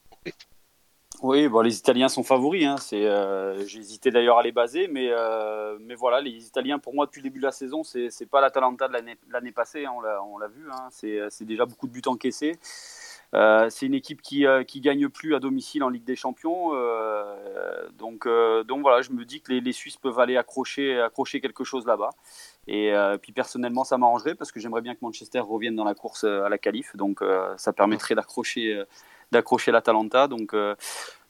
oui, 1.23 1.49
bon, 1.49 1.61
les 1.61 1.79
Italiens 1.79 2.09
sont 2.09 2.23
favoris. 2.23 2.65
Hein. 2.67 2.77
Euh, 2.93 3.65
j'ai 3.67 3.79
hésité 3.79 4.11
d'ailleurs 4.11 4.39
à 4.39 4.43
les 4.43 4.53
baser, 4.53 4.89
mais, 4.89 5.09
euh, 5.11 5.79
mais 5.81 5.95
voilà, 5.95 6.21
les 6.21 6.47
Italiens, 6.47 6.79
pour 6.79 6.95
moi, 6.95 7.07
depuis 7.07 7.21
le 7.21 7.25
début 7.25 7.39
de 7.39 7.47
la 7.47 7.53
saison, 7.53 7.85
c'est, 7.85 8.11
c'est 8.11 8.27
pas 8.27 8.41
l'Atalanta 8.41 8.89
de 8.89 8.95
l'année, 9.31 9.53
passée, 9.53 9.87
hein, 9.87 9.93
on, 9.95 10.39
l'a, 10.39 10.49
vu. 10.49 10.69
Hein. 10.71 10.89
C'est, 10.91 11.21
c'est 11.31 11.45
déjà 11.45 11.65
beaucoup 11.65 11.87
de 11.87 11.93
buts 11.93 12.03
encaissés. 12.07 12.59
Euh, 13.35 13.71
c'est 13.71 13.87
une 13.87 13.95
équipe 13.95 14.21
qui, 14.21 14.47
euh, 14.47 14.63
qui 14.63 14.81
gagne 14.81 15.09
plus 15.09 15.35
à 15.35 15.41
domicile 15.41 15.83
en 15.83 15.89
Ligue 15.89 16.05
des 16.05 16.17
Champions. 16.17 16.75
Euh, 16.75 17.89
donc, 17.99 18.27
euh, 18.27 18.63
donc 18.63 18.83
voilà, 18.83 19.01
je 19.01 19.11
me 19.11 19.25
dis 19.25 19.41
que 19.41 19.53
les, 19.53 19.61
les, 19.61 19.73
Suisses 19.73 19.97
peuvent 19.97 20.19
aller 20.19 20.37
accrocher, 20.37 21.01
accrocher 21.01 21.41
quelque 21.41 21.65
chose 21.65 21.87
là-bas. 21.87 22.11
Et 22.69 22.93
puis 23.21 23.33
personnellement, 23.33 23.83
ça 23.83 23.99
m'arrangerait 23.99 24.37
parce 24.37 24.53
que 24.53 24.61
j'aimerais 24.61 24.83
bien 24.83 24.95
que 24.95 25.01
Manchester 25.03 25.41
revienne 25.41 25.75
dans 25.75 25.85
la 25.85 25.95
course 25.95 26.23
à 26.23 26.49
la 26.49 26.59
qualif. 26.59 26.95
Donc 26.95 27.21
ça 27.57 27.73
permettrait 27.73 28.15
d'accrocher 28.15 28.85
d'accrocher 29.33 29.73
l'Atalanta. 29.73 30.29
Donc, 30.29 30.55
euh, 30.55 30.77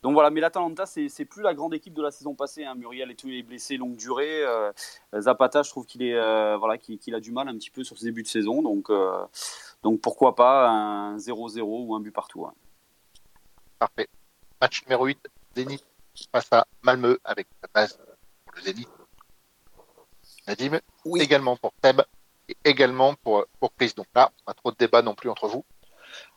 donc 0.02 0.12
voilà, 0.12 0.30
mais 0.30 0.40
l'Atalanta, 0.40 0.84
c'est 0.84 1.24
plus 1.24 1.42
la 1.42 1.54
grande 1.54 1.72
équipe 1.72 1.94
de 1.94 2.02
la 2.02 2.10
saison 2.10 2.34
passée. 2.34 2.64
Hein. 2.64 2.74
Muriel 2.74 3.10
et 3.10 3.14
tout, 3.14 3.28
il 3.28 3.38
est 3.38 3.42
blessé 3.42 3.76
longue 3.78 3.96
durée. 3.96 4.44
Euh, 4.44 4.72
Zapata, 5.18 5.62
je 5.62 5.70
trouve 5.70 5.86
qu'il 5.86 6.02
est 6.02 6.14
euh, 6.14 6.56
voilà, 6.58 6.76
qu'il 6.76 7.14
a 7.14 7.20
du 7.20 7.32
mal 7.32 7.48
un 7.48 7.54
petit 7.54 7.70
peu 7.70 7.84
sur 7.84 7.96
ce 7.96 8.04
début 8.04 8.22
de 8.22 8.28
saison. 8.28 8.60
Donc, 8.60 8.90
donc 9.82 10.00
pourquoi 10.00 10.34
pas 10.34 10.68
un 10.68 11.16
0-0 11.16 11.60
ou 11.62 11.94
un 11.94 12.00
but 12.00 12.12
partout. 12.12 12.44
Hein. 12.44 12.52
Parfait. 13.78 14.08
Match 14.60 14.82
numéro 14.84 15.06
8, 15.06 15.18
Zénith 15.56 15.84
face 16.30 16.52
à 16.52 16.66
Malmö 16.82 17.18
avec 17.24 17.48
la 17.62 17.68
base 17.72 17.98
pour 18.44 18.54
le 18.56 18.62
Zénith. 18.62 18.88
Nadim, 20.46 20.80
oui. 21.04 21.20
également 21.20 21.56
pour 21.56 21.72
Theb 21.80 22.02
et 22.48 22.56
également 22.64 23.14
pour, 23.14 23.46
pour 23.60 23.72
Chris. 23.74 23.92
Donc 23.96 24.06
là, 24.14 24.32
pas 24.44 24.54
trop 24.54 24.72
de 24.72 24.76
débat 24.76 25.02
non 25.02 25.14
plus 25.14 25.30
entre 25.30 25.46
vous. 25.46 25.64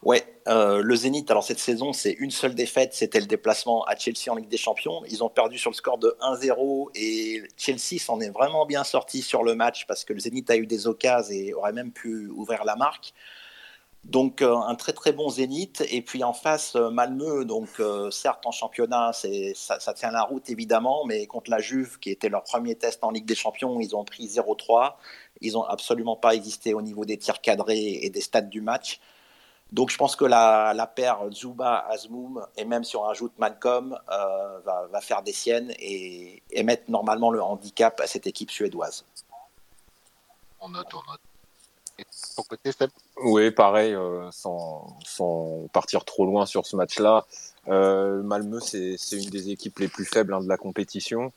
Ouais, 0.04 0.24
euh, 0.48 0.84
le 0.84 0.96
Zénith, 0.96 1.32
alors 1.32 1.44
cette 1.44 1.60
saison, 1.60 1.92
c'est 1.92 2.12
une 2.12 2.30
seule 2.30 2.54
défaite, 2.54 2.94
c'était 2.94 3.20
le 3.20 3.26
déplacement 3.26 3.84
à 3.86 3.96
Chelsea 3.96 4.30
en 4.30 4.36
Ligue 4.36 4.50
des 4.50 4.58
Champions. 4.58 5.02
Ils 5.10 5.24
ont 5.24 5.30
perdu 5.30 5.58
sur 5.58 5.72
le 5.72 5.76
score 5.76 5.98
de 5.98 6.16
1-0 6.22 6.92
et 6.94 7.42
Chelsea 7.58 8.00
s'en 8.00 8.20
est 8.20 8.30
vraiment 8.30 8.68
bien 8.68 8.84
sorti 8.84 9.24
sur 9.24 9.44
le 9.44 9.56
match 9.56 9.88
parce 9.88 10.06
que 10.06 10.14
le 10.14 10.20
Zénith 10.20 10.50
a 10.52 10.58
eu 10.58 10.68
des 10.68 10.86
occasions 10.86 11.34
et 11.34 11.54
aurait 11.54 11.74
même 11.74 11.92
pu 11.92 12.28
ouvrir 12.28 12.66
la 12.66 12.76
marque. 12.76 13.14
Donc 14.06 14.44
euh, 14.44 14.56
un 14.56 14.76
très 14.76 14.94
très 14.94 15.14
bon 15.14 15.30
Zénith. 15.30 15.84
Et 15.90 16.02
puis 16.02 16.24
en 16.24 16.34
face, 16.34 16.76
euh, 16.76 16.90
Malmö, 16.92 17.44
donc 17.44 17.70
euh, 17.80 18.12
certes 18.12 18.46
en 18.46 18.52
championnat, 18.52 19.12
ça, 19.14 19.80
ça, 19.80 19.94
tient 19.94 20.12
la 20.12 20.22
route 20.22 20.50
évidemment, 20.50 21.06
mais 21.06 21.26
contre 21.26 21.50
la 21.50 21.60
Juve, 21.60 21.98
qui 22.00 22.12
était 22.12 22.30
leur 22.30 22.44
premier 22.44 22.76
test 22.76 23.04
en 23.04 23.10
Ligue 23.12 23.26
des 23.26 23.36
Champions, 23.36 23.80
ils 23.80 23.96
ont 23.96 24.04
pris 24.06 24.28
0-3. 24.28 24.96
Ils 25.42 25.54
n'ont 25.54 25.64
absolument 25.64 26.16
pas 26.16 26.36
existé 26.36 26.74
au 26.74 26.82
niveau 26.82 27.06
des 27.06 27.18
tirs 27.18 27.42
cadrés 27.42 28.00
et 28.04 28.10
des 28.12 28.22
stats 28.22 28.42
du 28.42 28.62
match. 28.62 29.00
Donc 29.72 29.90
je 29.90 29.98
pense 29.98 30.16
que 30.16 30.26
la, 30.26 30.74
la 30.74 30.88
paire 30.88 31.20
Zuba, 31.32 31.86
Azmoum, 31.90 32.46
et 32.56 32.66
même 32.66 32.84
si 32.84 32.96
on 32.96 33.02
rajoute 33.02 33.34
Malcolm, 33.40 33.98
euh, 34.10 34.60
va, 34.60 34.88
va, 34.88 35.02
faire 35.02 35.24
des 35.24 35.34
siennes 35.34 35.74
et, 35.80 36.44
et, 36.52 36.64
mettre 36.64 36.90
normalement 36.90 37.32
le 37.32 37.42
handicap 37.42 38.00
à 38.00 38.08
cette 38.08 38.28
équipe 38.28 38.52
suédoise. 38.52 39.06
On 40.62 40.70
note, 40.70 40.94
on 40.94 41.12
note. 41.12 41.20
Et 41.98 42.06
ton 42.36 42.44
côté, 42.44 42.72
Seb? 42.72 42.90
Oui, 43.24 43.52
pareil, 43.52 43.94
euh, 43.94 44.30
sans, 44.32 44.98
sans, 45.06 45.68
partir 45.72 46.04
trop 46.04 46.26
loin 46.26 46.46
sur 46.46 46.66
ce 46.66 46.76
match-là. 46.76 47.26
Euh, 47.68 48.22
Malmö, 48.22 48.60
c'est 48.60 48.98
une 49.12 49.30
des 49.30 49.50
équipes 49.50 49.80
les 49.80 49.88
plus 49.88 50.06
faibles 50.06 50.34
hein, 50.34 50.42
de 50.42 50.50
la 50.50 50.58
compétition. 50.58 51.32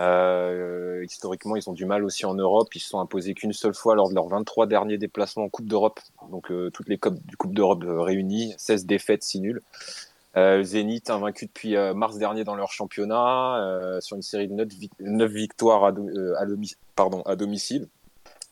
Euh, 0.00 1.04
historiquement, 1.04 1.56
ils 1.56 1.68
ont 1.70 1.72
du 1.72 1.86
mal 1.86 2.04
aussi 2.04 2.26
en 2.26 2.34
Europe. 2.34 2.74
Ils 2.74 2.80
se 2.80 2.88
sont 2.88 3.00
imposés 3.00 3.34
qu'une 3.34 3.52
seule 3.52 3.74
fois 3.74 3.94
lors 3.94 4.08
de 4.08 4.14
leurs 4.14 4.28
23 4.28 4.66
derniers 4.66 4.98
déplacements 4.98 5.44
en 5.44 5.48
Coupe 5.48 5.66
d'Europe. 5.66 6.00
Donc 6.30 6.50
euh, 6.50 6.70
toutes 6.70 6.88
les 6.88 6.98
coupes 6.98 7.18
Coupe 7.38 7.54
d'Europe 7.54 7.84
euh, 7.84 8.00
réunies, 8.00 8.54
16 8.58 8.86
défaites, 8.86 9.22
6 9.22 9.40
nuls. 9.40 9.62
Euh, 10.36 10.64
Zénith 10.64 11.10
invaincu 11.10 11.46
depuis 11.46 11.76
mars 11.94 12.18
dernier 12.18 12.42
dans 12.42 12.56
leur 12.56 12.72
championnat 12.72 13.98
sur 14.00 14.16
une 14.16 14.22
série 14.22 14.48
de 14.48 14.54
9, 14.54 14.68
9 14.98 15.30
victoires 15.30 15.84
à, 15.84 15.88
à, 15.90 16.44
pardon, 16.96 17.22
à 17.22 17.36
domicile. 17.36 17.86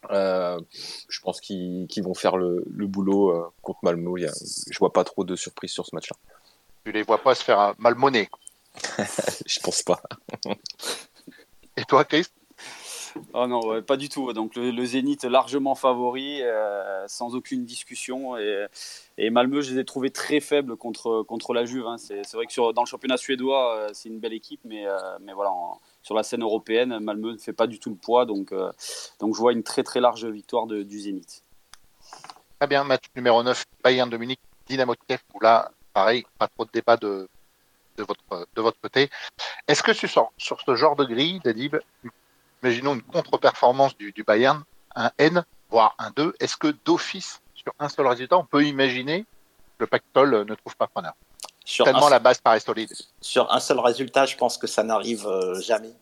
je 0.08 1.20
pense 1.24 1.40
qu'ils 1.40 1.88
qu 1.88 2.00
vont 2.02 2.14
faire 2.14 2.36
le, 2.36 2.64
le 2.70 2.86
boulot 2.86 3.52
contre 3.62 3.80
Malmo. 3.82 4.16
A, 4.16 4.30
je 4.70 4.78
vois 4.78 4.92
pas 4.92 5.02
trop 5.02 5.24
de 5.24 5.34
surprises 5.34 5.72
sur 5.72 5.84
ce 5.84 5.96
match-là. 5.96 6.16
Tu 6.84 6.92
les 6.92 7.02
vois 7.02 7.18
pas 7.18 7.34
se 7.34 7.42
faire 7.42 7.74
malmoner 7.78 8.28
Je 9.46 9.58
pense 9.60 9.82
pas. 9.82 10.00
Et 11.76 11.84
toi, 11.84 12.04
Chris? 12.04 12.26
Oh 13.34 13.46
non, 13.46 13.66
ouais, 13.66 13.82
pas 13.82 13.96
du 13.96 14.08
tout. 14.08 14.32
Donc 14.32 14.54
le, 14.56 14.70
le 14.70 14.84
Zénith 14.84 15.24
largement 15.24 15.74
favori, 15.74 16.42
euh, 16.42 17.06
sans 17.08 17.34
aucune 17.34 17.64
discussion. 17.64 18.36
Et, 18.36 18.66
et, 19.18 19.30
Malmö, 19.30 19.60
je 19.60 19.72
les 19.72 19.80
ai 19.80 19.84
trouvés 19.84 20.10
très 20.10 20.40
faibles 20.40 20.76
contre, 20.76 21.22
contre 21.22 21.52
la 21.52 21.64
Juve. 21.64 21.86
Hein. 21.86 21.96
C'est 21.98 22.32
vrai 22.32 22.46
que 22.46 22.52
sur, 22.52 22.72
dans 22.72 22.82
le 22.82 22.86
championnat 22.86 23.16
suédois, 23.16 23.76
euh, 23.76 23.88
c'est 23.92 24.08
une 24.08 24.18
belle 24.18 24.32
équipe, 24.32 24.60
mais, 24.64 24.86
euh, 24.86 24.96
mais 25.20 25.32
voilà, 25.32 25.50
en, 25.50 25.80
sur 26.02 26.14
la 26.14 26.22
scène 26.22 26.42
européenne, 26.42 26.98
Malmö 27.00 27.32
ne 27.32 27.38
fait 27.38 27.52
pas 27.52 27.66
du 27.66 27.78
tout 27.78 27.90
le 27.90 27.96
poids. 27.96 28.26
Donc, 28.26 28.52
euh, 28.52 28.72
donc 29.20 29.34
je 29.34 29.40
vois 29.40 29.52
une 29.52 29.62
très 29.62 29.82
très 29.82 30.00
large 30.00 30.24
victoire 30.26 30.66
de, 30.66 30.82
du 30.82 31.00
Zénith. 31.00 31.42
Très 32.58 32.68
bien, 32.68 32.84
match 32.84 33.04
numéro 33.16 33.42
9, 33.42 33.64
Bayern 33.82 34.08
de 34.08 34.16
Munich, 34.16 34.40
Dynamo 34.66 34.94
de 34.94 35.00
Kiev, 35.06 35.20
où 35.34 35.40
là, 35.40 35.70
pareil, 35.92 36.24
pas 36.38 36.48
trop 36.48 36.64
de 36.64 36.70
débat 36.72 36.96
de, 36.96 37.28
de 37.96 38.04
votre, 38.04 38.46
de 38.54 38.60
votre 38.60 38.80
côté. 38.80 39.10
Est-ce 39.68 39.82
que 39.82 39.92
sur, 39.92 40.32
sur 40.38 40.60
ce 40.60 40.74
genre 40.74 40.96
de 40.96 41.04
grille, 41.04 41.40
Dadib, 41.44 41.76
imaginons 42.62 42.94
une 42.94 43.02
contre-performance 43.02 43.96
du, 43.96 44.12
du, 44.12 44.22
Bayern, 44.22 44.62
un 44.94 45.10
N, 45.18 45.44
voire 45.70 45.94
un 45.98 46.10
2, 46.10 46.34
est-ce 46.40 46.56
que 46.56 46.74
d'office, 46.84 47.40
sur 47.54 47.72
un 47.78 47.88
seul 47.88 48.06
résultat, 48.06 48.36
on 48.38 48.44
peut 48.44 48.64
imaginer 48.64 49.22
que 49.22 49.84
le 49.84 49.86
pactole 49.86 50.44
ne 50.44 50.54
trouve 50.54 50.76
pas 50.76 50.86
preneur 50.86 51.14
sur 51.64 51.84
Tellement 51.84 52.08
la 52.08 52.18
base 52.18 52.40
paraît 52.40 52.60
solide. 52.60 52.90
Sur 53.20 53.52
un 53.52 53.60
seul 53.60 53.78
résultat, 53.78 54.26
je 54.26 54.36
pense 54.36 54.58
que 54.58 54.66
ça 54.66 54.82
n'arrive 54.82 55.26
euh, 55.26 55.60
jamais. 55.60 55.92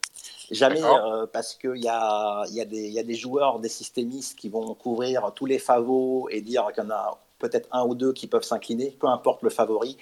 Jamais, 0.50 0.82
euh, 0.82 1.26
parce 1.32 1.54
qu'il 1.54 1.76
y 1.76 1.88
a, 1.88 2.44
y, 2.48 2.60
a 2.60 2.64
y 2.64 2.98
a 2.98 3.02
des 3.02 3.14
joueurs, 3.14 3.60
des 3.60 3.68
systémistes 3.68 4.36
qui 4.36 4.48
vont 4.48 4.74
couvrir 4.74 5.30
tous 5.34 5.46
les 5.46 5.60
favots 5.60 6.28
et 6.30 6.40
dire 6.40 6.66
qu'il 6.74 6.82
y 6.82 6.86
en 6.86 6.90
a 6.90 7.20
peut-être 7.38 7.68
un 7.70 7.84
ou 7.84 7.94
deux 7.94 8.12
qui 8.12 8.26
peuvent 8.26 8.42
s'incliner, 8.42 8.90
peu 8.98 9.06
importe 9.06 9.42
le 9.42 9.50
favori 9.50 9.96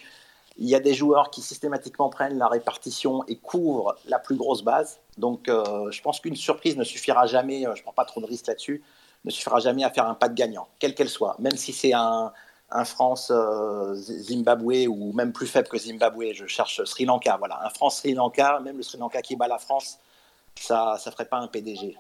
il 0.59 0.69
y 0.69 0.75
a 0.75 0.81
des 0.81 0.93
joueurs 0.93 1.31
qui 1.31 1.41
systématiquement 1.41 2.11
prennent 2.11 2.37
la 2.37 2.49
répartition 2.49 3.25
et 3.29 3.37
couvrent 3.37 3.97
la 4.07 4.19
plus 4.19 4.35
grosse 4.35 4.63
base. 4.63 4.99
Donc, 5.17 5.49
euh, 5.49 5.91
je 5.93 6.03
pense 6.03 6.21
qu'une 6.21 6.35
surprise 6.35 6.77
ne 6.77 6.85
suffira 6.85 7.27
jamais, 7.27 7.67
euh, 7.67 7.75
je 7.75 7.81
ne 7.81 7.85
prends 7.85 7.93
pas 7.93 8.05
trop 8.05 8.21
de 8.21 8.27
risques 8.27 8.49
là-dessus, 8.49 8.83
ne 9.25 9.31
suffira 9.31 9.61
jamais 9.61 9.85
à 9.85 9.91
faire 9.91 10.07
un 10.07 10.15
pas 10.15 10.29
de 10.29 10.35
gagnant, 10.35 10.69
quelle 10.81 10.97
qu'elle 10.97 11.09
soit. 11.09 11.37
Même 11.39 11.57
si 11.57 11.73
c'est 11.73 11.93
un, 11.93 12.33
France-Zimbabwe 12.85 14.85
euh, 14.85 14.89
ou 14.89 15.13
même 15.13 15.33
plus 15.33 15.47
faible 15.47 15.69
que 15.69 15.79
Zimbabwe, 15.79 16.33
je 16.35 16.47
cherche 16.47 16.85
Sri 16.85 17.05
Lanka. 17.05 17.37
Voilà, 17.39 17.65
un 17.65 17.71
France-Sri 17.71 18.15
Lanka, 18.15 18.61
même 18.61 18.77
le 18.77 18.83
Sri 18.83 18.99
Lanka 18.99 19.23
qui 19.23 19.37
bat 19.37 19.49
la 19.49 19.59
France, 19.59 19.99
ça 20.57 20.99
ne 21.07 21.11
ferait 21.11 21.25
pas 21.25 21.39
un 21.39 21.47
PDG 21.47 21.97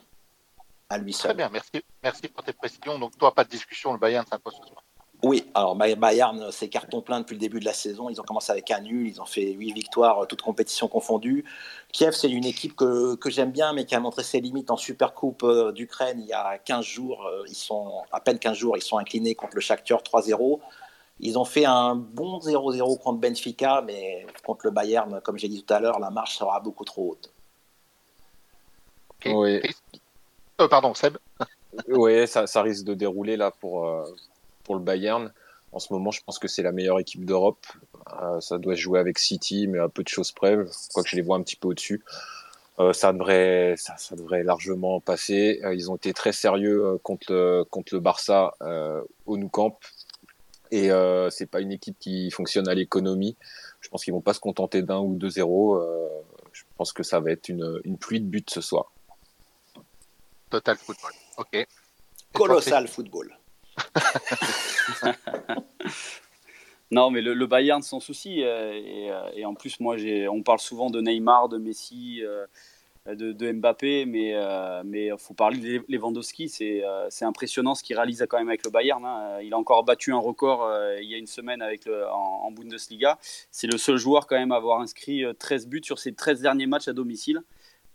à 0.90 0.98
lui 0.98 1.12
seul. 1.12 1.30
Très 1.30 1.36
bien, 1.36 1.48
merci, 1.48 1.82
merci 2.02 2.28
pour 2.28 2.42
tes 2.42 2.52
précisions. 2.52 2.98
Donc, 2.98 3.16
toi, 3.16 3.34
pas 3.34 3.44
de 3.44 3.50
discussion, 3.50 3.92
le 3.92 3.98
Bayern 3.98 4.26
s'impose 4.26 4.54
ce 4.60 4.68
soir? 4.68 4.82
Oui, 5.24 5.44
alors 5.52 5.74
Bayern, 5.74 6.52
c'est 6.52 6.68
carton 6.68 7.02
plein 7.02 7.20
depuis 7.20 7.34
le 7.34 7.40
début 7.40 7.58
de 7.58 7.64
la 7.64 7.72
saison. 7.72 8.08
Ils 8.08 8.20
ont 8.20 8.24
commencé 8.24 8.52
avec 8.52 8.70
un 8.70 8.80
nul, 8.80 9.08
ils 9.08 9.20
ont 9.20 9.26
fait 9.26 9.50
8 9.50 9.72
victoires, 9.72 10.28
toutes 10.28 10.42
compétitions 10.42 10.86
confondues. 10.86 11.44
Kiev, 11.92 12.12
c'est 12.12 12.30
une 12.30 12.44
équipe 12.44 12.76
que, 12.76 13.16
que 13.16 13.28
j'aime 13.28 13.50
bien, 13.50 13.72
mais 13.72 13.84
qui 13.84 13.96
a 13.96 14.00
montré 14.00 14.22
ses 14.22 14.40
limites 14.40 14.70
en 14.70 14.76
Supercoupe 14.76 15.42
euh, 15.42 15.72
d'Ukraine 15.72 16.20
il 16.20 16.26
y 16.26 16.32
a 16.32 16.58
15 16.58 16.84
jours. 16.84 17.26
Euh, 17.26 17.42
ils 17.48 17.56
sont, 17.56 18.02
à 18.12 18.20
peine 18.20 18.38
15 18.38 18.56
jours, 18.56 18.76
ils 18.76 18.82
sont 18.82 18.96
inclinés 18.96 19.34
contre 19.34 19.56
le 19.56 19.60
Shakhtar 19.60 20.02
3-0. 20.02 20.60
Ils 21.18 21.36
ont 21.36 21.44
fait 21.44 21.64
un 21.64 21.96
bon 21.96 22.38
0-0 22.38 22.98
contre 23.00 23.18
Benfica, 23.18 23.82
mais 23.84 24.24
contre 24.44 24.66
le 24.66 24.70
Bayern, 24.70 25.20
comme 25.22 25.36
j'ai 25.36 25.48
dit 25.48 25.64
tout 25.64 25.74
à 25.74 25.80
l'heure, 25.80 25.98
la 25.98 26.10
marche 26.10 26.38
sera 26.38 26.60
beaucoup 26.60 26.84
trop 26.84 27.10
haute. 27.10 27.32
Oui. 29.26 29.60
Euh, 30.60 30.68
pardon, 30.68 30.94
Seb? 30.94 31.18
oui, 31.88 32.28
ça, 32.28 32.46
ça, 32.46 32.62
risque 32.62 32.84
de 32.84 32.94
dérouler 32.94 33.36
là 33.36 33.50
pour, 33.50 33.84
pour 34.68 34.76
le 34.76 34.82
Bayern. 34.82 35.32
En 35.72 35.78
ce 35.78 35.94
moment, 35.94 36.10
je 36.10 36.20
pense 36.22 36.38
que 36.38 36.46
c'est 36.46 36.62
la 36.62 36.72
meilleure 36.72 37.00
équipe 37.00 37.24
d'Europe. 37.24 37.66
Euh, 38.22 38.38
ça 38.40 38.58
doit 38.58 38.76
se 38.76 38.80
jouer 38.82 39.00
avec 39.00 39.18
City, 39.18 39.66
mais 39.66 39.78
à 39.78 39.88
peu 39.88 40.02
de 40.02 40.08
choses 40.08 40.30
près. 40.30 40.58
Quoique 40.92 41.08
je 41.08 41.16
les 41.16 41.22
vois 41.22 41.38
un 41.38 41.42
petit 41.42 41.56
peu 41.56 41.68
au-dessus. 41.68 42.04
Euh, 42.78 42.92
ça 42.92 43.14
devrait, 43.14 43.76
ça, 43.78 43.96
ça, 43.96 44.14
devrait 44.14 44.42
largement 44.42 45.00
passer. 45.00 45.60
Euh, 45.64 45.74
ils 45.74 45.90
ont 45.90 45.96
été 45.96 46.12
très 46.12 46.32
sérieux 46.32 46.98
contre 47.02 47.32
le, 47.32 47.64
contre 47.64 47.94
le 47.94 48.00
Barça 48.00 48.52
au 49.24 49.38
Nou 49.38 49.48
Camp. 49.48 49.78
Et 50.70 50.90
c'est 51.30 51.46
pas 51.46 51.60
une 51.62 51.72
équipe 51.72 51.98
qui 51.98 52.30
fonctionne 52.30 52.68
à 52.68 52.74
l'économie. 52.74 53.36
Je 53.80 53.88
pense 53.88 54.04
qu'ils 54.04 54.12
vont 54.12 54.20
pas 54.20 54.34
se 54.34 54.40
contenter 54.40 54.82
d'un 54.82 54.98
ou 54.98 55.14
deux 55.14 55.30
zéros. 55.30 55.82
je 56.52 56.62
pense 56.76 56.92
que 56.92 57.02
ça 57.02 57.20
va 57.20 57.30
être 57.30 57.48
une, 57.48 57.80
une 57.84 57.96
pluie 57.96 58.20
de 58.20 58.26
buts 58.26 58.44
ce 58.48 58.60
soir. 58.60 58.92
Total 60.50 60.76
football. 60.76 61.12
Ok. 61.38 61.66
Colossal 62.34 62.86
football. 62.86 63.34
non, 66.90 67.10
mais 67.10 67.20
le, 67.20 67.46
Bayern 67.46 67.82
sans 67.82 68.00
souci. 68.00 68.42
Euh, 68.42 68.72
euh, 68.72 69.30
et, 69.34 69.44
en 69.44 69.54
plus, 69.54 69.80
moi, 69.80 69.96
on 70.30 70.42
parle 70.42 70.58
souvent 70.58 70.90
de 70.90 71.00
Neymar, 71.00 71.48
de 71.48 71.58
Messi, 71.58 72.22
euh, 72.22 72.46
de, 73.06 73.52
Mbappé, 73.52 74.06
mais 74.06 74.34
il 74.84 75.14
faut 75.18 75.34
parler 75.34 75.58
de 75.58 75.84
Lewandowski. 75.88 76.48
C'est 76.48 77.24
impressionnant 77.24 77.74
ce 77.74 77.82
qu'il 77.82 77.96
réalise 77.96 78.24
quand 78.28 78.38
même 78.38 78.48
avec 78.48 78.64
le 78.64 78.70
Bayern. 78.70 79.04
Hein. 79.04 79.38
Il 79.42 79.54
a 79.54 79.58
encore 79.58 79.84
battu 79.84 80.12
un 80.12 80.18
record 80.18 80.70
il 81.00 81.08
y 81.08 81.14
a 81.14 81.18
une 81.18 81.26
semaine 81.26 81.62
avec 81.62 81.88
en, 81.88 82.50
Bundesliga. 82.50 83.18
C'est 83.50 83.66
le 83.66 83.78
seul 83.78 83.96
joueur 83.96 84.26
quand 84.26 84.36
même 84.36 84.52
à 84.52 84.56
avoir 84.56 84.80
inscrit 84.80 85.24
13 85.38 85.68
buts 85.68 85.80
sur 85.82 85.98
ses 85.98 86.12
13 86.12 86.42
derniers 86.42 86.66
matchs 86.66 86.88
à 86.88 86.92
domicile. 86.92 87.40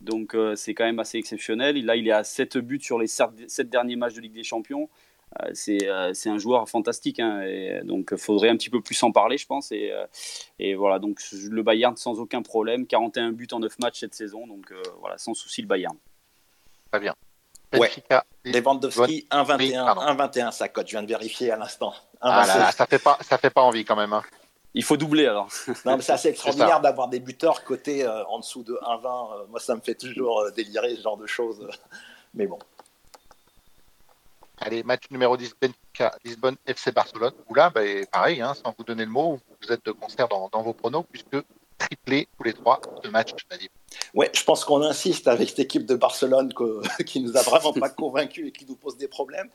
Donc 0.01 0.35
c'est 0.55 0.73
quand 0.73 0.85
même 0.85 0.99
assez 0.99 1.19
exceptionnel. 1.19 1.83
Là, 1.85 1.95
il 1.95 2.07
est 2.07 2.11
à 2.11 2.23
7 2.23 2.57
buts 2.57 2.81
sur 2.81 2.97
les 2.97 3.07
7 3.07 3.69
derniers 3.69 3.95
matchs 3.95 4.15
de 4.15 4.21
Ligue 4.21 4.33
des 4.33 4.43
Champions. 4.43 4.89
Euh, 5.41 5.53
euh, 5.69 6.11
c'est 6.13 6.29
un 6.29 6.37
joueur 6.37 6.67
fantastique. 6.69 7.19
Hein, 7.19 7.41
et 7.41 7.81
donc, 7.83 8.09
il 8.11 8.17
faudrait 8.17 8.49
un 8.49 8.57
petit 8.57 8.69
peu 8.69 8.81
plus 8.81 9.01
en 9.03 9.11
parler, 9.11 9.37
je 9.37 9.45
pense. 9.45 9.71
Et, 9.71 9.91
euh, 9.91 10.05
et, 10.59 10.75
voilà, 10.75 10.99
donc 10.99 11.19
le 11.31 11.63
Bayern 11.63 11.95
sans 11.97 12.19
aucun 12.19 12.41
problème. 12.41 12.85
41 12.85 13.31
buts 13.31 13.47
en 13.51 13.59
9 13.59 13.79
matchs 13.79 13.99
cette 14.01 14.15
saison. 14.15 14.47
Donc, 14.47 14.73
voilà, 14.99 15.17
sans 15.17 15.33
souci, 15.33 15.61
le 15.61 15.67
Bayern. 15.67 15.95
Très 16.91 16.99
bien. 16.99 17.15
Ouais. 17.73 17.89
Lewandowski 18.45 19.25
1,21, 19.31 20.15
1,21 20.15 20.51
sa 20.51 20.69
cote. 20.69 20.85
Je 20.87 20.91
viens 20.91 21.01
de 21.01 21.07
vérifier 21.07 21.49
à 21.49 21.57
l'instant. 21.57 21.93
Ah 22.21 22.71
ça 22.71 22.85
fait 22.85 22.99
pas, 22.99 23.17
ça 23.21 23.39
fait 23.39 23.49
pas 23.49 23.63
envie 23.63 23.83
quand 23.83 23.95
même. 23.95 24.13
Hein. 24.13 24.21
Il 24.75 24.83
faut 24.83 24.95
doubler 24.95 25.25
alors. 25.25 25.49
non, 25.85 25.97
mais 25.97 26.03
c'est 26.03 26.11
assez 26.11 26.29
extraordinaire 26.29 26.81
d'avoir 26.81 27.07
des 27.07 27.19
buteurs 27.19 27.63
cotés 27.63 28.07
en 28.07 28.37
dessous 28.37 28.61
de 28.61 28.73
1,20. 28.73 29.47
moi, 29.49 29.59
ça 29.59 29.73
me 29.73 29.81
fait 29.81 29.95
toujours 29.95 30.51
délirer 30.55 30.95
ce 30.95 31.01
genre 31.01 31.17
de 31.17 31.25
choses. 31.25 31.67
Mais 32.35 32.45
bon. 32.45 32.59
Allez, 34.65 34.81
match 34.81 35.03
numéro 35.11 35.35
10, 35.35 35.55
Benfica, 35.61 36.15
Lisbonne, 36.23 36.55
FC 36.65 36.93
Barcelone. 36.93 37.33
Où 37.49 37.53
là, 37.53 37.69
bah, 37.69 37.81
pareil, 38.09 38.41
hein, 38.41 38.53
sans 38.53 38.73
vous 38.77 38.85
donner 38.85 39.03
le 39.03 39.11
mot, 39.11 39.37
vous 39.61 39.73
êtes 39.73 39.85
de 39.85 39.91
concert 39.91 40.29
dans, 40.29 40.61
vos 40.61 40.71
pronos, 40.71 41.03
puisque 41.11 41.35
triplé 41.77 42.29
tous 42.37 42.43
les 42.43 42.53
trois 42.53 42.79
de 43.03 43.09
match, 43.09 43.31
Nadim. 43.51 43.67
Ouais, 44.13 44.31
je 44.33 44.41
pense 44.45 44.63
qu'on 44.63 44.81
insiste 44.81 45.27
avec 45.27 45.49
cette 45.49 45.59
équipe 45.59 45.85
de 45.85 45.95
Barcelone 45.95 46.53
que, 46.53 46.81
qui 47.03 47.19
nous 47.19 47.35
a 47.35 47.41
vraiment 47.41 47.73
pas 47.73 47.89
convaincus 47.89 48.47
et 48.47 48.51
qui 48.53 48.65
nous 48.65 48.77
pose 48.77 48.95
des 48.95 49.09
problèmes. 49.09 49.49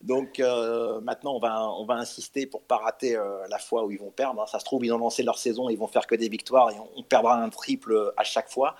Donc 0.00 0.40
euh, 0.40 0.98
maintenant, 1.02 1.34
on 1.34 1.40
va, 1.40 1.68
on 1.68 1.84
va 1.84 1.96
insister 1.96 2.46
pour 2.46 2.62
pas 2.62 2.78
rater 2.78 3.16
euh, 3.16 3.46
la 3.50 3.58
fois 3.58 3.84
où 3.84 3.90
ils 3.90 3.98
vont 3.98 4.10
perdre. 4.10 4.40
Hein. 4.40 4.46
Ça 4.46 4.60
se 4.60 4.64
trouve, 4.64 4.82
ils 4.86 4.92
ont 4.92 4.98
lancé 4.98 5.22
leur 5.22 5.36
saison, 5.36 5.68
ils 5.68 5.78
vont 5.78 5.88
faire 5.88 6.06
que 6.06 6.14
des 6.14 6.30
victoires 6.30 6.70
et 6.70 6.76
on 6.96 7.02
perdra 7.02 7.36
un 7.36 7.50
triple 7.50 8.14
à 8.16 8.24
chaque 8.24 8.48
fois. 8.48 8.76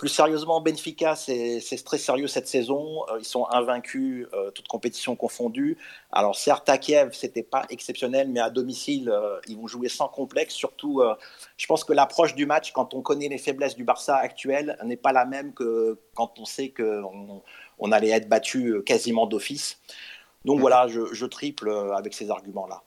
Plus 0.00 0.08
sérieusement, 0.08 0.62
Benfica, 0.62 1.14
c'est 1.14 1.60
très 1.84 1.98
sérieux 1.98 2.26
cette 2.26 2.48
saison. 2.48 3.04
Euh, 3.10 3.18
ils 3.18 3.26
sont 3.26 3.46
invaincus, 3.50 4.26
euh, 4.32 4.50
toutes 4.50 4.66
compétitions 4.66 5.14
confondues. 5.14 5.76
Alors 6.10 6.36
certes, 6.36 6.70
à 6.70 6.78
Kiev, 6.78 7.10
c'était 7.12 7.42
pas 7.42 7.66
exceptionnel, 7.68 8.30
mais 8.30 8.40
à 8.40 8.48
domicile, 8.48 9.10
euh, 9.10 9.38
ils 9.46 9.58
vont 9.58 9.66
jouer 9.66 9.90
sans 9.90 10.08
complexe. 10.08 10.54
Surtout, 10.54 11.02
je 11.58 11.66
pense 11.66 11.84
que 11.84 11.92
l'approche 11.92 12.34
du 12.34 12.46
match, 12.46 12.72
quand 12.72 12.94
on 12.94 13.02
connaît 13.02 13.28
les 13.28 13.36
faiblesses 13.36 13.76
du 13.76 13.84
Barça 13.84 14.16
actuel, 14.16 14.78
n'est 14.84 14.96
pas 14.96 15.12
la 15.12 15.26
même 15.26 15.52
que 15.52 15.98
quand 16.14 16.38
on 16.38 16.46
sait 16.46 16.70
qu'on 16.70 17.42
on 17.78 17.92
allait 17.92 18.08
être 18.08 18.26
battu 18.26 18.82
quasiment 18.86 19.26
d'office. 19.26 19.80
Donc 20.46 20.56
mhm. 20.56 20.60
voilà, 20.62 20.88
je, 20.88 21.12
je 21.12 21.26
triple 21.26 21.70
avec 21.94 22.14
ces 22.14 22.30
arguments-là. 22.30 22.84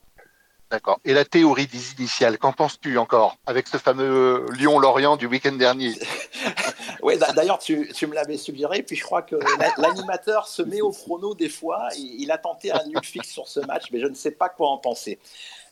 D'accord. 0.72 1.00
Et 1.06 1.14
la 1.14 1.26
théorie 1.26 1.68
des 1.68 1.92
initiales, 2.00 2.40
qu'en 2.40 2.54
penses-tu 2.54 2.98
encore 2.98 3.38
avec 3.46 3.68
ce 3.68 3.78
fameux 3.78 4.48
Lyon-Lorient 4.54 5.18
du 5.18 5.28
week-end 5.28 5.52
dernier? 5.52 5.94
Oui, 7.04 7.18
d'ailleurs, 7.36 7.60
tu, 7.60 7.78
me 8.08 8.14
l'avais 8.14 8.38
suggéré, 8.38 8.82
puis 8.82 8.96
je 8.96 9.04
crois 9.04 9.22
que 9.22 9.36
l'animateur 9.78 10.48
se 10.48 10.62
met 10.62 10.82
au 10.82 10.92
chrono 10.92 11.36
des 11.36 11.50
fois. 11.50 11.90
Il, 11.98 12.32
a 12.32 12.38
tenté 12.38 12.72
un 12.72 12.84
nul 12.86 13.04
fixe 13.04 13.30
sur 13.30 13.48
ce 13.48 13.60
match, 13.60 13.86
mais 13.92 14.00
je 14.00 14.08
ne 14.08 14.16
sais 14.16 14.32
pas 14.32 14.50
quoi 14.50 14.70
en 14.70 14.78
penser. 14.78 15.20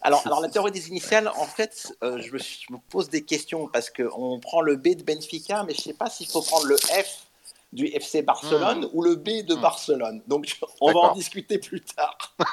Alors, 0.02 0.26
alors 0.26 0.42
la 0.42 0.50
théorie 0.50 0.72
des 0.72 0.90
initiales, 0.90 1.30
en 1.30 1.46
fait, 1.46 1.94
euh, 2.04 2.20
je, 2.20 2.34
me, 2.34 2.78
pose 2.90 3.10
des 3.10 3.24
questions 3.24 3.68
parce 3.68 3.90
qu'on 3.90 4.40
prend 4.40 4.62
le 4.62 4.76
B 4.76 4.90
de 4.90 5.04
Benfica, 5.04 5.64
mais 5.64 5.74
je 5.74 5.80
ne 5.80 5.84
sais 5.84 5.94
pas 5.94 6.10
s'il 6.10 6.28
faut 6.28 6.42
prendre 6.42 6.66
le 6.66 6.76
F 6.78 7.28
du 7.72 7.86
FC 7.88 8.22
Barcelone 8.22 8.86
hmm. 8.86 8.90
ou 8.94 9.02
le 9.02 9.16
B 9.16 9.46
de 9.46 9.56
hmm. 9.56 9.62
Barcelone. 9.62 10.22
Donc, 10.28 10.58
on 10.82 10.92
va 10.92 11.00
en 11.00 11.14
discuter 11.14 11.60
plus 11.60 11.82
tard. 11.82 12.18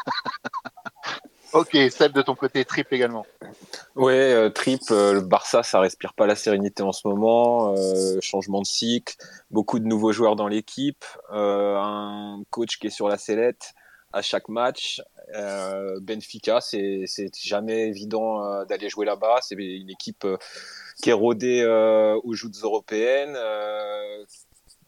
Ok, 1.54 1.76
celle 1.90 2.12
de 2.12 2.20
ton 2.20 2.34
côté, 2.34 2.64
trip 2.64 2.92
également. 2.92 3.24
Ouais, 3.96 4.32
euh, 4.32 4.50
trip, 4.50 4.82
euh, 4.90 5.14
le 5.14 5.20
Barça, 5.22 5.62
ça 5.62 5.80
respire 5.80 6.12
pas 6.12 6.26
la 6.26 6.36
sérénité 6.36 6.82
en 6.82 6.92
ce 6.92 7.08
moment. 7.08 7.74
Euh, 7.74 8.18
changement 8.20 8.60
de 8.60 8.66
cycle, 8.66 9.16
beaucoup 9.50 9.78
de 9.78 9.86
nouveaux 9.86 10.12
joueurs 10.12 10.36
dans 10.36 10.46
l'équipe, 10.46 11.04
un 11.30 12.42
coach 12.50 12.78
qui 12.78 12.88
est 12.88 12.90
sur 12.90 13.08
la 13.08 13.16
sellette 13.16 13.72
à 14.12 14.20
chaque 14.20 14.48
match. 14.48 15.00
Benfica, 16.00 16.60
c'est 16.60 17.06
jamais 17.42 17.88
évident 17.88 18.64
d'aller 18.64 18.88
jouer 18.88 19.06
là-bas. 19.06 19.40
C'est 19.42 19.54
une 19.54 19.90
équipe 19.90 20.26
qui 21.02 21.10
est 21.10 21.14
rodée 21.14 21.64
aux 22.24 22.34
joutes 22.34 22.56
européennes, 22.62 23.36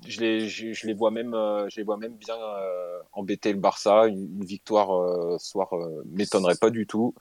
je 0.07 0.87
les, 0.87 0.95
vois 0.95 1.11
même, 1.11 1.35
euh, 1.35 1.69
je 1.69 1.77
les 1.77 1.83
vois 1.83 1.97
même 1.97 2.15
bien 2.15 2.37
euh, 2.37 3.01
embêter 3.13 3.53
le 3.53 3.59
Barça. 3.59 4.07
Une, 4.07 4.45
victoire 4.45 4.95
euh, 4.97 5.39
soir 5.39 5.71
m'étonnerait 6.07 6.57
pas 6.57 6.71
du 6.71 6.87
tout. 6.87 7.15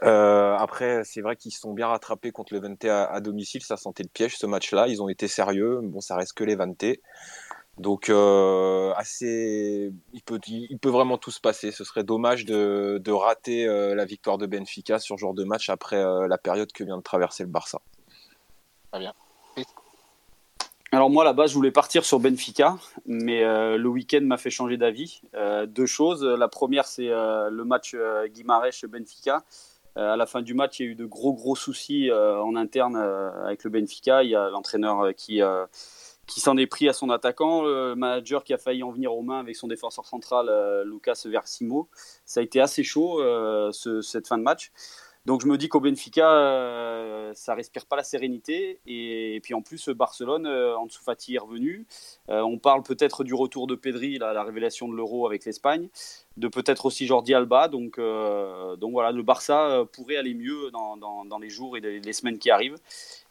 après, 0.00 1.02
c'est 1.04 1.20
vrai 1.20 1.36
qu'ils 1.36 1.52
sont 1.52 1.72
bien 1.72 1.88
rattrapés 1.88 2.30
contre 2.30 2.54
le 2.54 2.60
Vente 2.60 2.84
à, 2.84 3.20
domicile. 3.20 3.62
Ça 3.62 3.76
sentait 3.76 4.02
le 4.02 4.08
piège 4.08 4.36
ce 4.36 4.46
match-là. 4.46 4.88
Ils 4.88 5.02
ont 5.02 5.08
été 5.08 5.28
sérieux. 5.28 5.80
Bon, 5.82 6.00
ça 6.00 6.16
reste 6.16 6.34
que 6.34 6.44
les 6.44 6.56
Vente. 6.56 6.84
Donc, 7.78 8.10
assez, 8.96 9.92
il 10.12 10.22
peut, 10.22 10.90
vraiment 10.90 11.18
tout 11.18 11.30
se 11.30 11.40
passer. 11.40 11.70
Ce 11.70 11.84
serait 11.84 12.04
dommage 12.04 12.44
de 12.44 13.10
rater 13.10 13.66
la 13.66 14.04
victoire 14.04 14.38
de 14.38 14.46
Benfica 14.46 14.98
sur 14.98 15.16
ce 15.16 15.20
genre 15.20 15.34
de 15.34 15.44
match 15.44 15.68
après 15.70 16.02
la 16.28 16.38
période 16.38 16.72
que 16.72 16.84
vient 16.84 16.98
de 16.98 17.02
traverser 17.02 17.44
le 17.44 17.50
Barça. 17.50 17.80
Très 18.90 19.00
bien. 19.00 19.14
Alors 20.90 21.10
moi, 21.10 21.22
là-bas, 21.22 21.46
je 21.46 21.54
voulais 21.54 21.70
partir 21.70 22.02
sur 22.06 22.18
Benfica, 22.18 22.78
mais 23.04 23.44
euh, 23.44 23.76
le 23.76 23.88
week-end 23.90 24.22
m'a 24.22 24.38
fait 24.38 24.48
changer 24.48 24.78
d'avis. 24.78 25.20
Euh, 25.34 25.66
deux 25.66 25.84
choses. 25.84 26.24
La 26.24 26.48
première, 26.48 26.86
c'est 26.86 27.10
euh, 27.10 27.50
le 27.50 27.64
match 27.64 27.94
Guimarães-Benfica. 27.94 29.44
à 29.96 30.16
la 30.16 30.26
fin 30.26 30.40
du 30.40 30.54
match, 30.54 30.80
il 30.80 30.86
y 30.86 30.88
a 30.88 30.92
eu 30.92 30.94
de 30.94 31.04
gros, 31.04 31.34
gros 31.34 31.56
soucis 31.56 32.10
en 32.10 32.56
interne 32.56 32.96
avec 32.96 33.64
le 33.64 33.70
Benfica. 33.70 34.22
Il 34.22 34.30
y 34.30 34.34
a 34.34 34.48
l'entraîneur 34.48 35.14
qui, 35.14 35.42
qui 36.26 36.40
s'en 36.40 36.56
est 36.56 36.66
pris 36.66 36.88
à 36.88 36.94
son 36.94 37.10
attaquant, 37.10 37.64
le 37.64 37.94
manager 37.94 38.42
qui 38.42 38.54
a 38.54 38.58
failli 38.58 38.82
en 38.82 38.90
venir 38.90 39.12
aux 39.12 39.22
mains 39.22 39.40
avec 39.40 39.56
son 39.56 39.68
défenseur 39.68 40.06
central, 40.06 40.48
Lucas 40.86 41.20
Versimo. 41.26 41.88
Ça 42.24 42.40
a 42.40 42.42
été 42.42 42.60
assez 42.60 42.82
chaud, 42.82 43.20
cette 43.72 44.26
fin 44.26 44.38
de 44.38 44.42
match. 44.42 44.72
Donc 45.28 45.42
je 45.42 45.46
me 45.46 45.58
dis 45.58 45.68
qu'au 45.68 45.78
Benfica, 45.78 46.32
euh, 46.32 47.34
ça 47.34 47.54
respire 47.54 47.84
pas 47.84 47.96
la 47.96 48.02
sérénité. 48.02 48.80
Et, 48.86 49.40
puis 49.42 49.52
en 49.52 49.60
plus, 49.60 49.90
Barcelone, 49.90 50.46
euh, 50.46 50.74
dessous 50.86 51.04
Fati 51.04 51.34
est 51.34 51.38
revenu. 51.38 51.86
Euh, 52.30 52.40
on 52.40 52.58
parle 52.58 52.82
peut-être 52.82 53.24
du 53.24 53.34
retour 53.34 53.66
de 53.66 53.74
Pedri, 53.74 54.16
la 54.16 54.42
révélation 54.42 54.88
de 54.88 54.94
l'Euro 54.96 55.26
avec 55.26 55.44
l'Espagne, 55.44 55.90
de 56.38 56.48
peut-être 56.48 56.86
aussi 56.86 57.06
Jordi 57.06 57.34
Alba. 57.34 57.68
Donc, 57.68 58.00
donc 58.00 58.92
voilà, 58.92 59.12
le 59.12 59.22
Barça 59.22 59.84
pourrait 59.92 60.16
aller 60.16 60.32
mieux 60.32 60.70
dans, 60.70 61.38
les 61.38 61.50
jours 61.50 61.76
et 61.76 61.80
les, 61.80 62.12
semaines 62.14 62.38
qui 62.38 62.50
arrivent. 62.50 62.78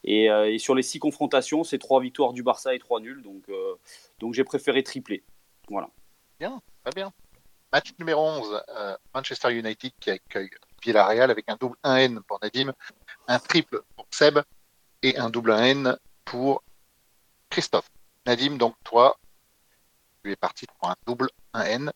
Et, 0.03 0.29
sur 0.59 0.75
les 0.75 0.83
six 0.83 0.99
confrontations, 0.99 1.63
c'est 1.63 1.79
trois 1.79 1.99
victoires 1.99 2.31
du 2.31 2.43
Barça 2.43 2.75
et 2.75 2.79
trois 2.79 2.99
nuls. 2.99 3.23
Donc, 3.23 3.45
donc 4.19 4.35
j'ai 4.35 4.43
préféré 4.43 4.83
tripler. 4.83 5.23
Voilà. 5.67 5.89
Bien, 6.39 6.61
très 6.83 6.93
bien. 6.93 7.11
Match 7.73 7.91
numéro 7.97 8.21
11, 8.21 8.63
Manchester 9.15 9.51
United 9.51 9.91
qui 9.99 10.11
accueille 10.11 10.51
Villarreal 10.83 11.31
avec 11.31 11.45
un 11.49 11.55
double 11.55 11.75
1N 11.83 12.21
pour 12.21 12.39
Nadim, 12.41 12.73
un 13.27 13.39
triple 13.39 13.81
pour 13.95 14.05
Seb 14.11 14.39
et 15.03 15.17
un 15.17 15.29
double 15.29 15.51
1N 15.51 15.97
pour 16.25 16.63
Christophe. 17.49 17.89
Nadim, 18.25 18.57
donc 18.57 18.75
toi, 18.83 19.17
tu 20.23 20.31
es 20.31 20.35
parti 20.35 20.65
pour 20.79 20.89
un 20.89 20.95
double 21.05 21.29
1N 21.53 21.91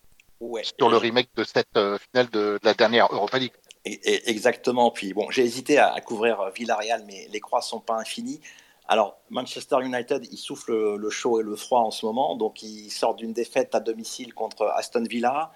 sur 0.78 0.90
le 0.90 0.98
remake 0.98 1.30
de 1.36 1.44
cette 1.44 1.78
euh, 1.78 1.98
finale 1.98 2.30
de, 2.30 2.60
la 2.64 2.74
dernière 2.74 3.08
Europa 3.12 3.38
League. 3.38 3.54
exactement. 3.86 4.92
Puis 4.92 5.14
bon, 5.14 5.30
j'ai 5.30 5.44
hésité 5.44 5.78
à, 5.78 6.00
couvrir 6.02 6.50
Villarreal, 6.56 7.04
mais 7.06 7.28
les 7.32 7.40
croix 7.40 7.62
sont 7.62 7.80
pas 7.80 7.96
infinies. 7.96 8.42
Alors, 8.88 9.20
Manchester 9.30 9.78
United, 9.82 10.28
il 10.32 10.38
souffle 10.38 10.96
le 10.96 11.10
chaud 11.10 11.40
et 11.40 11.44
le 11.44 11.56
froid 11.56 11.82
en 11.82 11.92
ce 11.92 12.06
moment. 12.06 12.36
Donc, 12.36 12.62
il 12.64 12.90
sort 12.90 13.16
d'une 13.16 13.32
défaite 13.32 13.74
à 13.76 13.80
domicile 13.80 14.34
contre 14.34 14.66
Aston 14.76 15.04
Villa. 15.04 15.52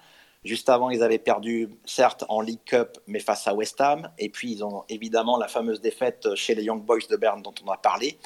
Juste 0.46 0.68
avant, 0.68 0.90
ils 0.90 1.02
avaient 1.02 1.18
perdu, 1.18 1.68
certes, 1.84 2.24
en 2.28 2.40
League 2.40 2.60
Cup, 2.64 2.98
mais 3.08 3.18
face 3.18 3.48
à 3.48 3.54
West 3.54 3.80
Ham. 3.80 4.08
Et 4.18 4.28
puis, 4.28 4.52
ils 4.52 4.64
ont 4.64 4.84
évidemment 4.88 5.38
la 5.38 5.48
fameuse 5.48 5.80
défaite 5.80 6.34
chez 6.36 6.54
les 6.54 6.62
Young 6.62 6.82
Boys 6.82 7.00
de 7.10 7.16
Berne 7.16 7.42
dont 7.42 7.54
on 7.66 7.70
a 7.70 7.76
parlé. 7.76 8.16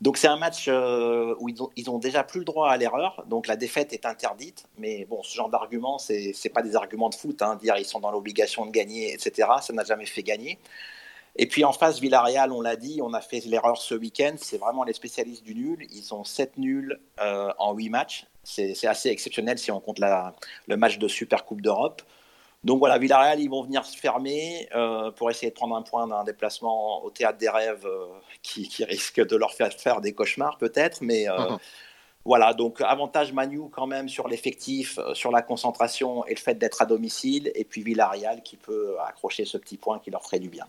Donc, 0.00 0.16
c'est 0.16 0.28
un 0.28 0.36
match 0.36 0.66
euh, 0.68 1.34
où 1.40 1.48
ils 1.48 1.90
ont, 1.90 1.98
déjà 1.98 2.22
plus 2.22 2.38
le 2.38 2.44
droit 2.44 2.70
à 2.70 2.76
l'erreur. 2.76 3.24
Donc, 3.26 3.48
la 3.48 3.56
défaite 3.56 3.92
est 3.92 4.06
interdite. 4.06 4.66
Mais 4.78 5.04
bon, 5.06 5.24
ce 5.24 5.34
genre 5.34 5.48
d'argument, 5.48 5.98
ce 5.98 6.12
n'est 6.12 6.52
pas 6.52 6.62
des 6.62 6.76
arguments 6.76 7.08
de 7.08 7.16
foot. 7.16 7.42
Hein, 7.42 7.56
dire 7.56 7.74
ils 7.76 7.84
sont 7.84 7.98
dans 7.98 8.12
l'obligation 8.12 8.64
de 8.64 8.70
gagner, 8.70 9.12
etc. 9.12 9.48
Ça 9.60 9.72
n'a 9.72 9.82
jamais 9.82 10.06
fait 10.06 10.22
gagner. 10.22 10.58
Et 11.34 11.46
puis 11.46 11.64
en 11.64 11.72
face, 11.72 12.00
Villarreal, 12.00 12.52
on 12.52 12.60
l'a 12.60 12.76
dit, 12.76 13.00
on 13.02 13.12
a 13.14 13.20
fait 13.20 13.40
l'erreur 13.46 13.76
ce 13.76 13.94
week-end. 13.94 14.34
C'est 14.36 14.58
vraiment 14.58 14.84
les 14.84 14.92
spécialistes 14.92 15.44
du 15.44 15.56
nul. 15.56 15.86
Ils 15.90 16.14
ont 16.14 16.22
7 16.24 16.58
nuls 16.58 17.00
euh, 17.20 17.52
en 17.58 17.74
8 17.74 17.90
matchs. 17.90 18.26
C'est 18.44 18.86
assez 18.86 19.10
exceptionnel 19.10 19.58
si 19.58 19.70
on 19.70 19.80
compte 19.80 19.98
la, 19.98 20.34
le 20.66 20.76
match 20.76 20.98
de 20.98 21.06
Super 21.06 21.44
Coupe 21.44 21.60
d'Europe. 21.60 22.02
Donc 22.64 22.80
voilà, 22.80 22.98
Villarreal, 22.98 23.40
ils 23.40 23.48
vont 23.48 23.62
venir 23.62 23.84
se 23.84 23.96
fermer 23.96 24.68
euh, 24.74 25.12
pour 25.12 25.30
essayer 25.30 25.50
de 25.50 25.54
prendre 25.54 25.76
un 25.76 25.82
point 25.82 26.08
d'un 26.08 26.24
déplacement 26.24 27.04
au 27.04 27.10
théâtre 27.10 27.38
des 27.38 27.48
rêves 27.48 27.86
euh, 27.86 28.06
qui, 28.42 28.68
risque 28.84 29.24
de 29.24 29.36
leur 29.36 29.52
faire 29.54 29.72
faire 29.72 30.00
des 30.00 30.12
cauchemars 30.12 30.58
peut-être. 30.58 31.00
Mais 31.00 31.28
euh, 31.28 31.56
voilà, 32.24 32.54
donc 32.54 32.80
avantage 32.80 33.32
Manu 33.32 33.70
quand 33.70 33.86
même 33.86 34.08
sur 34.08 34.26
l'effectif, 34.26 34.98
sur 35.14 35.30
la 35.30 35.42
concentration 35.42 36.26
et 36.26 36.34
le 36.34 36.40
fait 36.40 36.56
d'être 36.56 36.82
à 36.82 36.86
domicile. 36.86 37.52
Et 37.54 37.64
puis 37.64 37.82
Villarreal 37.82 38.42
qui 38.42 38.56
peut 38.56 38.96
accrocher 39.06 39.44
ce 39.44 39.56
petit 39.56 39.76
point 39.76 40.00
qui 40.00 40.10
leur 40.10 40.24
ferait 40.24 40.40
du 40.40 40.48
bien. 40.48 40.66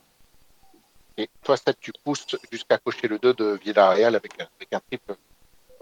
Et 1.18 1.28
toi, 1.44 1.58
Seth, 1.58 1.80
tu 1.82 1.92
pousses 2.04 2.28
jusqu'à 2.52 2.78
cocher 2.78 3.08
le 3.08 3.18
2 3.18 3.34
de 3.34 3.60
Villarreal 3.62 4.16
avec, 4.16 4.34
avec 4.40 4.74
un 4.74 4.80
triple 4.80 5.16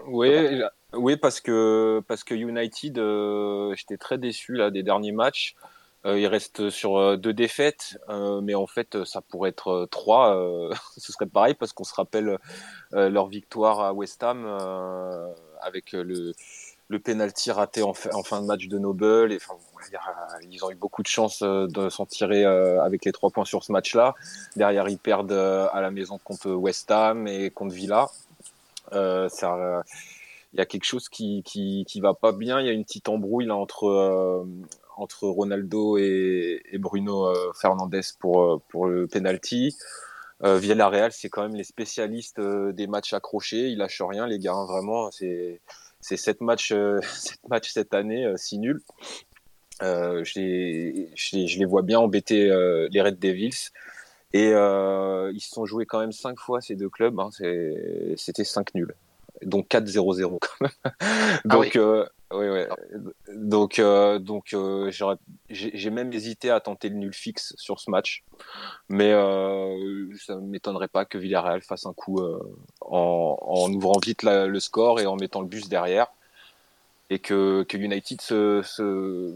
oui, 0.06 0.62
oui, 0.94 1.16
parce 1.16 1.40
que 1.40 2.02
parce 2.06 2.24
que 2.24 2.34
United, 2.34 2.98
euh, 2.98 3.74
j'étais 3.74 3.98
très 3.98 4.18
déçu 4.18 4.54
là 4.54 4.70
des 4.70 4.82
derniers 4.82 5.12
matchs. 5.12 5.54
Euh, 6.06 6.18
il 6.18 6.26
reste 6.28 6.70
sur 6.70 6.96
euh, 6.96 7.16
deux 7.16 7.34
défaites, 7.34 7.98
mais 8.42 8.54
en 8.54 8.66
fait, 8.66 9.04
ça 9.04 9.20
pourrait 9.20 9.50
être 9.50 9.86
trois. 9.90 10.34
ce 10.96 11.12
serait 11.12 11.26
pareil 11.26 11.54
parce 11.54 11.72
qu'on 11.72 11.84
se 11.84 11.94
rappelle 11.94 12.38
leur 12.92 13.26
victoire 13.26 13.80
à 13.80 13.92
West 13.92 14.22
Ham 14.22 14.46
avec 15.60 15.92
le 15.92 16.32
le 16.90 16.98
penalty 16.98 17.50
raté 17.50 17.82
en, 17.82 17.92
fin 17.92 18.40
de 18.40 18.46
match 18.46 18.66
de 18.66 18.78
Noble. 18.78 19.36
Ils 20.50 20.64
ont 20.64 20.70
eu 20.70 20.74
beaucoup 20.74 21.02
de 21.02 21.06
chance 21.06 21.42
de 21.42 21.90
s'en 21.90 22.06
tirer 22.06 22.46
avec 22.46 23.04
les 23.04 23.12
trois 23.12 23.28
points 23.28 23.44
sur 23.44 23.62
ce 23.62 23.72
match-là. 23.72 24.14
Derrière, 24.56 24.88
ils 24.88 24.98
perdent 24.98 25.32
à 25.32 25.80
la 25.82 25.90
maison 25.90 26.16
contre 26.16 26.50
West 26.50 26.90
Ham 26.90 27.26
et 27.26 27.50
contre 27.50 27.74
Villa. 27.74 28.08
Euh, 28.92 29.28
il 30.52 30.58
y 30.58 30.62
a 30.62 30.66
quelque 30.66 30.84
chose 30.84 31.08
qui, 31.08 31.42
qui, 31.44 32.00
va 32.00 32.14
pas 32.14 32.32
bien. 32.32 32.60
Il 32.60 32.66
y 32.66 32.70
a 32.70 32.72
une 32.72 32.84
petite 32.84 33.08
embrouille 33.08 33.50
entre 33.50 33.84
euh, 33.84 34.44
entre 34.96 35.28
Ronaldo 35.28 35.98
et, 35.98 36.62
Bruno 36.74 37.26
euh, 37.26 37.52
Fernandez 37.60 38.00
pour 38.18 38.62
pour 38.68 38.86
le 38.86 39.06
penalty. 39.06 39.76
Villarreal, 40.40 41.10
c'est 41.10 41.28
quand 41.28 41.42
même 41.42 41.56
les 41.56 41.64
spécialistes 41.64 42.40
des 42.40 42.86
matchs 42.86 43.12
accrochés. 43.12 43.70
Ils 43.70 43.78
lâchent 43.78 44.02
rien, 44.02 44.26
les 44.28 44.38
gars. 44.38 44.54
Hein, 44.54 44.66
vraiment, 44.66 45.10
c'est 45.10 45.60
c'est 46.00 46.16
sept 46.16 46.40
matchs, 46.40 46.72
sept 47.02 47.48
matchs 47.48 47.72
cette 47.72 47.92
année, 47.92 48.32
si 48.36 48.58
nul. 48.58 48.80
Euh, 49.82 50.24
je 50.24 51.56
les 51.58 51.64
vois 51.64 51.82
bien 51.82 51.98
embêter 51.98 52.46
les 52.90 53.02
Red 53.02 53.18
Devils. 53.18 53.72
Et 54.32 54.52
euh, 54.52 55.32
ils 55.34 55.40
se 55.40 55.50
sont 55.50 55.64
joués 55.64 55.86
quand 55.86 56.00
même 56.00 56.12
cinq 56.12 56.38
fois 56.38 56.60
ces 56.60 56.74
deux 56.74 56.90
clubs. 56.90 57.18
Hein, 57.18 57.30
C'était 58.16 58.44
5 58.44 58.74
nuls. 58.74 58.94
Donc 59.42 59.68
4-0-0 59.68 60.38
quand 60.40 60.48
même. 60.60 60.70
Ah 60.84 61.38
donc, 61.44 61.76
euh, 61.76 62.04
oui, 62.32 62.48
ouais. 62.48 62.68
donc, 63.34 63.78
euh, 63.78 64.18
donc 64.18 64.52
euh, 64.52 64.90
j'ai 65.48 65.90
même 65.90 66.12
hésité 66.12 66.50
à 66.50 66.60
tenter 66.60 66.90
le 66.90 66.96
nul 66.96 67.14
fixe 67.14 67.54
sur 67.56 67.80
ce 67.80 67.90
match. 67.90 68.22
Mais 68.88 69.12
euh, 69.12 70.08
ça 70.18 70.34
ne 70.34 70.40
m'étonnerait 70.40 70.88
pas 70.88 71.06
que 71.06 71.16
Villarreal 71.16 71.62
fasse 71.62 71.86
un 71.86 71.94
coup 71.94 72.20
en, 72.82 73.38
en, 73.40 73.72
ouvrant 73.72 73.98
vite 74.02 74.24
le 74.24 74.60
score 74.60 75.00
et 75.00 75.06
en 75.06 75.16
mettant 75.16 75.40
le 75.40 75.48
bus 75.48 75.68
derrière 75.68 76.08
et 77.10 77.18
que, 77.18 77.62
que 77.66 77.78
United 77.78 78.20
se, 78.20 78.60
se, 78.62 79.34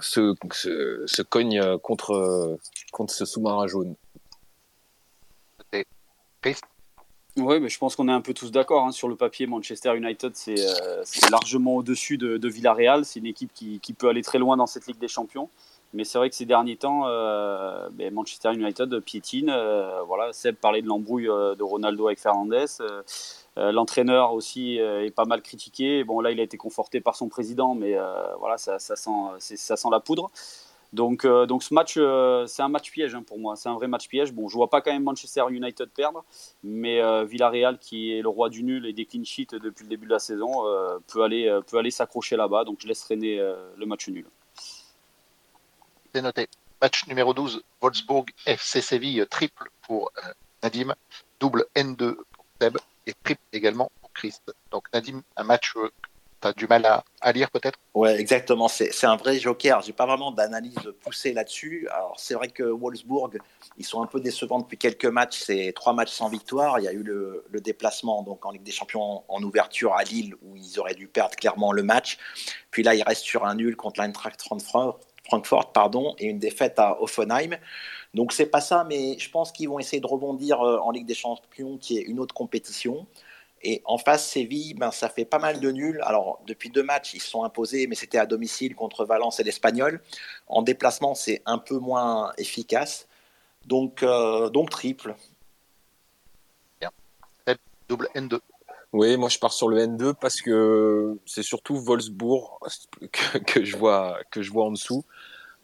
se, 0.00 0.34
se, 0.52 1.02
se 1.06 1.22
cogne 1.22 1.76
contre, 1.78 2.58
contre 2.92 3.12
ce 3.12 3.26
sous-marin 3.26 3.66
jaune. 3.66 3.94
Oui, 7.36 7.60
mais 7.60 7.68
je 7.68 7.78
pense 7.78 7.96
qu'on 7.96 8.08
est 8.08 8.12
un 8.12 8.20
peu 8.20 8.34
tous 8.34 8.50
d'accord. 8.50 8.86
Hein. 8.86 8.92
Sur 8.92 9.08
le 9.08 9.16
papier, 9.16 9.46
Manchester 9.46 9.96
United, 9.96 10.32
c'est 10.34 10.58
euh, 10.58 11.02
largement 11.30 11.76
au-dessus 11.76 12.18
de, 12.18 12.48
Villarreal. 12.48 13.04
C'est 13.04 13.20
une 13.20 13.26
équipe 13.26 13.52
qui, 13.54 13.94
peut 13.96 14.08
aller 14.08 14.22
très 14.22 14.38
loin 14.38 14.56
dans 14.56 14.66
cette 14.66 14.86
Ligue 14.86 14.98
des 14.98 15.08
Champions. 15.08 15.48
Mais 15.92 16.04
c'est 16.04 16.18
vrai 16.18 16.30
que 16.30 16.36
ces 16.36 16.44
derniers 16.44 16.76
temps, 16.76 17.02
euh, 17.06 17.88
ben, 17.92 18.12
Manchester 18.12 18.52
United 18.52 19.00
piétine. 19.00 19.50
Euh, 19.50 20.02
voilà, 20.06 20.32
Seb 20.32 20.56
parlait 20.56 20.82
de 20.82 20.86
l'embrouille 20.86 21.26
de 21.26 21.62
Ronaldo 21.62 22.06
avec 22.08 22.20
Fernandez. 22.20 22.66
L'entraîneur 23.56 24.32
aussi 24.32 24.76
est 24.76 25.14
pas 25.14 25.24
mal 25.24 25.42
critiqué. 25.42 26.04
Bon, 26.04 26.20
là, 26.20 26.30
il 26.30 26.40
a 26.40 26.42
été 26.42 26.56
conforté 26.56 27.00
par 27.00 27.14
son 27.16 27.28
président, 27.28 27.74
mais 27.74 27.96
voilà, 28.38 28.58
ça, 28.58 28.78
sent, 28.78 29.10
ça 29.38 29.76
sent 29.76 29.88
la 29.90 30.00
poudre. 30.00 30.30
Donc, 30.92 31.24
euh, 31.24 31.46
donc 31.46 31.62
ce 31.62 31.72
match, 31.72 31.94
euh, 31.96 32.46
c'est 32.46 32.62
un 32.62 32.68
match 32.68 32.90
piège 32.90 33.14
hein, 33.14 33.22
pour 33.22 33.38
moi. 33.38 33.54
C'est 33.56 33.68
un 33.68 33.74
vrai 33.74 33.86
match 33.86 34.08
piège. 34.08 34.32
Bon, 34.32 34.48
je 34.48 34.54
vois 34.54 34.68
pas 34.68 34.80
quand 34.80 34.92
même 34.92 35.04
Manchester 35.04 35.44
United 35.50 35.88
perdre, 35.90 36.24
mais 36.64 37.00
euh, 37.00 37.24
Villarreal, 37.24 37.78
qui 37.78 38.12
est 38.12 38.22
le 38.22 38.28
roi 38.28 38.48
du 38.48 38.64
nul 38.64 38.86
et 38.86 38.92
des 38.92 39.06
clean 39.06 39.24
sheets 39.24 39.54
depuis 39.60 39.84
le 39.84 39.88
début 39.88 40.06
de 40.06 40.12
la 40.12 40.18
saison, 40.18 40.64
peut 41.06 41.22
aller, 41.22 41.60
peut 41.66 41.78
aller 41.78 41.90
s'accrocher 41.90 42.36
là-bas. 42.36 42.64
Donc, 42.64 42.78
je 42.80 42.88
laisse 42.88 43.00
traîner 43.00 43.36
le 43.38 43.86
match 43.86 44.08
nul. 44.08 44.26
C'est 46.12 46.22
noté. 46.22 46.48
Match 46.82 47.06
numéro 47.06 47.34
12, 47.34 47.62
Wolfsburg 47.80 48.26
FC 48.46 48.80
Séville, 48.80 49.26
triple 49.28 49.70
pour 49.82 50.10
Nadim, 50.62 50.94
double 51.38 51.66
N2 51.76 52.14
pour 52.32 52.44
Seb 52.60 52.78
et 53.06 53.14
triple 53.22 53.42
également 53.52 53.92
pour 54.00 54.12
Christ. 54.12 54.52
Donc 54.70 54.86
Nadim, 54.92 55.22
un 55.36 55.44
match 55.44 55.74
as 56.42 56.52
du 56.52 56.66
mal 56.66 56.86
à, 57.20 57.32
lire 57.32 57.50
peut-être? 57.50 57.78
Ouais, 57.94 58.18
exactement. 58.18 58.68
C'est 58.68 59.04
un 59.04 59.16
vrai 59.16 59.38
joker. 59.38 59.80
J'ai 59.82 59.92
pas 59.92 60.06
vraiment 60.06 60.30
d'analyse 60.30 60.76
poussée 61.00 61.32
là-dessus. 61.32 61.88
Alors 61.92 62.14
c'est 62.18 62.34
vrai 62.34 62.48
que 62.48 62.62
Wolfsburg, 62.62 63.38
ils 63.78 63.84
sont 63.84 64.02
un 64.02 64.06
peu 64.06 64.20
décevants 64.20 64.58
depuis 64.58 64.78
quelques 64.78 65.06
matchs. 65.06 65.40
C'est 65.40 65.72
trois 65.74 65.92
matchs 65.92 66.12
sans 66.12 66.28
victoire. 66.28 66.78
Il 66.78 66.84
y 66.84 66.88
a 66.88 66.92
eu 66.92 67.02
le, 67.02 67.44
déplacement 67.60 68.22
donc 68.22 68.46
en 68.46 68.52
Ligue 68.52 68.62
des 68.62 68.72
Champions 68.72 69.22
en 69.28 69.42
ouverture 69.42 69.94
à 69.94 70.02
Lille 70.02 70.34
où 70.42 70.56
ils 70.56 70.78
auraient 70.80 70.94
dû 70.94 71.08
perdre 71.08 71.36
clairement 71.36 71.72
le 71.72 71.82
match. 71.82 72.18
Puis 72.70 72.82
là, 72.82 72.94
ils 72.94 73.02
restent 73.02 73.24
sur 73.24 73.44
un 73.44 73.54
nul 73.54 73.76
contre 73.76 74.00
l'Eintracht 74.00 74.42
Francfort, 74.42 75.72
pardon, 75.72 76.14
et 76.18 76.26
une 76.26 76.38
défaite 76.38 76.78
à 76.78 77.00
Offenheim. 77.02 77.58
Donc 78.14 78.32
c'est 78.32 78.46
pas 78.46 78.60
ça, 78.60 78.84
mais 78.88 79.18
je 79.18 79.30
pense 79.30 79.52
qu'ils 79.52 79.68
vont 79.68 79.78
essayer 79.78 80.00
de 80.00 80.06
rebondir 80.06 80.60
euh, 80.60 80.78
en 80.78 80.90
Ligue 80.90 81.06
des 81.06 81.14
Champions, 81.14 81.78
qui 81.78 81.98
est 81.98 82.02
une 82.02 82.18
autre 82.18 82.34
compétition. 82.34 83.06
Et 83.62 83.82
en 83.84 83.98
face, 83.98 84.26
Séville, 84.26 84.74
ben, 84.74 84.90
ça 84.90 85.08
fait 85.08 85.24
pas 85.24 85.38
mal 85.38 85.60
de 85.60 85.70
nuls. 85.70 86.00
Alors, 86.04 86.40
depuis 86.46 86.70
deux 86.70 86.82
matchs, 86.82 87.14
ils 87.14 87.20
se 87.20 87.28
sont 87.28 87.44
imposés, 87.44 87.86
mais 87.86 87.94
c'était 87.94 88.18
à 88.18 88.26
domicile 88.26 88.74
contre 88.74 89.04
Valence 89.04 89.38
et 89.38 89.44
l'Espagnol. 89.44 90.00
En 90.46 90.62
déplacement, 90.62 91.14
c'est 91.14 91.42
un 91.44 91.58
peu 91.58 91.78
moins 91.78 92.32
efficace. 92.38 93.06
Donc, 93.66 94.02
euh, 94.02 94.48
donc 94.48 94.70
triple. 94.70 95.14
Bien. 96.80 96.90
Double 97.88 98.08
N2. 98.14 98.40
Oui, 98.92 99.16
moi 99.16 99.28
je 99.28 99.38
pars 99.38 99.52
sur 99.52 99.68
le 99.68 99.78
N2 99.78 100.14
parce 100.20 100.42
que 100.42 101.16
c'est 101.24 101.44
surtout 101.44 101.76
Wolfsburg 101.76 102.58
que, 103.46 103.64
je 103.64 103.76
vois, 103.76 104.18
que 104.32 104.42
je 104.42 104.50
vois 104.50 104.64
en 104.64 104.72
dessous. 104.72 105.04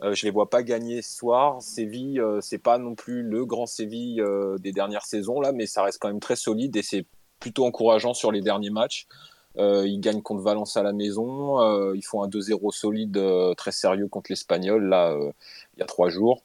Euh, 0.02 0.14
je 0.14 0.26
les 0.26 0.30
vois 0.30 0.48
pas 0.48 0.62
gagner 0.62 1.02
ce 1.02 1.16
soir. 1.16 1.60
Séville, 1.60 2.20
euh, 2.20 2.40
c'est 2.40 2.58
pas 2.58 2.78
non 2.78 2.94
plus 2.94 3.22
le 3.22 3.44
grand 3.44 3.66
Séville 3.66 4.20
euh, 4.20 4.58
des 4.58 4.70
dernières 4.70 5.06
saisons 5.06 5.40
là, 5.40 5.52
mais 5.52 5.66
ça 5.66 5.82
reste 5.82 5.98
quand 6.00 6.08
même 6.08 6.20
très 6.20 6.36
solide 6.36 6.76
et 6.76 6.82
c'est 6.82 7.04
plutôt 7.40 7.66
encourageant 7.66 8.14
sur 8.14 8.32
les 8.32 8.40
derniers 8.40 8.70
matchs. 8.70 9.06
ils 9.58 10.00
gagnent 10.00 10.22
contre 10.22 10.42
Valence 10.42 10.76
à 10.76 10.82
la 10.82 10.92
maison. 10.92 11.92
ils 11.94 12.04
font 12.04 12.22
un 12.22 12.28
2-0 12.28 12.72
solide, 12.72 13.20
très 13.56 13.72
sérieux 13.72 14.08
contre 14.08 14.30
l'Espagnol 14.30 14.88
là 14.88 15.16
il 15.76 15.80
y 15.80 15.82
a 15.82 15.86
trois 15.86 16.08
jours. 16.08 16.42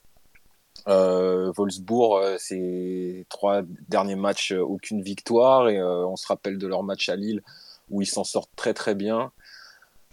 Wolfsburg, 0.88 2.38
ces 2.38 3.26
trois 3.30 3.62
derniers 3.90 4.16
matchs, 4.16 4.52
aucune 4.52 5.02
victoire 5.02 5.70
et 5.70 5.82
on 5.82 6.16
se 6.16 6.28
rappelle 6.28 6.58
de 6.58 6.68
leur 6.68 6.84
match 6.84 7.10
à 7.10 7.16
Lille 7.16 7.42
où 7.90 8.02
ils 8.02 8.08
s'en 8.08 8.24
sortent 8.24 8.52
très 8.56 8.74
très 8.74 8.96
bien. 8.96 9.32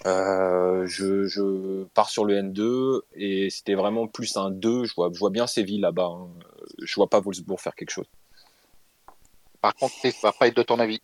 Euh, 0.07 0.87
je, 0.87 1.85
pars 1.95 2.11
sur 2.11 2.25
le 2.25 2.35
N2 2.41 3.01
et 3.15 3.51
c'était 3.51 3.75
vraiment 3.75 4.07
plus 4.07 4.37
un 4.37 4.51
2. 4.51 4.85
Je 4.85 4.95
vois, 4.95 5.11
je 5.13 5.19
vois 5.19 5.31
bien 5.31 5.47
Séville 5.47 5.81
là-bas. 5.81 6.11
Hein. 6.13 6.29
Je 6.83 6.95
vois 6.95 7.09
pas 7.09 7.21
Wolfsburg 7.21 7.59
faire 7.59 7.75
quelque 7.75 7.91
chose. 7.91 8.07
Par 9.61 9.75
contre, 9.75 9.95
ça 10.01 10.09
va 10.23 10.33
pas 10.33 10.49
être 10.49 10.57
de 10.57 10.63
ton 10.63 10.79
avis. 10.79 11.01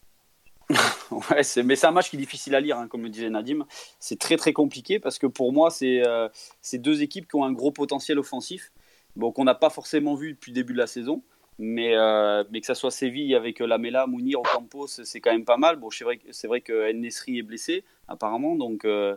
ouais, 1.11 1.42
mais 1.64 1.76
c'est 1.76 1.86
un 1.86 1.90
match 1.90 2.11
qui 2.11 2.16
est 2.16 2.18
difficile 2.18 2.55
à 2.55 2.61
lire, 2.61 2.78
hein, 2.78 2.88
comme 2.88 3.02
le 3.02 3.11
disait 3.11 3.28
Nadim. 3.28 3.66
C'est 3.98 4.18
très 4.18 4.36
très 4.36 4.52
compliqué 4.52 4.98
parce 4.98 5.18
que 5.18 5.26
pour 5.26 5.52
moi, 5.52 5.70
c'est 5.70 6.07
euh, 6.07 6.28
deux 6.74 7.02
équipes 7.02 7.28
qui 7.28 7.36
ont 7.36 7.44
un 7.44 7.52
gros 7.52 7.70
potentiel 7.70 8.18
offensif, 8.18 8.72
bon, 9.16 9.30
qu'on 9.32 9.44
n'a 9.44 9.55
pas 9.55 9.70
forcément 9.70 10.14
vu 10.14 10.32
depuis 10.32 10.52
le 10.52 10.57
début 10.57 10.72
de 10.72 10.78
la 10.78 10.86
saison. 10.86 11.22
Mais, 11.59 11.94
euh, 11.94 12.42
mais 12.50 12.61
que 12.61 12.66
ça 12.66 12.74
soit 12.74 12.90
Séville 12.90 13.32
avec 13.36 13.61
euh, 13.61 13.66
Lamela, 13.66 14.09
Mounir, 14.09 14.40
Ocampos, 14.40 14.88
c'est 14.88 15.20
quand 15.20 15.30
même 15.30 15.44
pas 15.44 15.57
mal. 15.57 15.76
Bon, 15.76 15.88
c'est 15.90 16.02
vrai, 16.02 16.18
vrai 16.44 16.61
que 16.61 16.90
Nesri 16.90 17.38
est 17.38 17.42
blessé, 17.42 17.84
apparemment, 18.09 18.57
donc 18.57 18.84
euh, 18.84 19.16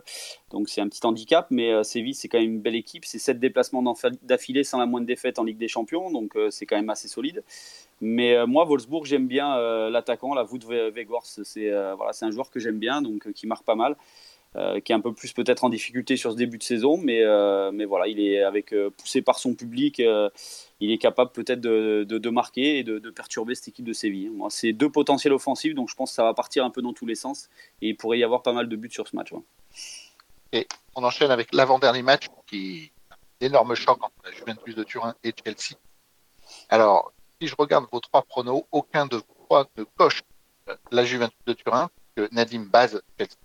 donc 0.50 0.68
c'est 0.68 0.80
un 0.80 0.88
petit 0.88 1.04
handicap. 1.04 1.46
Mais 1.50 1.82
Séville, 1.84 2.14
c'est 2.14 2.28
quand 2.28 2.38
même 2.38 2.50
une 2.54 2.60
belle 2.60 2.76
équipe. 2.76 3.04
C'est 3.04 3.18
sept 3.18 3.38
déplacements 3.38 3.82
d'affilée 4.22 4.64
sans 4.64 4.78
la 4.78 4.86
moindre 4.86 5.06
défaite 5.06 5.38
en 5.38 5.44
Ligue 5.44 5.58
des 5.58 5.68
Champions, 5.68 6.10
donc 6.10 6.36
c'est 6.50 6.66
quand 6.66 6.76
même 6.76 6.90
assez 6.90 7.08
solide. 7.08 7.42
Mais 8.00 8.46
moi, 8.46 8.64
Wolfsburg, 8.64 9.04
j'aime 9.04 9.26
bien 9.26 9.56
l'attaquant, 9.90 10.34
la 10.34 10.44
Wout 10.44 10.60
Weghorst. 10.68 11.42
C'est 11.44 11.70
voilà, 11.70 12.12
un 12.20 12.30
joueur 12.30 12.50
que 12.50 12.60
j'aime 12.60 12.78
bien, 12.78 13.02
donc 13.02 13.32
qui 13.32 13.46
marque 13.46 13.64
pas 13.64 13.74
mal. 13.74 13.96
Euh, 14.56 14.80
qui 14.80 14.92
est 14.92 14.94
un 14.94 15.00
peu 15.00 15.12
plus 15.12 15.34
peut-être 15.34 15.64
en 15.64 15.68
difficulté 15.68 16.16
sur 16.16 16.32
ce 16.32 16.36
début 16.36 16.56
de 16.56 16.62
saison, 16.62 16.96
mais, 16.96 17.22
euh, 17.22 17.70
mais 17.70 17.84
voilà, 17.84 18.06
il 18.06 18.18
est 18.18 18.42
avec 18.42 18.72
euh, 18.72 18.88
poussé 18.88 19.20
par 19.20 19.38
son 19.38 19.54
public, 19.54 19.98
il 20.80 20.90
est 20.90 20.96
capable 20.96 21.32
peut-être 21.32 21.60
de, 21.60 22.04
de, 22.08 22.30
marquer 22.30 22.78
et 22.78 22.82
de, 22.82 22.98
perturber 23.10 23.54
cette 23.54 23.68
équipe 23.68 23.84
de 23.84 23.92
Séville. 23.92 24.30
Moi, 24.30 24.48
c'est 24.48 24.72
deux 24.72 24.90
potentiels 24.90 25.34
offensifs, 25.34 25.74
donc 25.74 25.90
je 25.90 25.94
pense 25.94 26.12
que 26.12 26.14
ça 26.14 26.22
va 26.22 26.32
partir 26.32 26.64
un 26.64 26.70
peu 26.70 26.80
dans 26.80 26.94
tous 26.94 27.04
les 27.04 27.14
sens 27.14 27.50
et 27.82 27.90
il 27.90 27.96
pourrait 27.96 28.18
y 28.18 28.24
avoir 28.24 28.42
pas 28.42 28.54
mal 28.54 28.70
de 28.70 28.76
buts 28.76 28.90
sur 28.90 29.06
ce 29.06 29.14
match. 29.14 29.32
On 30.94 31.04
enchaîne 31.04 31.30
avec 31.30 31.54
l'avant-dernier 31.54 32.02
match 32.02 32.26
qui 32.46 32.84
est 32.84 33.12
un 33.12 33.46
énorme 33.46 33.74
choc 33.74 34.02
entre 34.02 34.14
la 34.24 34.32
Juventus 34.32 34.74
de 34.74 34.82
Turin 34.82 35.14
et 35.24 35.32
Chelsea. 35.44 35.78
Alors, 36.70 37.12
si 37.40 37.48
je 37.48 37.54
regarde 37.56 37.84
vos 37.92 38.00
trois 38.00 38.22
pronos, 38.22 38.64
aucun 38.72 39.06
de 39.06 39.16
vous 39.16 39.56
ne 39.76 39.84
coche 39.96 40.22
la 40.90 41.04
Juventus 41.04 41.38
de 41.46 41.52
Turin, 41.52 41.90
que 42.16 42.28
Nadim 42.32 42.64
base 42.64 43.02
Chelsea 43.18 43.36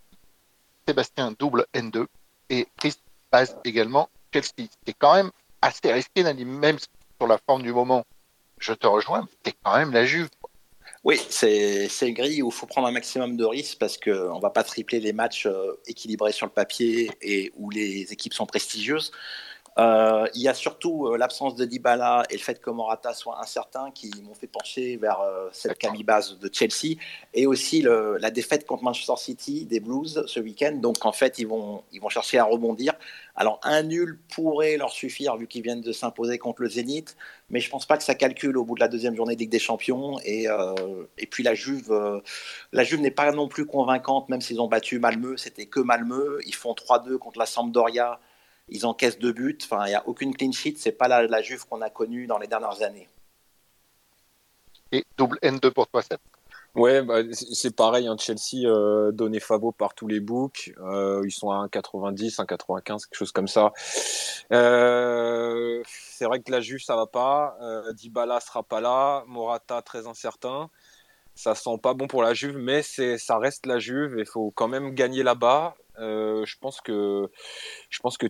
Sébastien 0.88 1.34
double 1.38 1.66
N2 1.74 2.06
et 2.50 2.68
Chris 2.78 2.96
passe 3.30 3.56
également 3.64 4.10
Chelsea. 4.32 4.70
C'est 4.86 4.94
quand 4.98 5.16
même 5.16 5.32
assez 5.62 5.92
risqué, 5.92 6.24
même 6.24 6.78
sur 6.80 7.28
la 7.28 7.38
forme 7.38 7.64
du 7.64 7.74
moment. 7.74 8.06
Je 8.60 8.74
te 8.74 8.88
rejoins, 8.88 9.28
c'est 9.44 9.56
quand 9.64 9.78
même 9.78 9.92
la 9.92 10.06
Juve. 10.06 10.30
Oui, 11.04 11.20
c'est 11.30 11.90
le 12.02 12.12
gris 12.12 12.42
où 12.42 12.48
il 12.48 12.54
faut 12.54 12.66
prendre 12.66 12.88
un 12.88 12.92
maximum 12.92 13.36
de 13.36 13.44
risques 13.44 13.78
parce 13.78 13.98
qu'on 13.98 14.36
ne 14.38 14.42
va 14.42 14.50
pas 14.50 14.64
tripler 14.64 15.02
les 15.02 15.12
matchs 15.12 15.46
euh, 15.48 15.78
équilibrés 15.86 16.32
sur 16.32 16.46
le 16.46 16.52
papier 16.52 17.12
et 17.22 17.52
où 17.58 17.70
les 17.70 18.14
équipes 18.14 18.34
sont 18.34 18.46
prestigieuses. 18.46 19.12
Euh, 19.80 20.28
il 20.36 20.42
y 20.42 20.48
a 20.48 20.54
surtout 20.54 21.08
euh, 21.08 21.18
l'absence 21.18 21.56
de 21.56 21.66
Dybala 21.66 22.24
et 22.30 22.34
le 22.34 22.40
fait 22.40 22.62
que 22.62 22.70
Morata 22.70 23.14
soit 23.14 23.42
incertain 23.42 23.90
qui 23.92 24.12
m'ont 24.22 24.36
fait 24.36 24.48
pencher 24.48 24.98
vers 24.98 25.22
euh, 25.22 25.50
cette 25.52 25.80
camibase 25.80 26.38
de 26.38 26.50
Chelsea 26.54 27.00
et 27.34 27.48
aussi 27.48 27.82
le, 27.82 28.18
la 28.18 28.30
défaite 28.30 28.68
contre 28.68 28.84
Manchester 28.84 29.16
City 29.18 29.66
des 29.66 29.80
Blues 29.80 30.24
ce 30.28 30.40
week-end. 30.40 30.74
Donc 30.74 31.06
en 31.06 31.12
fait, 31.12 31.40
ils 31.40 31.48
vont, 31.48 31.84
ils 31.92 32.00
vont 32.00 32.10
chercher 32.10 32.38
à 32.38 32.44
rebondir. 32.44 32.94
Alors 33.36 33.60
un 33.64 33.82
nul 33.82 34.20
pourrait 34.36 34.78
leur 34.78 34.92
suffire 34.92 35.38
vu 35.38 35.48
qu'ils 35.48 35.64
viennent 35.64 35.82
de 35.82 35.92
s'imposer 35.92 36.38
contre 36.38 36.62
le 36.62 36.70
Zénith, 36.70 37.18
mais 37.50 37.60
je 37.60 37.70
pense 37.72 37.88
pas 37.88 37.98
que 37.98 38.04
ça 38.04 38.14
calcule 38.14 38.58
au 38.58 38.66
bout 38.66 38.76
de 38.76 38.80
la 38.80 38.88
deuxième 38.88 39.16
journée 39.16 39.34
de 39.34 39.40
Ligue 39.40 39.50
des 39.50 39.58
Champions. 39.58 40.20
Et, 40.24 40.48
et 41.18 41.26
puis 41.26 41.42
la 41.42 41.56
Juve, 41.56 42.22
la 42.72 42.84
Juve 42.84 43.02
n'est 43.02 43.12
pas 43.12 43.32
non 43.32 43.48
plus 43.48 43.66
convaincante, 43.66 44.30
même 44.30 44.42
s'ils 44.42 44.62
ont 44.62 44.68
battu 44.68 45.00
Malmö, 45.00 45.38
c'était 45.38 45.66
que 45.66 45.80
Malmö. 45.80 46.40
Ils 46.46 46.54
font 46.54 46.74
3-2 46.74 47.18
contre 47.18 47.40
la 47.40 47.48
Sampdoria 47.48 48.20
ils 48.70 48.86
encaissent 48.86 49.20
deux 49.20 49.34
buts. 49.34 49.58
Enfin, 49.64 49.86
il 49.86 49.90
n'y 49.90 49.96
a 49.96 50.08
aucune 50.08 50.36
clean 50.36 50.52
sheet. 50.52 50.76
C'est 50.78 50.92
pas 50.94 51.08
la, 51.08 51.28
la 51.28 51.42
Juve 51.42 51.66
qu'on 51.66 51.82
a 51.82 51.90
connue 51.90 52.28
dans 52.28 52.38
les 52.38 52.48
dernières 52.48 52.82
années. 52.82 53.08
Et 54.92 55.06
double 55.18 55.40
N2 55.42 55.72
pour 55.72 55.88
toi, 55.88 56.02
Seth. 56.02 56.22
Ouais, 56.76 57.04
bah, 57.04 57.22
c'est 57.32 57.76
pareil. 57.76 58.08
Hein, 58.08 58.16
Chelsea 58.18 58.66
euh, 58.66 59.12
donné 59.12 59.40
Favo 59.40 59.72
par 59.72 59.94
tous 59.94 60.08
les 60.08 60.20
books. 60.20 60.74
Euh, 60.80 61.22
ils 61.24 61.32
sont 61.32 61.52
à 61.52 61.68
1,90, 61.68 62.38
1,95, 62.38 63.06
quelque 63.06 63.16
chose 63.16 63.32
comme 63.32 63.48
ça. 63.48 63.74
Euh, 64.52 65.84
c'est 65.86 66.26
vrai 66.26 66.42
que 66.42 66.52
la 66.52 66.62
Juve, 66.62 66.82
ça 66.82 66.96
va 66.96 67.06
pas. 67.06 67.58
Euh, 67.62 67.94
Dybala 67.94 68.40
sera 68.40 68.64
pas 68.64 68.82
là. 68.82 69.24
Morata 69.28 69.84
très 69.84 70.08
incertain. 70.08 70.70
Ça 71.36 71.54
sent 71.56 71.78
pas 71.82 71.94
bon 71.94 72.08
pour 72.08 72.24
la 72.24 72.34
Juve, 72.34 72.58
mais 72.58 72.82
c'est 72.82 73.18
ça 73.18 73.38
reste 73.38 73.66
la 73.68 73.78
Juve. 73.80 74.16
Il 74.18 74.26
faut 74.26 74.52
quand 74.52 74.68
même 74.68 74.96
gagner 74.96 75.22
là-bas. 75.22 75.76
Euh, 76.00 76.46
je 76.46 76.58
pense 76.58 76.82
que 76.82 77.30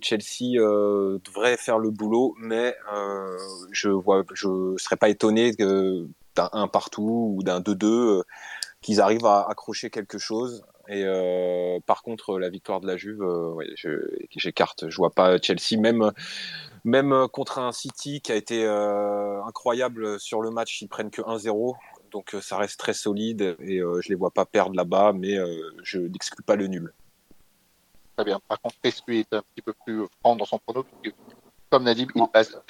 Chelsea 0.01 0.57
euh, 0.57 1.19
devrait 1.23 1.57
faire 1.57 1.79
le 1.79 1.89
boulot, 1.89 2.35
mais 2.37 2.75
euh, 2.93 3.37
je 3.71 3.89
vois, 3.89 4.23
je 4.33 4.75
serais 4.77 4.97
pas 4.97 5.09
étonné 5.09 5.51
d'un 5.53 6.49
1 6.51 6.67
partout 6.67 7.35
ou 7.37 7.43
d'un 7.43 7.61
2-2 7.61 7.85
euh, 7.85 8.23
qu'ils 8.81 9.01
arrivent 9.01 9.25
à 9.25 9.47
accrocher 9.49 9.89
quelque 9.89 10.17
chose. 10.17 10.65
Et 10.89 11.05
par 11.85 12.03
contre, 12.03 12.37
la 12.39 12.49
victoire 12.49 12.81
de 12.81 12.87
la 12.87 12.97
Juve, 12.97 13.23
j'écarte. 14.35 14.89
Je 14.89 14.97
vois 14.97 15.11
pas 15.11 15.37
Chelsea, 15.41 15.79
même 15.79 16.11
même 16.83 17.29
contre 17.31 17.59
un 17.59 17.71
City 17.71 18.19
qui 18.19 18.33
a 18.33 18.35
été 18.35 18.67
incroyable 18.67 20.19
sur 20.19 20.41
le 20.41 20.51
match, 20.51 20.81
ils 20.81 20.89
prennent 20.89 21.09
que 21.09 21.21
1-0 21.21 21.75
donc 22.11 22.35
ça 22.41 22.57
reste 22.57 22.79
très 22.79 22.93
solide 22.93 23.57
et 23.59 23.79
euh, 23.79 23.99
je 24.01 24.09
les 24.09 24.15
vois 24.15 24.31
pas 24.31 24.45
perdre 24.45 24.75
là-bas, 24.75 25.13
mais 25.13 25.37
je 25.83 25.99
n'exclus 25.99 26.43
pas 26.43 26.55
le 26.55 26.67
nul. 26.67 26.93
Très 28.15 28.25
bien. 28.25 28.39
Par 28.47 28.61
contre, 28.61 28.75
lui, 29.07 29.19
est 29.19 29.33
un 29.33 29.41
petit 29.41 29.61
peu 29.63 29.73
plus 29.85 30.05
franc 30.19 30.35
dans 30.35 30.45
son 30.45 30.59
prono, 30.59 30.85
comme 31.69 31.83
Nadim, 31.83 32.07
il 32.15 32.23
base 32.31 32.61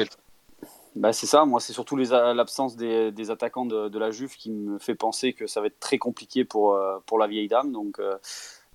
bah, 0.95 1.11
c'est 1.11 1.25
ça, 1.25 1.43
moi 1.43 1.59
c'est 1.59 1.73
surtout 1.73 1.97
l'absence 1.97 2.75
des, 2.75 3.11
des, 3.11 3.31
attaquants 3.31 3.65
de, 3.65 3.89
de, 3.89 3.99
la 3.99 4.11
Juve 4.11 4.35
qui 4.35 4.51
me 4.51 4.77
fait 4.77 4.93
penser 4.93 5.33
que 5.33 5.47
ça 5.47 5.59
va 5.59 5.67
être 5.67 5.79
très 5.79 5.97
compliqué 5.97 6.45
pour, 6.45 6.73
euh, 6.73 6.99
pour 7.07 7.17
la 7.17 7.25
vieille 7.25 7.47
dame. 7.47 7.71
Donc, 7.71 7.99
euh, 7.99 8.15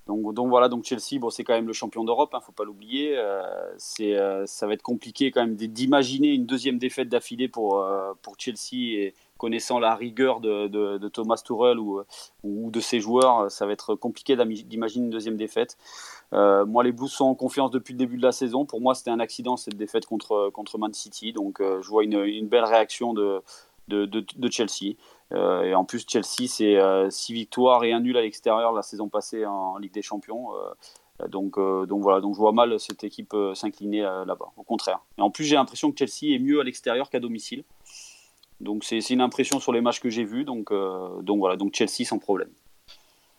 donc, 0.05 0.33
donc, 0.33 0.49
voilà, 0.49 0.67
donc 0.67 0.83
Chelsea, 0.83 1.19
bon, 1.19 1.29
c'est 1.29 1.45
quand 1.45 1.53
même 1.53 1.67
le 1.67 1.73
champion 1.73 2.03
d'Europe, 2.03 2.31
il 2.33 2.35
hein, 2.35 2.39
ne 2.39 2.45
faut 2.45 2.51
pas 2.51 2.65
l'oublier. 2.65 3.17
Euh, 3.17 3.41
c'est 3.77 4.17
ça 4.45 4.67
va 4.67 4.73
être 4.73 4.81
compliqué 4.81 5.31
quand 5.31 5.41
même 5.41 5.55
d'imaginer 5.55 6.33
une 6.33 6.45
deuxième 6.45 6.77
défaite 6.77 7.07
d'affilée 7.07 7.47
pour, 7.47 7.85
pour 8.21 8.35
Chelsea 8.37 8.73
et, 8.73 9.13
connaissant 9.39 9.79
la 9.79 9.95
rigueur 9.95 10.41
de, 10.41 11.07
Thomas 11.07 11.41
Tuchel 11.43 11.79
ou, 11.79 12.03
de 12.43 12.79
ses 12.79 12.99
joueurs, 12.99 13.49
ça 13.49 13.65
va 13.65 13.71
être 13.71 13.95
compliqué 13.95 14.35
d'imaginer 14.35 15.05
une 15.05 15.09
deuxième 15.09 15.37
défaite. 15.37 15.77
Euh, 16.33 16.65
moi, 16.65 16.83
les 16.83 16.91
Blues 16.91 17.11
sont 17.11 17.25
en 17.25 17.35
confiance 17.35 17.71
depuis 17.71 17.93
le 17.93 17.97
début 17.97 18.17
de 18.17 18.21
la 18.21 18.31
saison. 18.31 18.65
Pour 18.65 18.81
moi, 18.81 18.93
c'était 18.93 19.09
un 19.09 19.19
accident 19.19 19.57
cette 19.57 19.77
défaite 19.77 20.05
contre, 20.05 20.77
Man 20.77 20.93
City. 20.93 21.33
Donc, 21.33 21.59
euh, 21.59 21.81
je 21.81 21.89
vois 21.89 22.03
une, 22.03 22.47
belle 22.47 22.65
réaction 22.65 23.13
de, 23.13 23.41
Chelsea. 24.51 24.95
Euh, 25.33 25.63
et 25.63 25.73
en 25.73 25.85
plus, 25.85 26.05
Chelsea, 26.07 26.47
c'est 26.47 26.77
6 27.09 27.33
victoires 27.33 27.83
et 27.83 27.93
un 27.93 28.01
nul 28.01 28.17
à 28.17 28.21
l'extérieur 28.21 28.73
la 28.73 28.83
saison 28.83 29.09
passée 29.09 29.45
en 29.45 29.77
Ligue 29.77 29.93
des 29.93 30.03
Champions. 30.03 30.49
donc, 31.29 31.57
donc 31.57 32.01
voilà, 32.01 32.21
donc 32.21 32.35
je 32.35 32.39
vois 32.39 32.51
mal 32.51 32.79
cette 32.79 33.03
équipe 33.03 33.35
s'incliner 33.53 34.01
là-bas. 34.01 34.51
Au 34.57 34.63
contraire. 34.63 34.99
Et 35.17 35.21
en 35.21 35.31
plus, 35.31 35.45
j'ai 35.45 35.55
l'impression 35.55 35.91
que 35.91 35.97
Chelsea 35.97 36.35
est 36.35 36.39
mieux 36.39 36.59
à 36.59 36.63
l'extérieur 36.63 37.09
qu'à 37.09 37.19
domicile. 37.19 37.63
Donc 38.59 38.83
c'est 38.83 38.99
une 39.09 39.21
impression 39.21 39.59
sur 39.59 39.71
les 39.71 39.81
matchs 39.81 39.99
que 39.99 40.09
j'ai 40.09 40.25
vus. 40.25 40.43
Donc, 40.43 40.71
euh, 40.71 41.21
donc 41.21 41.39
voilà, 41.39 41.55
donc 41.55 41.73
Chelsea 41.75 42.05
sans 42.05 42.19
problème. 42.19 42.49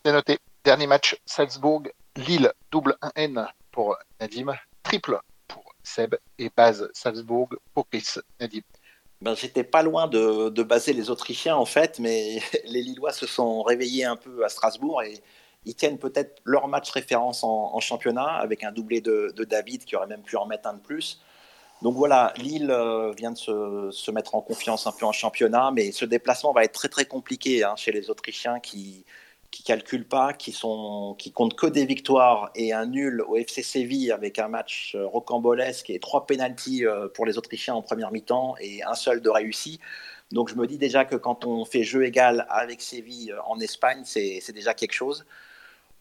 C'est 0.05 0.13
noté. 0.13 0.39
Dernier 0.65 0.87
match, 0.87 1.19
Salzbourg, 1.25 1.83
Lille, 2.17 2.53
double 2.71 2.97
1N 3.03 3.47
pour 3.71 3.97
Nadim, 4.21 4.55
triple 4.83 5.19
pour 5.49 5.75
Seb 5.83 6.17
et 6.39 6.51
base 6.55 6.91
Salzbourg 6.93 7.49
pour 7.75 7.89
Chris. 7.89 8.15
Nadim. 8.41 8.61
Ben, 9.21 9.35
J'étais 9.35 9.65
pas 9.65 9.83
loin 9.83 10.07
de, 10.09 10.49
de, 10.49 10.63
baser 10.63 10.95
les 10.95 11.11
Autrichiens 11.11 11.57
en 11.57 11.67
fait, 11.67 11.99
mais 11.99 12.41
les 12.65 12.83
Lillois 12.83 13.13
se 13.13 13.27
sont 13.27 13.63
réveillés 13.63 14.05
un 14.05 14.17
peu 14.17 14.45
à 14.45 14.49
Strasbourg 14.49 15.03
et 15.03 15.21
ils 15.67 15.75
tiennent 15.75 15.99
peut-être 15.99 16.41
leur 16.45 16.69
match 16.69 16.91
référence 16.91 17.45
en, 17.45 17.79
championnat 17.81 18.27
avec 18.27 18.65
un 18.65 18.73
doublé 18.73 19.01
de, 19.01 19.33
de, 19.37 19.45
David 19.45 19.85
qui 19.85 19.95
aurait 19.97 20.07
même 20.07 20.23
pu 20.23 20.37
en 20.37 20.47
mettre 20.47 20.69
un 20.69 20.75
de 20.75 20.81
plus. 20.81 21.21
Donc 21.83 21.97
voilà, 21.97 22.35
Lille 22.37 22.71
euh, 22.71 23.13
vient 23.13 23.33
de 23.33 23.39
se, 23.39 24.11
mettre 24.11 24.35
en 24.35 24.43
confiance 24.43 24.87
un 24.87 24.93
peu 24.93 25.07
en 25.07 25.13
championnat, 25.13 25.71
mais 25.71 25.93
ce 25.93 26.05
déplacement 26.05 26.53
va 26.53 26.65
être 26.65 26.73
très 26.73 26.89
très 26.89 27.07
compliqué 27.07 27.65
hein, 27.65 27.75
chez 27.77 27.91
les 27.91 28.11
Autrichiens 28.11 28.61
qui, 28.61 29.07
qui 29.51 29.63
calculent 29.63 30.07
pas, 30.07 30.35
qui 30.35 30.53
sont, 30.53 31.15
qui 31.19 31.33
comptent 31.33 31.57
que 31.57 31.67
des 31.67 31.87
victoires 31.87 32.51
et 32.55 32.75
un 32.75 32.85
nul 32.85 33.23
au 33.23 33.37
FC 33.37 33.63
Séville 33.63 34.13
avec 34.13 34.39
un 34.39 34.49
match 34.49 34.95
euh, 34.95 35.07
rocambolesque 35.07 35.89
et 35.89 35.99
trois 36.01 36.27
pénalties 36.27 36.85
euh, 36.85 37.09
pour 37.09 37.25
les 37.25 37.39
Autrichiens 37.39 37.75
en 37.75 37.83
première 37.83 38.13
mi-temps 38.13 38.57
et 38.61 38.83
un 38.83 38.95
seul 38.95 39.23
de 39.23 39.31
réussi. 39.31 39.81
Donc 40.33 40.51
je 40.51 40.57
me 40.57 40.67
dis 40.67 40.79
déjà 40.79 41.07
que 41.07 41.17
quand 41.17 41.47
on 41.47 41.65
fait 41.65 41.83
jeu 41.83 42.05
égal 42.05 42.47
avec 42.51 42.83
Séville 42.83 43.35
en 43.47 43.59
Espagne, 43.59 44.03
c'est 44.05 44.53
déjà 44.53 44.75
quelque 44.75 44.93
chose. 44.93 45.25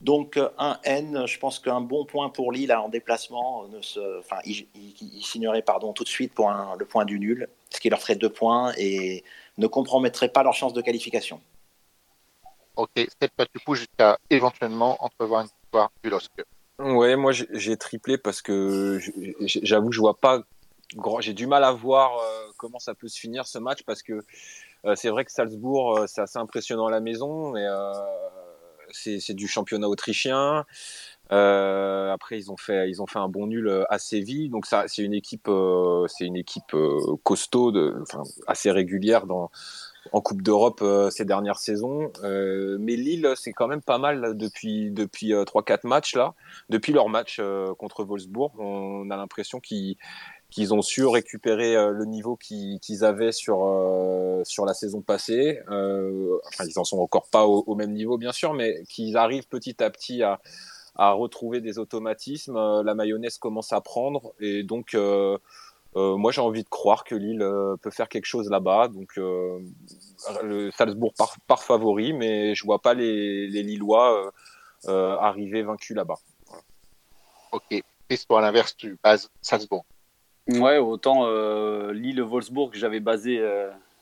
Donc 0.02 0.40
un 0.58 0.80
N, 0.84 1.26
je 1.28 1.40
pense 1.40 1.60
qu'un 1.60 1.82
bon 1.82 2.06
point 2.06 2.30
pour 2.30 2.52
Lille 2.52 2.72
en 2.74 2.88
déplacement, 2.88 3.68
ne 3.68 3.82
se, 3.82 4.20
enfin, 4.20 4.38
il, 4.46 4.66
signerait 5.22 5.62
pardon 5.62 5.92
tout 5.92 6.04
de 6.04 6.10
suite 6.10 6.34
pour 6.34 6.50
le 6.52 6.86
point 6.86 7.04
du 7.04 7.20
nul, 7.20 7.50
ce 7.70 7.80
qui 7.80 7.90
leur 7.90 8.00
ferait 8.00 8.16
deux 8.16 8.30
points 8.30 8.72
et 8.78 9.24
ne 9.58 9.68
compromettrait 9.68 10.30
pas 10.30 10.42
leur 10.44 10.54
chance 10.54 10.74
de 10.74 10.82
qualification. 10.82 11.42
Ok, 12.78 12.92
c'est 12.96 13.32
pas 13.34 13.46
du 13.54 13.60
coup 13.60 13.76
jusqu'à 13.76 14.18
éventuellement 14.30 14.96
entrevoir 15.04 15.42
une 15.42 15.50
victoire 15.64 15.92
du 16.02 16.10
LOSC. 16.10 16.32
Ouais, 16.80 17.18
moi 17.18 17.34
j'ai 17.34 17.76
triplé 17.76 18.18
parce 18.18 18.42
que 18.42 19.00
j'avoue 19.42 19.90
que 19.90 19.96
je 19.96 20.00
vois 20.00 20.18
pas 20.18 20.44
grand. 20.96 21.20
J'ai 21.20 21.34
du 21.34 21.46
mal 21.46 21.66
à 21.66 21.74
voir 21.74 22.18
euh, 22.18 22.48
comment 22.56 22.80
ça 22.80 22.96
peut 22.96 23.10
se 23.10 23.20
finir 23.20 23.46
ce 23.46 23.60
match 23.60 23.84
parce 23.84 24.02
que 24.02 24.24
euh, 24.86 24.96
c'est 24.96 25.10
vrai 25.10 25.26
que 25.26 25.32
Salzbourg 25.34 25.98
euh, 25.98 26.08
c'est 26.08 26.22
assez 26.22 26.40
impressionnant 26.40 26.88
à 26.88 26.92
la 26.92 27.02
maison, 27.02 27.52
mais 27.52 27.66
c'est 28.92 29.34
du 29.34 29.48
championnat 29.48 29.88
autrichien. 29.88 30.66
après, 31.30 32.38
ils 32.38 32.52
ont 32.52 32.58
fait, 32.58 32.90
ils 32.90 33.02
ont 33.02 33.08
fait 33.08 33.20
un 33.20 33.30
bon 33.30 33.48
nul 33.48 33.86
à 33.90 34.00
Séville, 34.00 34.50
donc 34.50 34.66
ça, 34.66 34.86
c'est 34.88 35.04
une 35.04 35.14
équipe, 35.14 35.50
c'est 36.08 36.26
une 36.26 36.38
équipe 36.38 36.76
costaud, 37.24 37.72
de, 37.72 38.04
assez 38.48 38.72
régulière 38.72 39.26
dans 39.26 39.52
en 40.12 40.22
Coupe 40.22 40.42
d'Europe 40.42 40.80
euh, 40.82 41.10
ces 41.10 41.26
dernières 41.26 41.60
saisons. 41.60 42.12
Euh, 42.24 42.78
mais 42.80 42.96
Lille, 42.96 43.34
c'est 43.36 43.54
quand 43.54 43.68
même 43.68 43.82
pas 43.82 43.98
mal 43.98 44.38
depuis 44.38 44.92
depuis 44.92 45.34
euh, 45.34 45.44
trois 45.44 45.64
4 45.64 45.84
matchs 45.84 46.16
là. 46.16 46.34
Depuis 46.70 46.94
leur 46.94 47.10
match 47.10 47.42
contre 47.78 48.04
Wolfsburg, 48.04 48.52
on 48.60 49.10
a 49.10 49.18
l'impression 49.18 49.60
qu'ils 49.60 49.98
qu'ils 50.50 50.74
ont 50.74 50.82
su 50.82 51.06
récupérer 51.06 51.76
le 51.76 52.06
niveau 52.06 52.36
qu'ils 52.36 53.04
avaient 53.04 53.32
sur 53.32 53.60
sur 54.44 54.66
la 54.66 54.74
saison 54.74 55.02
passée. 55.02 55.60
enfin, 55.68 56.66
ils 56.66 56.80
en 56.80 56.84
sont 56.84 57.00
encore 57.00 57.30
pas 57.30 57.46
au, 57.46 57.76
même 57.76 57.94
niveau 57.94 58.18
bien 58.18 58.32
sûr, 58.32 58.54
mais 58.54 58.84
qu'ils 58.90 59.18
arrivent 59.18 59.48
petit 59.48 59.84
à 59.84 59.90
petit 59.90 60.24
à 60.24 60.40
à 60.96 61.12
retrouver 61.12 61.62
des 61.62 61.78
automatismes. 61.80 62.82
La 62.84 62.96
mayonnaise 62.96 63.38
commence 63.38 63.74
à 63.74 63.82
prendre 63.82 64.34
et 64.40 64.64
donc 64.64 64.96
euh, 65.96 66.18
moi, 66.18 66.32
j'ai 66.32 66.42
envie 66.42 66.64
de 66.64 66.70
croire 66.70 67.04
que 67.04 67.16
Lille 67.16 67.42
euh, 67.42 67.76
peut 67.78 67.90
faire 67.90 68.10
quelque 68.10 68.26
chose 68.26 68.50
là-bas. 68.50 68.90
Donc, 68.90 69.18
euh, 69.18 69.60
le 70.44 70.72
Salzbourg 70.72 71.14
par, 71.48 71.64
favori, 71.64 72.14
mais 72.14 72.54
je 72.54 72.64
vois 72.64 72.80
pas 72.80 72.94
les, 72.94 73.48
Lillois 73.48 74.32
arriver 74.86 75.64
vaincus 75.64 75.96
là-bas. 75.96 76.20
Ok. 77.52 77.82
Et 78.12 78.18
toi, 78.28 78.40
à 78.40 78.42
l'inverse, 78.42 78.76
tu 78.78 78.98
bases 79.04 79.30
Salzbourg. 79.42 79.86
Ouais, 80.56 80.78
autant 80.78 81.28
Lille-Wolfsburg, 81.92 82.72
j'avais 82.74 83.00
basé, 83.00 83.40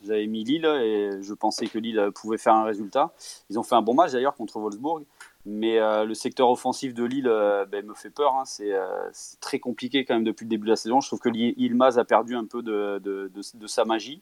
j'avais 0.06 0.28
mis 0.28 0.44
Lille 0.44 0.66
et 0.66 1.22
je 1.22 1.34
pensais 1.34 1.68
que 1.68 1.78
Lille 1.78 2.12
pouvait 2.16 2.38
faire 2.38 2.54
un 2.54 2.64
résultat. 2.64 3.12
Ils 3.50 3.60
ont 3.60 3.64
fait 3.64 3.76
un 3.76 3.82
bon 3.82 3.94
match 3.94 4.12
d'ailleurs 4.12 4.36
contre 4.36 4.60
Wolfsburg. 4.60 5.04
Mais 5.50 5.80
euh, 5.80 6.04
le 6.04 6.14
secteur 6.14 6.50
offensif 6.50 6.94
de 6.94 7.06
Lille 7.06 7.30
euh, 7.30 7.66
ben, 7.66 7.86
me 7.86 7.94
fait 7.94 8.10
peur. 8.10 8.36
Hein. 8.36 8.44
Euh, 8.60 9.10
c'est 9.14 9.40
très 9.40 9.60
compliqué 9.60 10.04
quand 10.04 10.16
même 10.16 10.26
depuis 10.26 10.44
le 10.44 10.50
début 10.50 10.66
de 10.66 10.72
la 10.72 10.76
saison. 10.76 11.00
Je 11.00 11.08
trouve 11.08 11.22
que 11.22 11.30
Ilmaz 11.30 11.98
a 11.98 12.04
perdu 12.04 12.36
un 12.36 12.44
peu 12.44 12.62
de, 12.62 13.00
de, 13.02 13.32
de, 13.34 13.68
sa 13.68 13.86
magie. 13.86 14.20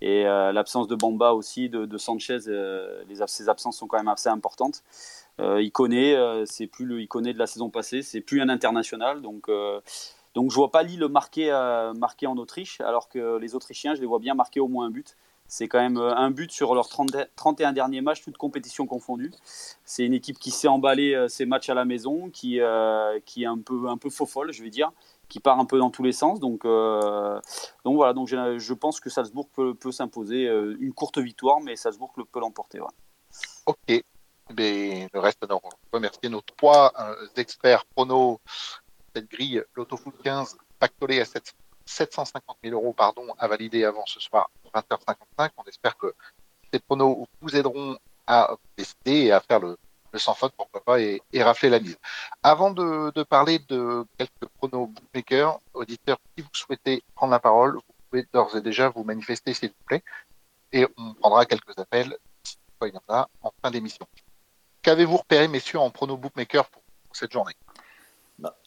Et 0.00 0.22
l'absence 0.22 0.86
de 0.86 0.94
Bamba 0.94 1.32
aussi, 1.32 1.68
de, 1.68 1.98
Sanchez, 1.98 2.38
les, 3.08 3.16
ses 3.26 3.48
absences 3.48 3.78
sont 3.78 3.88
quand 3.88 3.96
même 3.96 4.08
assez 4.08 4.28
importantes. 4.28 4.84
il 5.40 5.72
connaît, 5.72 6.16
c'est 6.46 6.68
plus 6.68 6.86
le 6.86 7.00
il 7.00 7.08
connaît 7.08 7.34
de 7.34 7.38
la 7.38 7.48
saison 7.48 7.68
passée, 7.68 8.02
c'est 8.02 8.20
plus 8.20 8.40
un 8.40 8.48
international. 8.48 9.22
Donc, 9.22 9.50
donc 10.34 10.50
je 10.50 10.56
vois 10.56 10.70
pas 10.70 10.82
Lille 10.82 11.06
marquer, 11.08 11.50
marquer 11.96 12.26
en 12.26 12.36
Autriche, 12.36 12.80
alors 12.80 13.08
que 13.08 13.38
les 13.38 13.54
Autrichiens, 13.54 13.94
je 13.94 14.00
les 14.00 14.06
vois 14.06 14.18
bien 14.18 14.34
marquer 14.34 14.60
au 14.60 14.68
moins 14.68 14.86
un 14.86 14.90
but. 14.90 15.16
C'est 15.50 15.66
quand 15.66 15.80
même 15.80 15.98
euh, 15.98 16.14
un 16.14 16.30
but 16.30 16.52
sur 16.52 16.76
leurs 16.76 16.88
31 16.88 17.72
derniers 17.72 18.00
matchs, 18.02 18.22
toutes 18.22 18.38
compétitions 18.38 18.86
confondues. 18.86 19.32
C'est 19.84 20.06
une 20.06 20.14
équipe 20.14 20.38
qui 20.38 20.52
sait 20.52 20.68
emballer 20.68 21.12
euh, 21.12 21.26
ses 21.26 21.44
matchs 21.44 21.68
à 21.70 21.74
la 21.74 21.84
maison, 21.84 22.30
qui, 22.30 22.60
euh, 22.60 23.18
qui 23.26 23.42
est 23.42 23.46
un 23.46 23.58
peu, 23.58 23.88
un 23.88 23.98
peu 23.98 24.10
faux 24.10 24.26
folle, 24.26 24.52
je 24.52 24.62
vais 24.62 24.70
dire, 24.70 24.92
qui 25.28 25.40
part 25.40 25.58
un 25.58 25.64
peu 25.64 25.78
dans 25.80 25.90
tous 25.90 26.04
les 26.04 26.12
sens. 26.12 26.38
Donc, 26.38 26.62
donc 26.64 27.96
voilà, 27.96 28.12
donc 28.12 28.28
je 28.28 28.74
pense 28.74 29.00
que 29.00 29.10
Salzbourg 29.10 29.48
peut, 29.48 29.74
peut 29.74 29.92
s'imposer 29.92 30.44
une 30.80 30.92
courte 30.92 31.18
victoire, 31.18 31.60
mais 31.60 31.74
Salzbourg 31.74 32.12
peut 32.12 32.40
l'emporter. 32.40 32.80
Ok. 33.66 34.02
Mais 34.56 35.08
le 35.12 35.20
reste, 35.20 35.44
on 35.48 35.60
remercier 35.92 36.28
nos 36.28 36.40
trois 36.40 36.92
experts 37.36 37.84
pronos 37.94 38.38
cette 39.14 39.30
grille, 39.30 39.62
l'Autofoot 39.74 40.14
15, 40.22 40.56
pactolé 40.78 41.20
à 41.20 41.24
7 41.24 41.54
750 41.86 42.56
000 42.62 42.74
euros 42.74 42.92
pardon, 42.92 43.26
à 43.38 43.48
valider 43.48 43.84
avant 43.84 44.06
ce 44.06 44.20
soir 44.20 44.50
20h55. 44.74 45.50
On 45.56 45.64
espère 45.64 45.96
que 45.96 46.14
ces 46.72 46.78
pronos 46.78 47.26
vous 47.40 47.56
aideront 47.56 47.98
à 48.26 48.56
décider 48.76 49.26
et 49.26 49.32
à 49.32 49.40
faire 49.40 49.58
le, 49.58 49.76
sans 50.14 50.34
faute, 50.34 50.52
pourquoi 50.56 50.82
pas, 50.82 51.00
et, 51.00 51.20
rafler 51.36 51.68
la 51.68 51.80
mise. 51.80 51.98
Avant 52.42 52.70
de, 52.70 53.22
parler 53.24 53.58
de 53.68 54.04
quelques 54.18 54.46
pronos 54.58 54.86
bookmakers, 54.86 55.58
auditeurs, 55.74 56.18
si 56.36 56.42
vous 56.42 56.50
souhaitez 56.52 57.02
prendre 57.14 57.32
la 57.32 57.40
parole, 57.40 57.74
vous 57.74 57.94
pouvez 58.08 58.26
d'ores 58.32 58.56
et 58.56 58.60
déjà 58.60 58.88
vous 58.88 59.04
manifester, 59.04 59.52
s'il 59.52 59.70
vous 59.70 59.84
plaît, 59.86 60.04
et 60.72 60.86
on 60.96 61.14
prendra 61.14 61.44
quelques 61.46 61.76
appels, 61.78 62.16
il 62.82 62.94
y 62.94 62.96
en 62.96 63.14
a, 63.14 63.28
en 63.42 63.52
fin 63.62 63.70
d'émission. 63.70 64.06
Qu'avez-vous 64.82 65.18
repéré, 65.18 65.48
messieurs, 65.48 65.80
en 65.80 65.90
pronos 65.90 66.16
bookmaker 66.16 66.64
pour 66.70 66.82
cette 67.12 67.32
journée? 67.32 67.54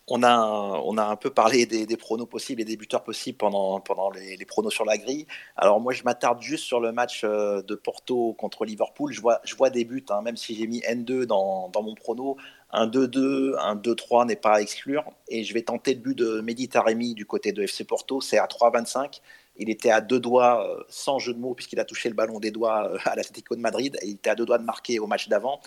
On 0.07 0.21
a, 0.21 0.81
on 0.83 0.97
a 0.97 1.05
un 1.05 1.15
peu 1.15 1.29
parlé 1.29 1.65
des, 1.65 1.97
pronos 1.97 2.27
possibles 2.27 2.61
et 2.61 2.65
des 2.65 2.75
buteurs 2.75 3.03
possibles 3.03 3.37
pendant, 3.37 3.79
pendant 3.79 4.09
les, 4.09 4.45
pronos 4.45 4.73
sur 4.73 4.85
la 4.85 4.97
grille. 4.97 5.25
Alors 5.55 5.79
moi, 5.79 5.93
je 5.93 6.03
m'attarde 6.03 6.41
juste 6.41 6.65
sur 6.65 6.79
le 6.79 6.91
match 6.91 7.21
euh, 7.23 7.61
de 7.61 7.75
Porto 7.75 8.33
contre 8.33 8.65
Liverpool. 8.65 9.13
Je 9.13 9.21
vois, 9.21 9.39
je 9.45 9.55
vois 9.55 9.69
des 9.69 9.85
buts, 9.85 10.05
hein, 10.09 10.21
même 10.21 10.35
si 10.35 10.55
j'ai 10.55 10.67
mis 10.67 10.79
N2 10.79 11.23
dans, 11.23 11.69
dans 11.69 11.81
mon 11.81 11.95
prono. 11.95 12.35
Un 12.71 12.87
2-2, 12.87 13.55
un 13.59 13.75
2-3 13.75 14.27
n'est 14.27 14.35
pas 14.35 14.55
à 14.55 14.61
exclure. 14.61 15.05
Et 15.29 15.43
je 15.43 15.53
vais 15.53 15.61
tenter 15.61 15.93
le 15.93 16.01
but 16.01 16.17
de 16.17 16.41
Mehdi 16.41 16.67
Taremi 16.67 17.13
du 17.13 17.25
côté 17.25 17.53
de 17.53 17.63
FC 17.63 17.85
Porto. 17.85 18.19
C'est 18.19 18.37
à 18.37 18.45
3-25. 18.45 19.21
Il 19.55 19.69
était 19.69 19.91
à 19.91 20.01
deux 20.01 20.19
doigts, 20.19 20.67
euh, 20.67 20.83
sans 20.89 21.19
jeu 21.19 21.33
de 21.33 21.39
mots, 21.39 21.53
puisqu'il 21.53 21.79
a 21.79 21.85
touché 21.85 22.09
le 22.09 22.15
ballon 22.15 22.39
des 22.39 22.51
doigts 22.51 22.89
euh, 22.89 22.97
à 23.05 23.15
l'Atlético 23.15 23.55
de 23.55 23.61
Madrid. 23.61 23.97
Et 24.01 24.07
il 24.07 24.13
était 24.15 24.31
à 24.31 24.35
deux 24.35 24.45
doigts 24.45 24.57
de 24.57 24.65
marquer 24.65 24.99
au 24.99 25.07
match 25.07 25.29
d'avant. 25.29 25.61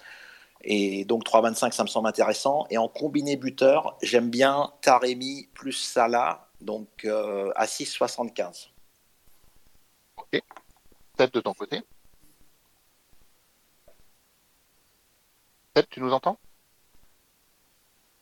Et 0.68 1.04
donc 1.04 1.24
3,25, 1.24 1.72
ça 1.72 1.84
me 1.84 1.88
semble 1.88 2.08
intéressant. 2.08 2.66
Et 2.70 2.76
en 2.76 2.88
combiné 2.88 3.36
buteur, 3.36 3.96
j'aime 4.02 4.30
bien 4.30 4.72
Taremi 4.82 5.48
plus 5.54 5.72
Salah, 5.72 6.48
donc 6.60 6.88
euh, 7.04 7.52
à 7.54 7.66
6,75. 7.66 8.70
Ok. 10.16 10.42
Peut-être 11.16 11.34
de 11.34 11.40
ton 11.40 11.54
côté? 11.54 11.82
Peut-être 15.72 15.88
tu 15.88 16.00
nous 16.00 16.12
entends? 16.12 16.36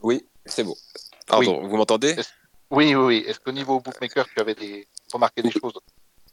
Oui, 0.02 0.26
c'est 0.44 0.64
bon. 0.64 0.76
Pardon, 1.26 1.66
vous 1.66 1.76
m'entendez? 1.78 2.14
Oui, 2.70 2.94
oui, 2.94 3.04
oui. 3.04 3.24
Est-ce 3.26 3.40
qu'au 3.40 3.52
niveau 3.52 3.80
bookmaker, 3.80 4.26
tu 4.26 4.38
avais 4.38 4.54
des... 4.54 4.86
remarqué 5.10 5.40
des 5.40 5.50
choses? 5.50 5.80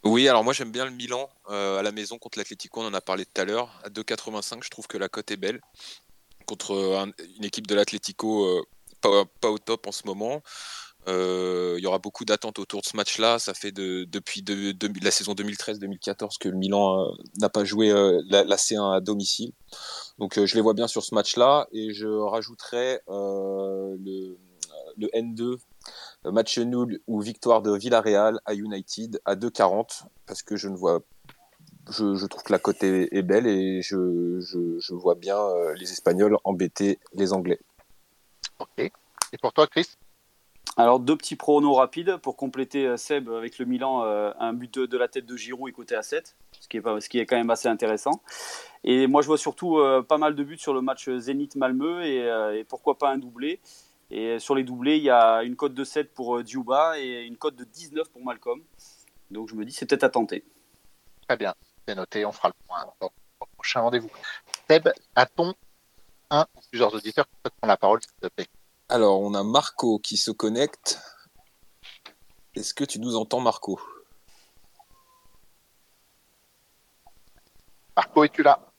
Oui, 0.04 0.28
alors 0.28 0.42
moi 0.42 0.52
j'aime 0.52 0.72
bien 0.72 0.84
le 0.84 0.90
Milan 0.90 1.28
euh, 1.48 1.78
à 1.78 1.82
la 1.82 1.92
maison 1.92 2.18
contre 2.18 2.38
l'Atlético, 2.38 2.80
on 2.80 2.86
en 2.86 2.94
a 2.94 3.00
parlé 3.00 3.24
tout 3.24 3.40
à 3.40 3.44
l'heure. 3.44 3.70
À 3.84 3.88
2,85, 3.88 4.64
je 4.64 4.68
trouve 4.68 4.88
que 4.88 4.98
la 4.98 5.08
cote 5.08 5.30
est 5.30 5.36
belle. 5.36 5.60
Contre 6.44 6.72
une 7.36 7.44
équipe 7.44 7.68
de 7.68 7.74
l'Atlético 7.76 8.44
euh, 8.46 9.24
pas, 9.40 9.48
au 9.48 9.58
top 9.58 9.86
en 9.86 9.92
ce 9.92 10.04
moment. 10.06 10.42
Euh, 11.08 11.76
il 11.78 11.84
y 11.84 11.86
aura 11.86 11.98
beaucoup 11.98 12.24
d'attentes 12.24 12.58
autour 12.58 12.80
de 12.80 12.86
ce 12.86 12.96
match-là. 12.96 13.38
Ça 13.38 13.54
fait 13.54 13.70
depuis 13.70 14.44
la 15.00 15.10
saison 15.12 15.34
2013-2014 15.34 16.38
que 16.38 16.48
le 16.48 16.56
Milan 16.56 17.12
n'a 17.38 17.48
pas 17.48 17.64
joué 17.64 17.90
la, 18.28 18.56
C1 18.56 18.96
à 18.96 19.00
domicile. 19.00 19.52
Donc 20.18 20.44
je 20.44 20.54
les 20.54 20.60
vois 20.60 20.74
bien 20.74 20.88
sur 20.88 21.04
ce 21.04 21.14
match-là. 21.14 21.68
Et 21.72 21.92
je 21.92 22.06
rajouterai 22.06 23.00
le 23.08 24.36
N2 24.98 25.58
match 26.24 26.58
nul 26.58 27.00
ou 27.06 27.20
victoire 27.20 27.62
de 27.62 27.76
Villarreal 27.76 28.40
à 28.44 28.54
United 28.54 29.20
à 29.24 29.34
2,40 29.34 30.04
parce 30.26 30.42
que 30.42 30.56
je 30.56 30.68
ne 30.68 30.76
vois 30.76 31.02
je, 31.90 32.26
trouve 32.26 32.42
que 32.42 32.52
la 32.52 32.58
cote 32.58 32.82
est, 32.82 33.22
belle 33.22 33.46
et 33.46 33.82
je, 33.82 34.40
je, 34.40 34.94
vois 34.94 35.14
bien 35.14 35.38
euh, 35.38 35.74
les 35.74 35.90
Espagnols 35.92 36.36
embêter 36.44 36.98
les 37.14 37.32
Anglais. 37.32 37.60
Ok. 38.58 38.78
Et 38.78 39.38
pour 39.40 39.52
toi, 39.52 39.66
Chris? 39.66 39.96
Alors, 40.76 41.00
deux 41.00 41.16
petits 41.16 41.36
pronos 41.36 41.74
rapides 41.74 42.16
pour 42.18 42.36
compléter 42.36 42.86
euh, 42.86 42.96
Seb 42.96 43.28
avec 43.30 43.58
le 43.58 43.66
Milan. 43.66 44.04
Euh, 44.04 44.32
un 44.38 44.52
but 44.52 44.78
de, 44.78 44.96
la 44.96 45.08
tête 45.08 45.26
de 45.26 45.36
Giroud 45.36 45.68
est 45.68 45.72
coté 45.72 45.94
à 45.94 46.02
7, 46.02 46.36
ce 46.60 46.68
qui 46.68 46.76
est, 46.76 46.80
pas, 46.80 47.00
ce 47.00 47.08
qui 47.08 47.18
est 47.18 47.26
quand 47.26 47.36
même 47.36 47.50
assez 47.50 47.68
intéressant. 47.68 48.22
Et 48.84 49.06
moi, 49.06 49.22
je 49.22 49.26
vois 49.26 49.38
surtout 49.38 49.78
pas 50.08 50.18
mal 50.18 50.34
de 50.34 50.42
buts 50.42 50.58
sur 50.58 50.74
le 50.74 50.80
match 50.80 51.08
Zénith-Malmeux 51.08 52.02
et, 52.04 52.58
et, 52.58 52.64
pourquoi 52.64 52.98
pas 52.98 53.10
un 53.10 53.18
doublé. 53.18 53.60
Et 54.14 54.38
sur 54.38 54.54
les 54.54 54.62
doublés, 54.62 54.98
il 54.98 55.04
y 55.04 55.10
a 55.10 55.42
une 55.42 55.56
cote 55.56 55.72
de 55.72 55.84
7 55.84 56.12
pour 56.12 56.36
euh, 56.36 56.42
Diouba 56.42 56.98
et 56.98 57.22
une 57.24 57.38
cote 57.38 57.56
de 57.56 57.64
19 57.64 58.10
pour 58.10 58.22
Malcolm. 58.22 58.62
Donc 59.30 59.48
je 59.48 59.54
me 59.54 59.64
dis, 59.64 59.72
c'est 59.72 59.86
peut-être 59.86 60.04
à 60.04 60.10
tenter. 60.10 60.44
Très 61.26 61.38
bien, 61.38 61.54
c'est 61.88 61.94
noté, 61.94 62.26
on 62.26 62.32
fera 62.32 62.48
le 62.48 62.54
point 62.66 62.84
au 63.00 63.46
prochain 63.54 63.80
rendez-vous. 63.80 64.10
Seb, 64.68 64.90
a-t-on 65.16 65.54
un 66.28 66.46
ou 66.54 66.60
plusieurs 66.68 66.94
auditeurs 66.94 67.24
qui 67.24 67.50
prendre 67.50 67.70
la 67.70 67.78
parole, 67.78 68.02
s'il 68.02 68.12
te 68.20 68.26
plaît? 68.26 68.48
Alors, 68.90 69.18
on 69.18 69.32
a 69.32 69.42
Marco 69.42 69.98
qui 69.98 70.18
se 70.18 70.30
connecte. 70.30 71.00
Est-ce 72.54 72.74
que 72.74 72.84
tu 72.84 73.00
nous 73.00 73.16
entends, 73.16 73.40
Marco? 73.40 73.80
Marco, 77.96 78.24
es-tu 78.24 78.42
là? 78.42 78.71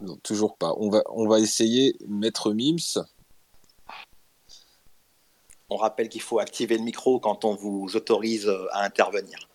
Non, 0.00 0.16
toujours 0.16 0.56
pas. 0.56 0.74
On 0.78 0.88
va, 0.88 1.02
on 1.10 1.28
va 1.28 1.40
essayer 1.40 1.96
Maître 2.08 2.52
Mims. 2.52 3.04
On 5.68 5.76
rappelle 5.76 6.08
qu'il 6.08 6.22
faut 6.22 6.38
activer 6.38 6.76
le 6.78 6.84
micro 6.84 7.20
quand 7.20 7.44
on 7.44 7.54
vous 7.54 7.94
autorise 7.94 8.48
euh, 8.48 8.66
à 8.72 8.84
intervenir. 8.84 9.48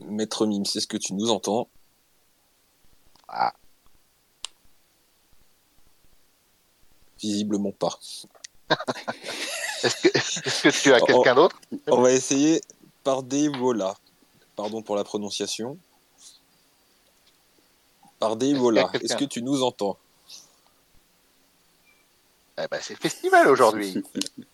Maître 0.00 0.46
Mims, 0.46 0.64
est-ce 0.74 0.86
que 0.86 0.96
tu 0.96 1.14
nous 1.14 1.30
entends? 1.30 1.68
Ah. 3.28 3.54
Visiblement 7.20 7.72
pas. 7.72 7.98
Est-ce 9.84 10.00
que, 10.00 10.16
est-ce 10.16 10.62
que 10.62 10.68
tu 10.70 10.94
as 10.94 11.00
quelqu'un 11.00 11.34
d'autre? 11.34 11.60
On 11.88 12.00
va 12.00 12.10
essayer 12.12 12.62
par 13.02 13.22
Devola. 13.22 13.94
Pardon 14.56 14.80
pour 14.80 14.96
la 14.96 15.04
prononciation. 15.04 15.78
Par 18.24 18.38
Est-ce 19.02 19.16
que 19.16 19.24
tu 19.26 19.42
nous 19.42 19.62
entends? 19.62 19.98
Eh 22.56 22.66
ben, 22.70 22.78
c'est 22.80 22.94
festival 22.94 23.48
aujourd'hui. 23.48 24.02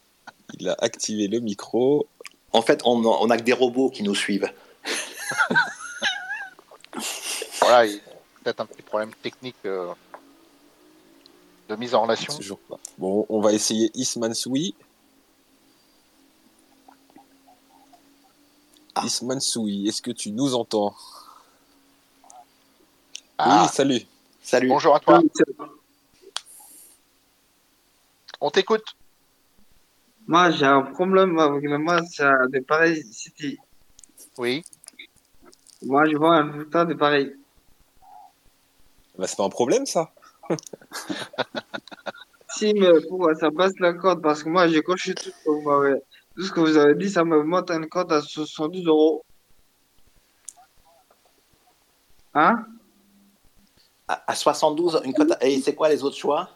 Il 0.59 0.69
a 0.69 0.77
activé 0.81 1.29
le 1.29 1.39
micro. 1.39 2.09
En 2.53 2.63
fait, 2.63 2.81
on 2.85 3.05
on 3.05 3.31
a 3.31 3.37
que 3.37 3.43
des 3.43 3.53
robots 3.53 3.91
qui 3.91 4.03
nous 4.03 4.17
suivent. 4.17 4.51
voilà, 7.61 7.87
il 7.87 7.93
y 7.93 7.97
a 7.99 8.01
peut-être 8.43 8.61
un 8.61 8.67
petit 8.67 8.83
problème 8.83 9.13
technique 9.23 9.55
euh, 9.65 9.93
de 11.69 11.77
mise 11.77 11.95
en 11.95 12.03
relation. 12.03 12.35
Toujours 12.35 12.59
pas. 12.59 12.81
Bon, 12.99 13.27
on 13.29 13.41
va 13.41 13.53
essayer 13.53 13.93
Isman 13.95 14.35
Soui. 14.35 14.75
Ah. 18.97 19.05
Isman 19.05 19.39
Soui, 19.39 19.87
est-ce 19.87 20.03
que 20.03 20.11
tu 20.11 20.33
nous 20.33 20.57
entends? 20.57 20.97
Ah, 23.43 23.63
Oui, 23.63 23.69
salut. 23.73 24.03
Salut. 24.43 24.69
bonjour 24.69 24.95
à 24.95 25.01
toi. 25.01 25.23
On 28.39 28.51
t'écoute. 28.51 28.85
Moi, 30.27 30.51
j'ai 30.51 30.67
un 30.67 30.83
problème 30.83 31.39
avec 31.39 31.63
le 31.63 31.79
match 31.79 32.21
euh, 32.21 32.49
de 32.49 32.61
Paris 32.61 33.03
City. 33.11 33.57
Oui. 34.37 34.63
Moi, 35.81 36.05
je 36.11 36.19
vois 36.19 36.37
un 36.37 36.51
résultat 36.53 36.85
de 36.85 36.93
Paris. 36.93 37.33
Bah, 39.19 39.27
c'est 39.27 39.37
pas 39.39 39.45
un 39.45 39.49
problème, 39.49 39.87
ça 39.87 40.13
Si, 42.51 42.75
mais 42.75 43.01
pourquoi 43.09 43.35
ça 43.37 43.51
passe 43.51 43.73
la 43.81 43.95
cote 43.95 44.21
Parce 44.21 44.43
que 44.43 44.51
moi, 44.51 44.69
j'ai 44.69 44.83
coché 44.83 45.15
tout 45.15 45.31
ce 45.31 45.45
que 45.45 45.51
vous 45.51 45.63
m'avez, 45.63 45.99
tout 46.37 46.43
ce 46.43 46.53
que 46.53 46.61
vous 46.61 46.77
avez 46.77 46.95
dit, 46.95 47.09
ça 47.09 47.25
me 47.25 47.43
monte 47.43 47.71
une 47.71 47.89
cote 47.89 48.13
à 48.13 48.21
72 48.21 48.87
euros. 48.87 49.25
Hein? 52.35 52.67
À, 54.11 54.25
à 54.27 54.35
72, 54.35 55.03
une 55.05 55.15
cote. 55.15 55.33
Et 55.41 55.61
c'est 55.61 55.77
quoi 55.77 55.89
les 55.89 56.03
autres 56.03 56.17
choix? 56.17 56.49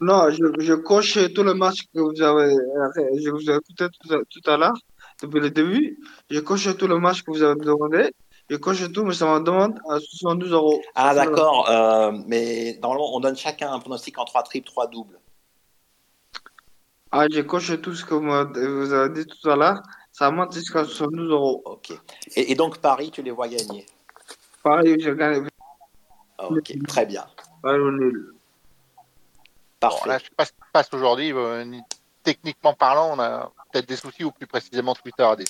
Non, 0.00 0.30
je, 0.30 0.44
je 0.58 0.72
coche 0.74 1.16
tout 1.32 1.44
le 1.44 1.54
match 1.54 1.82
que 1.94 2.00
vous 2.00 2.20
avez, 2.20 2.52
euh, 2.54 3.20
je 3.22 3.30
vous 3.30 3.48
ai 3.50 3.54
écouté 3.54 3.84
tout, 4.00 4.12
à- 4.14 4.24
tout 4.28 4.50
à 4.50 4.56
l'heure, 4.56 4.74
depuis 5.22 5.38
le 5.38 5.50
début. 5.50 6.00
Je 6.28 6.40
coche 6.40 6.76
tout 6.76 6.88
le 6.88 6.98
match 6.98 7.22
que 7.22 7.30
vous 7.30 7.42
avez 7.42 7.54
demandé. 7.60 8.10
Je 8.50 8.56
coche 8.56 8.82
tout, 8.92 9.04
mais 9.04 9.14
ça 9.14 9.26
me 9.32 9.44
demande 9.44 9.78
à 9.88 10.00
72 10.00 10.50
euros. 10.52 10.82
Ah, 10.96 11.14
d'accord. 11.14 11.70
euh, 11.70 12.10
mais 12.26 12.76
normalement, 12.82 13.14
on 13.14 13.20
donne 13.20 13.36
chacun 13.36 13.72
un 13.72 13.78
pronostic 13.78 14.18
en 14.18 14.24
3 14.24 14.42
triples, 14.42 14.66
3 14.66 14.88
doubles. 14.88 15.20
Ah, 17.12 17.26
je 17.32 17.42
coche 17.42 17.80
tout 17.80 17.94
ce 17.94 18.04
que 18.04 18.14
vous 18.14 18.92
avez 18.92 19.10
dit 19.14 19.26
tout 19.26 19.48
à 19.48 19.54
l'heure. 19.54 19.80
Ça 20.10 20.32
monte 20.32 20.52
jusqu'à 20.52 20.84
72 20.84 21.30
euros. 21.30 21.62
Ok. 21.64 21.92
Et, 22.34 22.50
et 22.50 22.54
donc, 22.56 22.78
Paris, 22.78 23.10
tu 23.12 23.22
les 23.22 23.30
vois 23.30 23.46
gagner? 23.46 23.86
Pareil, 24.64 24.96
je 25.00 25.10
gagne. 25.10 25.46
Ok, 26.50 26.72
très 26.88 27.06
bien. 27.06 27.24
Parfait. 29.80 30.00
Bon, 30.04 30.10
là, 30.10 30.18
je 30.18 30.24
sais 30.24 30.30
pas 30.36 30.44
ce 30.44 30.52
qui 30.52 30.58
se 30.58 30.72
passe 30.72 30.88
aujourd'hui. 30.92 31.32
euh, 31.32 31.64
ni- 31.64 31.82
techniquement 32.22 32.72
parlant, 32.74 33.10
on 33.16 33.18
a 33.20 33.50
peut-être 33.72 33.86
des 33.88 33.96
soucis, 33.96 34.24
ou 34.24 34.30
plus 34.30 34.46
précisément 34.46 34.94
Twitter 34.94 35.24
a 35.24 35.34
des. 35.36 35.44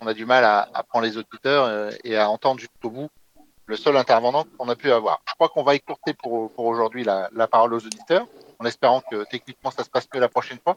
On 0.00 0.06
a 0.06 0.14
du 0.14 0.24
mal 0.26 0.44
à, 0.44 0.68
à 0.74 0.82
prendre 0.82 1.04
les 1.06 1.16
auditeurs 1.16 1.64
euh, 1.64 1.90
et 2.04 2.16
à 2.16 2.28
entendre 2.30 2.60
jusqu'au 2.60 2.90
bout 2.90 3.08
le 3.66 3.76
seul 3.76 3.96
intervenant 3.96 4.44
qu'on 4.56 4.68
a 4.68 4.76
pu 4.76 4.92
avoir. 4.92 5.20
Je 5.28 5.34
crois 5.34 5.48
qu'on 5.48 5.62
va 5.64 5.74
écourter 5.74 6.14
pour, 6.14 6.50
pour 6.52 6.66
aujourd'hui 6.66 7.02
la, 7.02 7.28
la 7.32 7.48
parole 7.48 7.74
aux 7.74 7.84
auditeurs, 7.84 8.26
en 8.58 8.64
espérant 8.66 9.00
que 9.00 9.24
techniquement 9.24 9.70
ça 9.70 9.84
se 9.84 9.90
passe 9.90 10.06
mieux 10.14 10.20
la 10.20 10.28
prochaine 10.28 10.58
fois. 10.62 10.76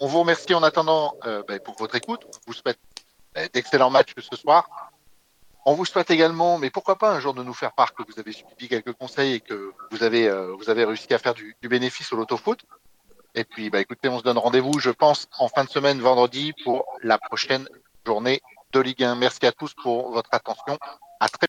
On 0.00 0.06
vous 0.06 0.20
remercie 0.20 0.54
en 0.54 0.62
attendant 0.62 1.14
euh, 1.24 1.42
ben, 1.48 1.58
pour 1.60 1.74
votre 1.76 1.94
écoute. 1.96 2.20
On 2.26 2.30
vous 2.46 2.52
souhaite 2.52 2.78
ben, 3.34 3.48
d'excellents 3.52 3.90
matchs 3.90 4.12
ce 4.18 4.36
soir. 4.36 4.68
On 5.64 5.74
vous 5.74 5.84
souhaite 5.84 6.10
également, 6.10 6.58
mais 6.58 6.70
pourquoi 6.70 6.96
pas 6.96 7.12
un 7.12 7.20
jour 7.20 7.34
de 7.34 7.42
nous 7.42 7.52
faire 7.52 7.72
part 7.72 7.94
que 7.94 8.02
vous 8.02 8.18
avez 8.18 8.32
suivi 8.32 8.68
quelques 8.68 8.92
conseils 8.92 9.34
et 9.34 9.40
que 9.40 9.72
vous 9.90 10.02
avez, 10.02 10.26
euh, 10.26 10.54
vous 10.58 10.70
avez 10.70 10.84
réussi 10.84 11.12
à 11.12 11.18
faire 11.18 11.34
du, 11.34 11.56
bénéfice 11.62 12.12
au 12.12 12.16
loto-foot. 12.16 12.64
Et 13.34 13.44
puis, 13.44 13.68
bah, 13.68 13.80
écoutez, 13.80 14.08
on 14.08 14.18
se 14.18 14.24
donne 14.24 14.38
rendez-vous, 14.38 14.78
je 14.78 14.90
pense, 14.90 15.28
en 15.38 15.48
fin 15.48 15.64
de 15.64 15.68
semaine, 15.68 16.00
vendredi, 16.00 16.54
pour 16.64 16.86
la 17.02 17.18
prochaine 17.18 17.68
journée 18.06 18.40
de 18.72 18.80
Ligue 18.80 19.04
1. 19.04 19.14
Merci 19.16 19.46
à 19.46 19.52
tous 19.52 19.74
pour 19.74 20.10
votre 20.10 20.30
attention. 20.32 20.78
À 21.20 21.28
très 21.28 21.46